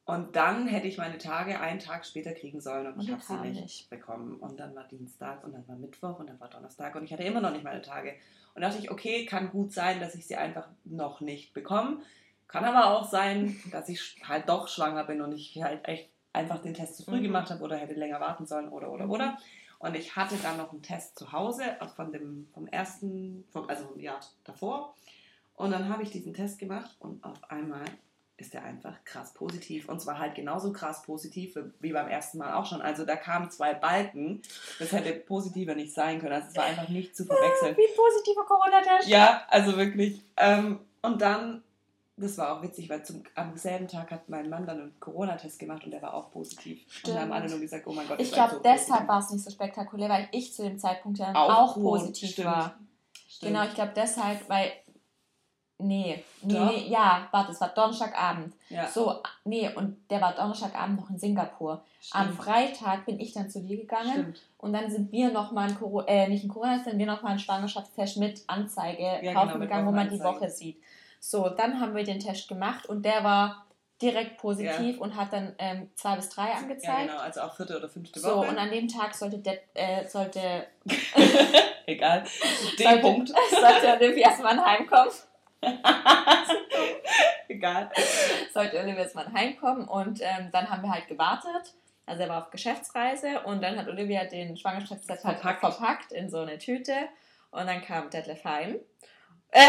Und 0.09 0.37
dann 0.37 0.67
hätte 0.67 0.89
ich 0.89 0.97
meine 0.97 1.19
Tage 1.19 1.61
einen 1.61 1.81
Tag 1.81 2.07
später 2.07 2.33
kriegen 2.33 2.63
sollen 2.63 2.87
und, 2.87 2.99
ich 2.99 3.11
habe 3.11 3.21
sie 3.21 3.37
nicht, 3.47 3.61
nicht, 3.61 3.91
bekommen. 3.91 4.37
Und 4.37 4.59
dann 4.59 4.75
war 4.75 4.85
Dienstag 4.85 5.45
und 5.45 5.53
dann 5.53 5.69
war 5.69 5.77
Mittwoch 5.77 6.19
und 6.19 6.31
dann 6.31 6.41
war 6.41 6.49
Donnerstag 6.49 6.95
und 6.95 7.05
ich 7.05 7.13
hatte 7.13 7.25
immer 7.25 7.43
noch 7.43 7.51
nicht 7.51 7.63
meine 7.63 7.83
Tage. 7.83 8.15
Und 8.55 8.63
dachte 8.63 8.79
ich, 8.79 8.91
okay, 8.91 9.27
kann 9.27 9.51
gut 9.51 9.71
sein, 9.71 10.01
dass 10.01 10.15
ich 10.15 10.27
sie 10.27 10.37
einfach 10.37 10.67
noch 10.85 11.21
nicht 11.21 11.53
bekomme. 11.53 11.99
Kann 12.47 12.65
aber 12.65 12.87
auch 12.87 13.11
sein, 13.11 13.61
dass 13.71 13.91
ich 13.91 14.17
halt 14.27 14.49
doch 14.49 14.69
schwanger 14.69 15.05
bin 15.05 15.21
und 15.21 15.33
ich 15.33 15.63
halt 15.63 15.87
echt 15.87 16.09
einfach 16.33 16.63
den 16.63 16.73
Test 16.73 16.97
zu 16.97 17.03
früh 17.03 17.19
mhm. 17.19 17.25
gemacht 17.25 17.51
habe 17.51 17.63
oder 17.63 17.77
hätte 17.77 17.93
länger 17.93 18.19
warten 18.19 18.47
sollen 18.47 18.71
oder 18.71 18.91
oder 18.91 19.05
mhm. 19.05 19.11
oder. 19.11 19.39
Und 19.79 19.95
ich 19.95 20.17
hatte 20.17 20.37
dann 20.43 20.57
noch 20.57 20.73
einen 20.73 20.81
Test 20.81 21.19
zu 21.19 21.33
Hause 21.33 21.65
von 21.97 22.13
dem, 22.13 22.49
vom 22.55 22.67
ersten, 22.67 23.45
vom, 23.53 23.69
also 23.69 23.93
ein 23.95 24.01
Jahr 24.01 24.21
davor. 24.45 24.95
Und 25.55 25.71
dann 25.71 25.91
habe 25.91 26.03
ich 26.03 26.11
diesen 26.11 26.33
Test 26.33 26.59
gemacht 26.59 26.97
und 26.99 27.23
auf 27.23 27.51
einmal 27.51 27.85
ist 28.39 28.55
er 28.55 28.63
einfach 28.63 28.95
krass 29.05 29.35
positiv. 29.35 29.89
Und 29.89 30.01
zwar 30.01 30.19
halt 30.19 30.37
genauso 30.37 30.73
krass 30.73 31.03
positiv 31.03 31.59
wie 31.81 31.93
beim 31.93 32.09
ersten 32.09 32.39
Mal 32.39 32.55
auch 32.55 32.67
schon. 32.67 32.81
Also 32.81 33.05
da 33.05 33.17
kamen 33.17 33.51
zwei 33.51 33.75
Balken. 33.75 34.43
Das 34.79 34.93
hätte 34.93 35.13
positiver 35.13 35.75
nicht 35.75 35.93
sein 35.93 36.21
können. 36.21 36.33
Also 36.33 36.49
es 36.49 36.57
war 36.57 36.65
einfach 36.65 36.89
nicht 36.89 37.17
zu 37.17 37.25
verwechseln. 37.25 37.77
Wie 37.77 37.97
positiver 37.97 38.45
Corona-Test. 38.47 39.09
Ja, 39.09 39.43
also 39.49 39.77
wirklich. 39.77 40.23
Ähm, 40.37 40.79
und 41.03 41.21
dann, 41.21 41.65
das 42.17 42.39
war 42.39 42.57
auch 42.57 42.63
witzig, 42.63 42.89
weil 42.89 43.05
zum, 43.05 43.25
am 43.35 43.57
selben 43.57 43.89
Tag 43.89 44.13
hat 44.13 44.29
mein 44.29 44.49
Mann 44.49 44.67
dann 44.67 44.81
einen 44.81 45.01
Corona-Test 45.01 45.59
gemacht 45.59 45.85
und 45.85 45.91
der 45.91 46.03
war 46.03 46.15
auch 46.15 46.31
positiv. 46.31 46.81
Stimmt. 46.89 47.09
Und 47.09 47.15
dann 47.15 47.23
haben 47.25 47.33
alle 47.33 47.51
nur 47.51 47.59
gesagt, 47.59 47.89
oh 47.89 47.93
mein 47.93 48.07
Gott. 48.07 48.21
Ich 48.21 48.31
glaube, 48.31 48.55
so 48.55 48.61
deshalb 48.61 49.09
war 49.09 49.19
es 49.19 49.31
nicht 49.31 49.45
so 49.45 49.51
spektakulär, 49.51 50.09
weil 50.09 50.29
ich 50.31 50.55
zu 50.55 50.63
dem 50.63 50.79
Zeitpunkt 50.79 51.19
ja 51.19 51.35
auch, 51.35 51.75
auch 51.75 51.75
positiv 51.75 52.31
stimmt. 52.31 52.47
war. 52.47 52.79
Stimmt. 53.29 53.53
Genau, 53.53 53.65
ich 53.65 53.75
glaube 53.75 53.93
deshalb, 53.97 54.49
weil 54.49 54.71
Nee, 55.81 56.25
nee, 56.43 56.59
nee, 56.59 56.89
ja, 56.89 57.29
warte, 57.31 57.53
es 57.53 57.61
war 57.61 57.69
Donnerstagabend. 57.69 58.53
Ja. 58.69 58.89
So, 58.89 59.23
nee, 59.45 59.71
und 59.77 59.97
der 60.11 60.21
war 60.21 60.35
Donnerstagabend 60.35 61.01
noch 61.01 61.09
in 61.09 61.19
Singapur. 61.19 61.85
Stimmt. 62.01 62.15
Am 62.25 62.33
Freitag 62.33 63.07
bin 63.07 63.21
ich 63.21 63.33
dann 63.33 63.49
zu 63.49 63.63
dir 63.63 63.77
gegangen 63.77 64.13
Stimmt. 64.13 64.43
und 64.59 64.73
dann 64.73 64.91
sind 64.91 65.13
wir 65.13 65.31
nochmal 65.31 65.69
ein 65.69 65.79
Corona, 65.79 66.09
äh, 66.09 66.29
nicht 66.29 66.45
ein 66.45 66.49
Corona, 66.49 66.81
sind 66.81 66.99
wir 66.99 67.07
nochmal 67.07 67.33
ein 67.33 67.39
Schwangerschaftstest 67.39 68.17
mit 68.17 68.43
Anzeige 68.49 69.21
ja, 69.23 69.33
kaufen 69.33 69.49
genau, 69.51 69.61
gegangen, 69.61 69.87
wo 69.87 69.93
man 69.93 70.11
die 70.11 70.19
Woche 70.19 70.51
sieht. 70.51 70.83
So, 71.21 71.49
dann 71.49 71.81
haben 71.81 71.95
wir 71.95 72.03
den 72.03 72.19
Test 72.19 72.49
gemacht 72.49 72.87
und 72.87 73.05
der 73.05 73.23
war 73.23 73.65
direkt 74.03 74.39
positiv 74.39 74.97
ja. 74.97 75.03
und 75.03 75.17
hat 75.17 75.33
dann 75.33 75.55
ähm, 75.59 75.91
zwei 75.95 76.17
bis 76.17 76.29
drei 76.29 76.53
angezeigt. 76.53 76.85
Ja, 76.85 77.07
genau, 77.07 77.19
also 77.19 77.41
auch 77.43 77.55
vierte 77.55 77.77
oder 77.77 77.89
fünfte 77.89 78.23
Woche. 78.23 78.33
So, 78.33 78.41
und 78.41 78.59
an 78.59 78.71
dem 78.71 78.89
Tag 78.89 79.15
sollte 79.15 79.39
der, 79.39 79.59
äh, 79.75 80.07
sollte... 80.07 80.67
Egal, 81.87 82.23
den 82.79 82.87
sollte, 82.87 83.01
Punkt. 83.01 83.29
Sollte 83.51 83.97
Olivia 83.99 84.29
erstmal 84.29 84.63
heimkommen. 84.63 85.11
Egal. 87.49 87.91
Sollte 88.53 88.79
Olivia 88.79 89.03
jetzt 89.03 89.15
mal 89.15 89.33
heimkommen 89.33 89.89
und 89.89 90.21
ähm, 90.21 90.51
dann 90.53 90.69
haben 90.71 90.83
wir 90.83 90.91
halt 90.91 91.09
gewartet. 91.09 91.75
Also 92.07 92.23
er 92.23 92.29
war 92.29 92.45
auf 92.45 92.51
Geschäftsreise 92.51 93.41
und 93.41 93.63
dann 93.63 93.77
hat 93.79 93.89
Olivia 93.89 94.25
den 94.25 94.57
Schwangerschaftstest 94.57 95.25
halt 95.25 95.41
verpackt. 95.41 95.61
verpackt 95.61 96.13
in 96.13 96.31
so 96.31 96.39
eine 96.39 96.59
Tüte 96.59 96.95
und 97.51 97.67
dann 97.67 97.83
kam 97.83 98.09
Detlef 98.11 98.45
heim. 98.45 98.77
Äh, 99.51 99.61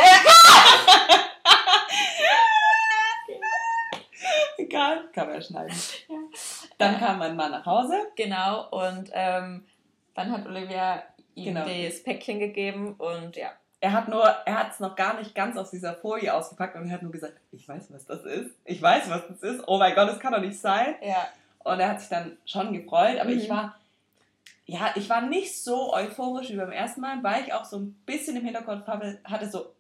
Egal, 4.58 5.10
kann 5.13 5.30
man 5.30 5.41
schneiden. 5.41 5.75
Ja. 6.08 6.15
Dann 6.78 6.99
kam 6.99 7.19
mein 7.19 7.36
Mann 7.36 7.52
nach 7.52 7.65
Hause. 7.65 8.08
Genau, 8.15 8.69
und 8.69 9.10
ähm, 9.13 9.65
dann 10.13 10.32
hat 10.32 10.45
Olivia 10.45 11.04
ihm 11.36 11.56
genau. 11.56 11.65
das 11.65 12.04
Päckchen 12.04 12.39
gegeben 12.39 12.95
und 12.95 13.36
ja, 13.36 13.52
er 13.81 13.93
hat 13.93 14.09
nur, 14.09 14.23
er 14.23 14.59
hat 14.59 14.71
es 14.71 14.79
noch 14.79 14.95
gar 14.95 15.17
nicht 15.17 15.33
ganz 15.33 15.57
aus 15.57 15.71
dieser 15.71 15.93
Folie 15.93 16.33
ausgepackt 16.33 16.75
und 16.75 16.87
er 16.87 16.93
hat 16.93 17.01
nur 17.01 17.11
gesagt, 17.11 17.33
ich 17.51 17.67
weiß, 17.67 17.91
was 17.91 18.05
das 18.05 18.23
ist. 18.23 18.51
Ich 18.65 18.81
weiß, 18.81 19.09
was 19.09 19.27
das 19.27 19.41
ist. 19.41 19.63
Oh 19.67 19.77
mein 19.77 19.95
Gott, 19.95 20.09
das 20.09 20.19
kann 20.19 20.33
doch 20.33 20.41
nicht 20.41 20.59
sein. 20.59 20.95
Ja. 21.01 21.27
Und 21.59 21.79
er 21.79 21.89
hat 21.89 21.99
sich 22.01 22.09
dann 22.09 22.37
schon 22.45 22.73
gefreut, 22.73 23.19
aber 23.19 23.29
mhm. 23.29 23.39
ich 23.39 23.49
war, 23.49 23.75
ja, 24.65 24.91
ich 24.95 25.09
war 25.09 25.21
nicht 25.21 25.61
so 25.63 25.93
euphorisch 25.93 26.49
wie 26.49 26.57
beim 26.57 26.71
ersten 26.71 27.01
Mal, 27.01 27.23
weil 27.23 27.43
ich 27.43 27.53
auch 27.53 27.65
so 27.65 27.77
ein 27.77 27.93
bisschen 28.05 28.35
im 28.35 28.45
Hinterkopf 28.45 28.85
hatte, 28.87 29.49
so, 29.49 29.73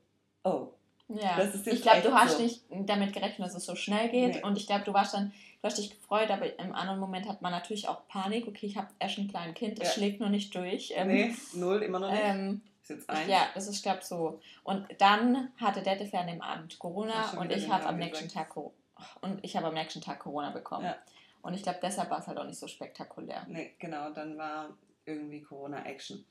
oh. 0.43 0.69
Ja, 1.09 1.37
das 1.37 1.55
ist 1.55 1.65
jetzt 1.65 1.75
ich 1.77 1.81
glaube, 1.81 2.01
du 2.01 2.13
hast 2.13 2.37
so. 2.37 2.43
nicht 2.43 2.61
damit 2.69 3.13
gerechnet, 3.13 3.47
dass 3.47 3.55
es 3.55 3.65
so 3.65 3.75
schnell 3.75 4.09
geht. 4.09 4.35
Nee. 4.35 4.43
Und 4.43 4.57
ich 4.57 4.67
glaube, 4.67 4.85
du 4.85 4.93
warst 4.93 5.15
dann, 5.15 5.31
du 5.59 5.65
hast 5.65 5.79
dich 5.79 5.89
gefreut, 5.89 6.29
aber 6.29 6.59
im 6.59 6.75
anderen 6.75 6.99
Moment 6.99 7.27
hat 7.27 7.41
man 7.41 7.51
natürlich 7.51 7.87
auch 7.87 8.07
Panik. 8.07 8.47
Okay, 8.47 8.67
ich 8.67 8.77
habe 8.77 8.89
erst 8.99 9.17
ein 9.17 9.27
kleines 9.27 9.55
Kind, 9.55 9.79
das 9.79 9.87
ja. 9.87 9.93
schlägt 9.95 10.19
nur 10.19 10.29
nicht 10.29 10.53
durch. 10.53 10.93
Ähm, 10.95 11.07
nee, 11.07 11.35
null, 11.53 11.81
immer 11.81 11.99
noch 11.99 12.11
nicht. 12.11 12.21
Ähm, 12.23 12.61
jetzt 12.89 13.09
eins? 13.09 13.29
Ja, 13.29 13.47
das 13.53 13.67
ist, 13.67 13.83
glaube 13.83 14.03
so. 14.03 14.39
Und 14.63 14.87
dann 14.99 15.51
hatte 15.57 15.81
Detlef 15.81 16.11
ja 16.11 16.21
an 16.21 16.27
dem 16.27 16.41
Abend 16.41 16.77
Corona 16.79 17.31
und 17.39 17.51
ich 17.51 17.69
habe 17.69 17.85
am 17.85 17.97
nächsten 17.97 18.29
Tag 18.29 18.55
und 18.55 19.39
ich 19.43 19.55
habe 19.55 19.67
am 19.67 19.73
nächsten 19.73 20.01
Tag 20.01 20.19
Corona 20.19 20.51
bekommen. 20.51 20.85
Ja. 20.85 20.97
Und 21.41 21.53
ich 21.53 21.63
glaube, 21.63 21.79
deshalb 21.81 22.09
war 22.09 22.19
es 22.19 22.27
halt 22.27 22.37
auch 22.37 22.45
nicht 22.45 22.59
so 22.59 22.67
spektakulär. 22.67 23.45
Nee, 23.47 23.73
genau, 23.79 24.09
dann 24.09 24.37
war 24.37 24.69
irgendwie 25.05 25.41
Corona-Action. 25.41 26.25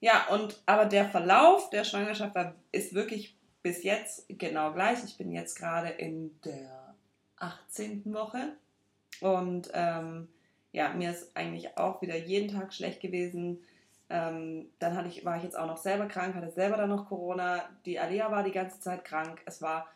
Ja, 0.00 0.28
und 0.28 0.60
aber 0.66 0.86
der 0.86 1.08
Verlauf 1.08 1.70
der 1.70 1.84
Schwangerschaft 1.84 2.34
war, 2.34 2.54
ist 2.70 2.94
wirklich 2.94 3.36
bis 3.62 3.82
jetzt 3.82 4.26
genau 4.28 4.72
gleich. 4.72 5.02
Ich 5.04 5.16
bin 5.16 5.32
jetzt 5.32 5.58
gerade 5.58 5.88
in 5.88 6.38
der 6.42 6.94
18. 7.38 8.12
Woche 8.12 8.52
und 9.20 9.70
ähm, 9.72 10.28
ja, 10.72 10.90
mir 10.90 11.10
ist 11.10 11.34
eigentlich 11.36 11.76
auch 11.76 12.02
wieder 12.02 12.16
jeden 12.16 12.54
Tag 12.54 12.72
schlecht 12.74 13.00
gewesen. 13.00 13.64
Ähm, 14.08 14.70
dann 14.78 14.96
hatte 14.96 15.08
ich, 15.08 15.24
war 15.24 15.36
ich 15.36 15.42
jetzt 15.42 15.58
auch 15.58 15.66
noch 15.66 15.78
selber 15.78 16.06
krank, 16.06 16.34
hatte 16.34 16.50
selber 16.50 16.76
dann 16.76 16.90
noch 16.90 17.08
Corona. 17.08 17.62
Die 17.84 17.98
Alea 17.98 18.30
war 18.30 18.42
die 18.42 18.52
ganze 18.52 18.80
Zeit 18.80 19.04
krank. 19.04 19.42
Es 19.46 19.62
war 19.62 19.86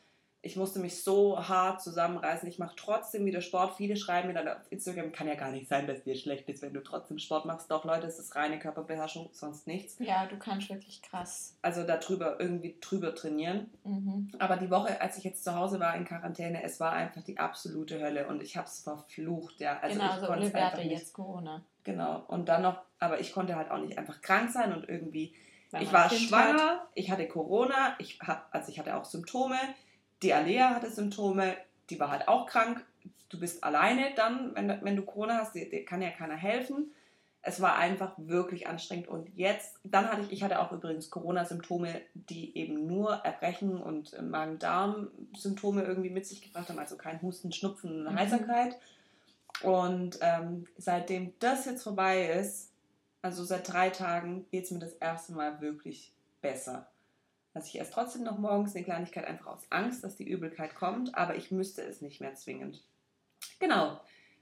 ich 0.42 0.56
musste 0.56 0.78
mich 0.78 1.02
so 1.02 1.38
hart 1.38 1.82
zusammenreißen. 1.82 2.48
Ich 2.48 2.58
mache 2.58 2.74
trotzdem 2.74 3.26
wieder 3.26 3.42
Sport. 3.42 3.76
Viele 3.76 3.96
schreiben 3.96 4.28
mir 4.28 4.34
dann 4.34 4.48
auf 4.48 4.70
Instagram, 4.70 5.12
kann 5.12 5.28
ja 5.28 5.34
gar 5.34 5.50
nicht 5.50 5.68
sein, 5.68 5.86
dass 5.86 6.02
dir 6.02 6.16
schlecht 6.16 6.48
ist, 6.48 6.62
wenn 6.62 6.72
du 6.72 6.82
trotzdem 6.82 7.18
Sport 7.18 7.44
machst. 7.44 7.70
Doch, 7.70 7.84
Leute, 7.84 8.06
es 8.06 8.18
ist 8.18 8.34
reine 8.36 8.58
Körperbeherrschung, 8.58 9.28
sonst 9.32 9.66
nichts. 9.66 9.96
Ja, 9.98 10.26
du 10.26 10.38
kannst 10.38 10.70
wirklich 10.70 11.02
krass. 11.02 11.58
Also 11.60 11.82
darüber 11.82 12.40
irgendwie 12.40 12.76
drüber 12.80 13.14
trainieren. 13.14 13.70
Mhm. 13.84 14.32
Aber 14.38 14.56
die 14.56 14.70
Woche, 14.70 14.98
als 15.00 15.18
ich 15.18 15.24
jetzt 15.24 15.44
zu 15.44 15.54
Hause 15.54 15.78
war 15.78 15.94
in 15.94 16.06
Quarantäne, 16.06 16.62
es 16.62 16.80
war 16.80 16.92
einfach 16.92 17.22
die 17.22 17.36
absolute 17.36 18.00
Hölle 18.00 18.26
und 18.26 18.42
ich 18.42 18.56
habe 18.56 18.66
es 18.66 18.80
verflucht. 18.80 19.60
Ja. 19.60 19.78
Also 19.80 19.98
genau, 19.98 20.14
ich 20.14 20.20
so 20.20 20.30
Olivia 20.30 20.70
hatte 20.70 20.82
jetzt 20.82 21.12
Corona. 21.12 21.62
Genau. 21.84 22.24
Und 22.28 22.48
dann 22.48 22.62
noch, 22.62 22.82
aber 22.98 23.20
ich 23.20 23.32
konnte 23.32 23.56
halt 23.56 23.70
auch 23.70 23.78
nicht 23.78 23.98
einfach 23.98 24.20
krank 24.20 24.50
sein 24.50 24.72
und 24.72 24.88
irgendwie, 24.88 25.34
Weil 25.70 25.82
ich 25.82 25.92
war 25.92 26.08
kind 26.08 26.22
schwanger, 26.22 26.80
hat. 26.80 26.88
ich 26.94 27.10
hatte 27.10 27.26
Corona, 27.26 27.94
ich 27.98 28.18
hab, 28.20 28.48
also 28.52 28.70
ich 28.70 28.78
hatte 28.78 28.96
auch 28.96 29.04
Symptome 29.04 29.58
die 30.22 30.34
Alea 30.34 30.74
hatte 30.74 30.90
Symptome, 30.90 31.56
die 31.88 31.98
war 31.98 32.10
halt 32.10 32.28
auch 32.28 32.46
krank. 32.46 32.84
Du 33.28 33.40
bist 33.40 33.62
alleine 33.64 34.12
dann, 34.16 34.54
wenn, 34.54 34.68
wenn 34.82 34.96
du 34.96 35.02
Corona 35.02 35.38
hast, 35.38 35.54
dir, 35.54 35.68
dir 35.68 35.84
kann 35.84 36.02
ja 36.02 36.10
keiner 36.10 36.36
helfen. 36.36 36.92
Es 37.42 37.62
war 37.62 37.76
einfach 37.76 38.12
wirklich 38.18 38.66
anstrengend. 38.66 39.08
Und 39.08 39.30
jetzt, 39.34 39.78
dann 39.82 40.10
hatte 40.10 40.22
ich, 40.22 40.32
ich 40.32 40.42
hatte 40.42 40.60
auch 40.60 40.72
übrigens 40.72 41.08
Corona-Symptome, 41.08 42.02
die 42.12 42.56
eben 42.56 42.86
nur 42.86 43.12
Erbrechen 43.12 43.80
und 43.80 44.20
Magen-Darm-Symptome 44.20 45.84
irgendwie 45.84 46.10
mit 46.10 46.26
sich 46.26 46.42
gebracht 46.42 46.68
haben, 46.68 46.78
also 46.78 46.96
kein 46.96 47.22
Husten, 47.22 47.52
Schnupfen, 47.52 48.04
mhm. 48.04 48.14
Und 49.62 50.18
ähm, 50.22 50.66
seitdem 50.76 51.38
das 51.38 51.66
jetzt 51.66 51.82
vorbei 51.82 52.30
ist, 52.32 52.72
also 53.22 53.44
seit 53.44 53.70
drei 53.70 53.90
Tagen, 53.90 54.46
geht 54.50 54.64
es 54.64 54.70
mir 54.70 54.78
das 54.78 54.94
erste 54.94 55.32
Mal 55.32 55.60
wirklich 55.60 56.12
besser. 56.40 56.90
Also 57.52 57.68
ich 57.68 57.80
esse 57.80 57.90
trotzdem 57.92 58.22
noch 58.22 58.38
morgens 58.38 58.74
eine 58.74 58.84
Kleinigkeit 58.84 59.26
einfach 59.26 59.48
aus 59.48 59.66
Angst, 59.70 60.04
dass 60.04 60.16
die 60.16 60.28
Übelkeit 60.28 60.74
kommt, 60.74 61.14
aber 61.14 61.34
ich 61.34 61.50
müsste 61.50 61.82
es 61.82 62.00
nicht 62.00 62.20
mehr 62.20 62.34
zwingend. 62.34 62.82
Genau, 63.58 64.00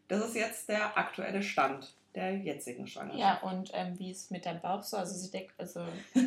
das 0.08 0.24
ist 0.24 0.36
jetzt 0.36 0.68
der 0.68 0.96
aktuelle 0.96 1.42
Stand 1.42 1.97
der 2.14 2.36
jetzigen 2.36 2.86
Schwangerschaft. 2.86 3.42
Ja, 3.42 3.48
und 3.48 3.70
ähm, 3.74 3.98
wie 3.98 4.10
ist 4.10 4.30
mit 4.30 4.46
deinem 4.46 4.60
Bauch 4.60 4.82
so? 4.82 4.96
Also 4.96 5.14
sie 5.14 5.30
deckt, 5.30 5.52
also. 5.58 5.80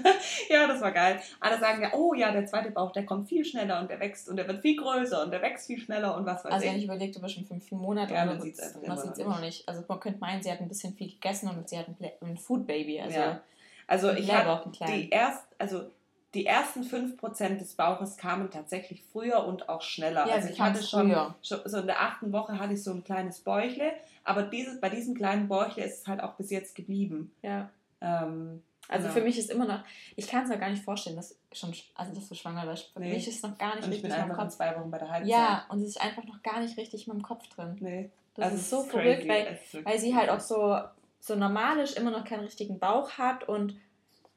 ja, 0.50 0.68
das 0.68 0.82
war 0.82 0.92
geil. 0.92 1.20
Alle 1.40 1.60
sagen 1.60 1.82
ja, 1.82 1.94
oh 1.94 2.14
ja, 2.14 2.32
der 2.32 2.46
zweite 2.46 2.72
Bauch, 2.72 2.92
der 2.92 3.06
kommt 3.06 3.28
viel 3.28 3.44
schneller 3.44 3.82
und 3.82 3.90
der 3.90 4.00
wächst 4.00 4.30
und 4.30 4.38
der 4.38 4.48
wird 4.48 4.62
viel 4.62 4.78
größer 4.78 5.24
und 5.24 5.32
der 5.32 5.42
wächst 5.42 5.68
viel 5.68 5.80
schneller 5.80 6.16
und 6.16 6.26
was 6.26 6.46
weiß 6.46 6.52
also, 6.52 6.66
ich. 6.66 6.70
Also 6.72 6.80
ich 6.80 6.86
überlegt, 6.86 7.16
über 7.16 7.30
schon 7.30 7.46
fünf 7.46 7.72
Monate 7.72 8.14
ja, 8.14 8.26
man 8.26 8.42
sieht 8.42 8.58
es 8.58 8.76
man 8.86 8.98
sieht 8.98 9.14
es 9.14 9.18
immer 9.18 9.32
noch 9.32 9.42
nicht. 9.42 9.68
Also 9.68 9.84
man 9.88 10.00
könnte 10.00 10.20
meinen, 10.20 10.42
sie 10.42 10.52
hat 10.52 10.62
ein 10.62 10.68
bisschen 10.68 10.94
viel 10.94 11.12
gegessen 11.12 11.50
und 11.50 11.68
sie 11.68 11.78
hat 11.78 11.88
ein, 11.88 12.12
ein 12.22 12.38
Food 12.38 12.68
Baby. 12.68 13.02
Also, 13.02 13.20
ja. 13.20 13.42
also 13.88 14.12
ich 14.12 14.32
habe 14.32 14.70
die 14.88 15.10
erst, 15.10 15.44
also 15.58 15.90
die 16.34 16.46
ersten 16.46 16.84
5% 16.84 17.58
des 17.58 17.74
Bauches 17.76 18.18
kamen 18.18 18.50
tatsächlich 18.50 19.04
früher 19.12 19.44
und 19.46 19.68
auch 19.68 19.82
schneller. 19.82 20.28
Ja, 20.28 20.36
also 20.36 20.50
ich 20.50 20.62
hatte 20.62 20.82
schon, 20.82 21.12
schon, 21.44 21.60
so 21.66 21.80
in 21.80 21.88
der 21.88 22.02
achten 22.02 22.32
Woche 22.32 22.58
hatte 22.58 22.74
ich 22.74 22.84
so 22.84 22.92
ein 22.92 23.04
kleines 23.04 23.42
Bäuchle, 23.42 23.92
aber 24.24 24.44
dieses, 24.44 24.80
bei 24.80 24.90
diesem 24.90 25.14
kleinen 25.14 25.48
Bäuchle 25.48 25.84
ist 25.84 26.02
es 26.02 26.08
halt 26.08 26.22
auch 26.22 26.34
bis 26.36 26.50
jetzt 26.50 26.76
geblieben. 26.76 27.34
Ja. 27.42 27.70
Ähm, 28.00 28.62
also 28.88 29.04
genau. 29.04 29.20
für 29.20 29.26
mich 29.26 29.38
ist 29.38 29.50
immer 29.50 29.66
noch, 29.66 29.84
ich 30.16 30.28
kann 30.28 30.44
es 30.44 30.50
mir 30.50 30.58
gar 30.58 30.70
nicht 30.70 30.84
vorstellen, 30.84 31.16
dass 31.16 31.38
schon, 31.52 31.74
also 31.96 32.14
dass 32.14 32.30
du 32.30 32.36
schwanger 32.36 32.66
bist. 32.66 32.92
Für 32.94 33.00
nee. 33.00 33.14
mich 33.14 33.28
ist 33.28 33.36
es 33.36 33.44
noch 33.44 33.58
gar 33.58 33.76
nicht 33.76 33.86
und 33.86 33.92
richtig 33.92 33.98
ich 33.98 34.02
bin 34.04 34.12
in 34.12 34.28
meinem 34.28 34.38
Kopf. 34.38 34.50
zwei 34.56 34.76
Wochen 34.78 34.92
bei 34.92 34.98
der 34.98 35.10
Halbzeit. 35.10 35.30
Ja, 35.30 35.66
und 35.70 35.82
es 35.82 35.90
ist 35.90 36.02
einfach 36.02 36.24
noch 36.24 36.42
gar 36.44 36.62
nicht 36.62 36.78
richtig 36.78 37.08
in 37.08 37.14
meinem 37.14 37.24
Kopf 37.24 37.48
drin. 37.48 37.78
Nee. 37.80 38.10
Das 38.36 38.46
also 38.46 38.58
ist 38.58 38.70
so 38.70 38.84
verrückt, 38.84 39.28
weil, 39.28 39.60
weil 39.84 40.00
sie 40.00 40.16
halt 40.16 40.30
auch 40.30 40.40
so, 40.40 40.80
so 41.20 41.36
normal 41.36 41.80
ist, 41.80 41.98
immer 41.98 42.12
noch 42.12 42.24
keinen 42.24 42.42
richtigen 42.42 42.80
Bauch 42.80 43.12
hat 43.12 43.48
und 43.48 43.78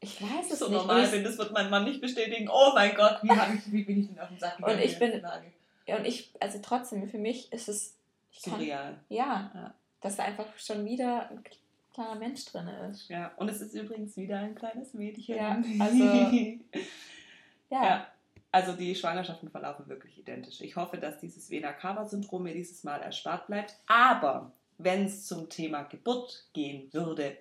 ich 0.04 0.20
weiß 0.20 0.50
es 0.52 0.58
so 0.58 0.68
nicht. 0.68 0.80
So 0.80 0.86
normal 0.86 1.08
bin, 1.08 1.24
das 1.24 1.38
wird 1.38 1.52
mein 1.52 1.70
Mann 1.70 1.84
nicht 1.84 2.00
bestätigen. 2.00 2.48
Oh 2.52 2.72
mein 2.74 2.94
Gott, 2.94 3.18
wie, 3.22 3.32
ich, 3.32 3.72
wie 3.72 3.84
bin 3.84 4.00
ich 4.00 4.08
denn 4.08 4.20
auf 4.20 4.28
den 4.28 4.38
Sack 4.38 4.58
gegangen? 4.58 4.78
Und 4.78 4.84
ich 4.84 4.98
bin, 4.98 5.22
ja, 5.86 5.96
und 5.96 6.04
ich, 6.04 6.30
also 6.40 6.58
trotzdem, 6.62 7.08
für 7.08 7.18
mich 7.18 7.52
ist 7.52 7.68
es 7.68 7.96
surreal. 8.32 8.98
ja, 9.08 9.50
ja, 9.54 9.74
dass 10.00 10.16
da 10.16 10.24
einfach 10.24 10.46
schon 10.58 10.84
wieder 10.84 11.30
ein 11.30 11.42
kleiner 11.92 12.16
Mensch 12.16 12.44
drin 12.44 12.68
ist. 12.90 13.08
Ja, 13.08 13.32
und 13.36 13.48
es 13.48 13.60
ist 13.60 13.74
übrigens 13.74 14.16
wieder 14.16 14.38
ein 14.38 14.54
kleines 14.54 14.92
Mädchen. 14.94 15.36
Ja, 15.36 15.62
also, 15.80 16.04
ja. 17.70 17.84
ja. 17.84 18.06
Also 18.52 18.72
die 18.72 18.94
Schwangerschaften 18.94 19.50
verlaufen 19.50 19.88
wirklich 19.88 20.18
identisch. 20.18 20.60
Ich 20.60 20.76
hoffe, 20.76 20.98
dass 20.98 21.18
dieses 21.18 21.50
Vena-Cava-Syndrom 21.50 22.44
mir 22.44 22.54
dieses 22.54 22.84
Mal 22.84 23.00
erspart 23.00 23.48
bleibt. 23.48 23.74
Aber 23.86 24.52
wenn 24.78 25.06
es 25.06 25.26
zum 25.26 25.48
Thema 25.48 25.82
Geburt 25.82 26.44
gehen 26.52 26.92
würde, 26.92 27.36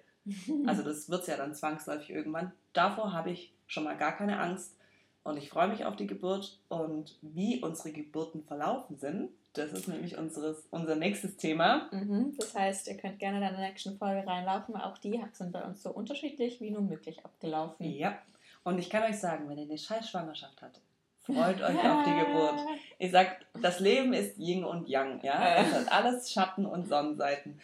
also 0.65 0.83
das 0.83 1.09
wird 1.09 1.21
es 1.21 1.27
ja 1.27 1.37
dann 1.37 1.55
zwangsläufig 1.55 2.09
irgendwann. 2.09 2.51
Davor 2.73 3.13
habe 3.13 3.31
ich 3.31 3.53
schon 3.67 3.83
mal 3.83 3.97
gar 3.97 4.15
keine 4.15 4.39
Angst 4.39 4.75
und 5.23 5.37
ich 5.37 5.49
freue 5.49 5.67
mich 5.67 5.85
auf 5.85 5.95
die 5.95 6.07
Geburt 6.07 6.57
und 6.69 7.15
wie 7.21 7.61
unsere 7.61 7.91
Geburten 7.91 8.43
verlaufen 8.43 8.97
sind. 8.97 9.29
Das 9.53 9.71
ist 9.71 9.87
nämlich 9.87 10.17
unseres, 10.17 10.65
unser 10.71 10.95
nächstes 10.95 11.37
Thema. 11.37 11.87
Mhm, 11.91 12.35
das 12.39 12.55
heißt, 12.55 12.87
ihr 12.87 12.97
könnt 12.97 13.19
gerne 13.19 13.37
in 13.37 13.55
der 13.55 13.67
nächsten 13.67 13.97
Folge 13.97 14.27
reinlaufen. 14.27 14.75
Auch 14.75 14.97
die 14.97 15.21
sind 15.33 15.51
bei 15.51 15.63
uns 15.63 15.83
so 15.83 15.91
unterschiedlich 15.91 16.59
wie 16.59 16.71
nur 16.71 16.81
möglich 16.81 17.23
abgelaufen. 17.23 17.85
Ja, 17.85 18.17
und 18.63 18.79
ich 18.79 18.89
kann 18.89 19.03
euch 19.03 19.19
sagen, 19.19 19.49
wenn 19.49 19.57
ihr 19.57 19.65
eine 19.65 19.77
Scheißschwangerschaft 19.77 20.61
hattet, 20.61 20.81
freut 21.21 21.61
euch 21.61 21.77
auf 21.77 22.05
die 22.05 22.25
Geburt. 22.25 22.59
Ich 22.97 23.11
sag, 23.11 23.45
das 23.61 23.79
Leben 23.79 24.13
ist 24.13 24.37
Yin 24.37 24.63
und 24.63 24.87
Yang. 24.87 25.21
Ja? 25.21 25.57
Es 25.57 25.73
hat 25.73 25.91
alles 25.91 26.31
Schatten 26.31 26.65
und 26.65 26.87
Sonnenseiten. 26.87 27.59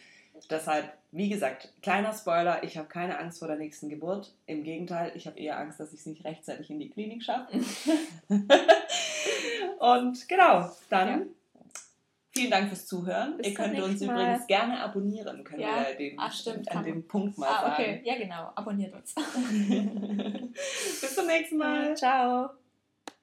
Deshalb, 0.48 0.92
wie 1.12 1.28
gesagt, 1.28 1.72
kleiner 1.82 2.12
Spoiler, 2.12 2.62
ich 2.62 2.78
habe 2.78 2.88
keine 2.88 3.18
Angst 3.18 3.40
vor 3.40 3.48
der 3.48 3.56
nächsten 3.56 3.88
Geburt. 3.88 4.32
Im 4.46 4.62
Gegenteil, 4.62 5.12
ich 5.14 5.26
habe 5.26 5.38
eher 5.38 5.58
Angst, 5.58 5.80
dass 5.80 5.92
ich 5.92 6.00
es 6.00 6.06
nicht 6.06 6.24
rechtzeitig 6.24 6.70
in 6.70 6.78
die 6.78 6.90
Klinik 6.90 7.22
schaffe. 7.22 7.58
Und 9.78 10.28
genau, 10.28 10.70
dann 10.88 11.08
ja. 11.08 11.26
vielen 12.30 12.50
Dank 12.50 12.68
fürs 12.68 12.86
Zuhören. 12.86 13.36
Bis 13.38 13.48
Ihr 13.48 13.54
könnt 13.54 13.80
uns 13.80 14.00
mal. 14.02 14.12
übrigens 14.12 14.46
gerne 14.46 14.80
abonnieren, 14.80 15.42
können 15.44 15.60
ja. 15.60 15.86
wir 15.88 15.96
den, 15.96 16.18
Ach, 16.18 16.32
stimmt, 16.32 16.70
an 16.70 16.84
dem 16.84 17.06
Punkt 17.06 17.38
mal 17.38 17.48
ah, 17.48 17.72
okay. 17.72 17.94
sagen. 17.94 18.04
Ja, 18.04 18.16
genau, 18.16 18.52
abonniert 18.54 18.94
uns. 18.94 19.14
Bis 21.00 21.14
zum 21.14 21.26
nächsten 21.26 21.56
Mal. 21.56 21.96
Ciao. 21.96 22.50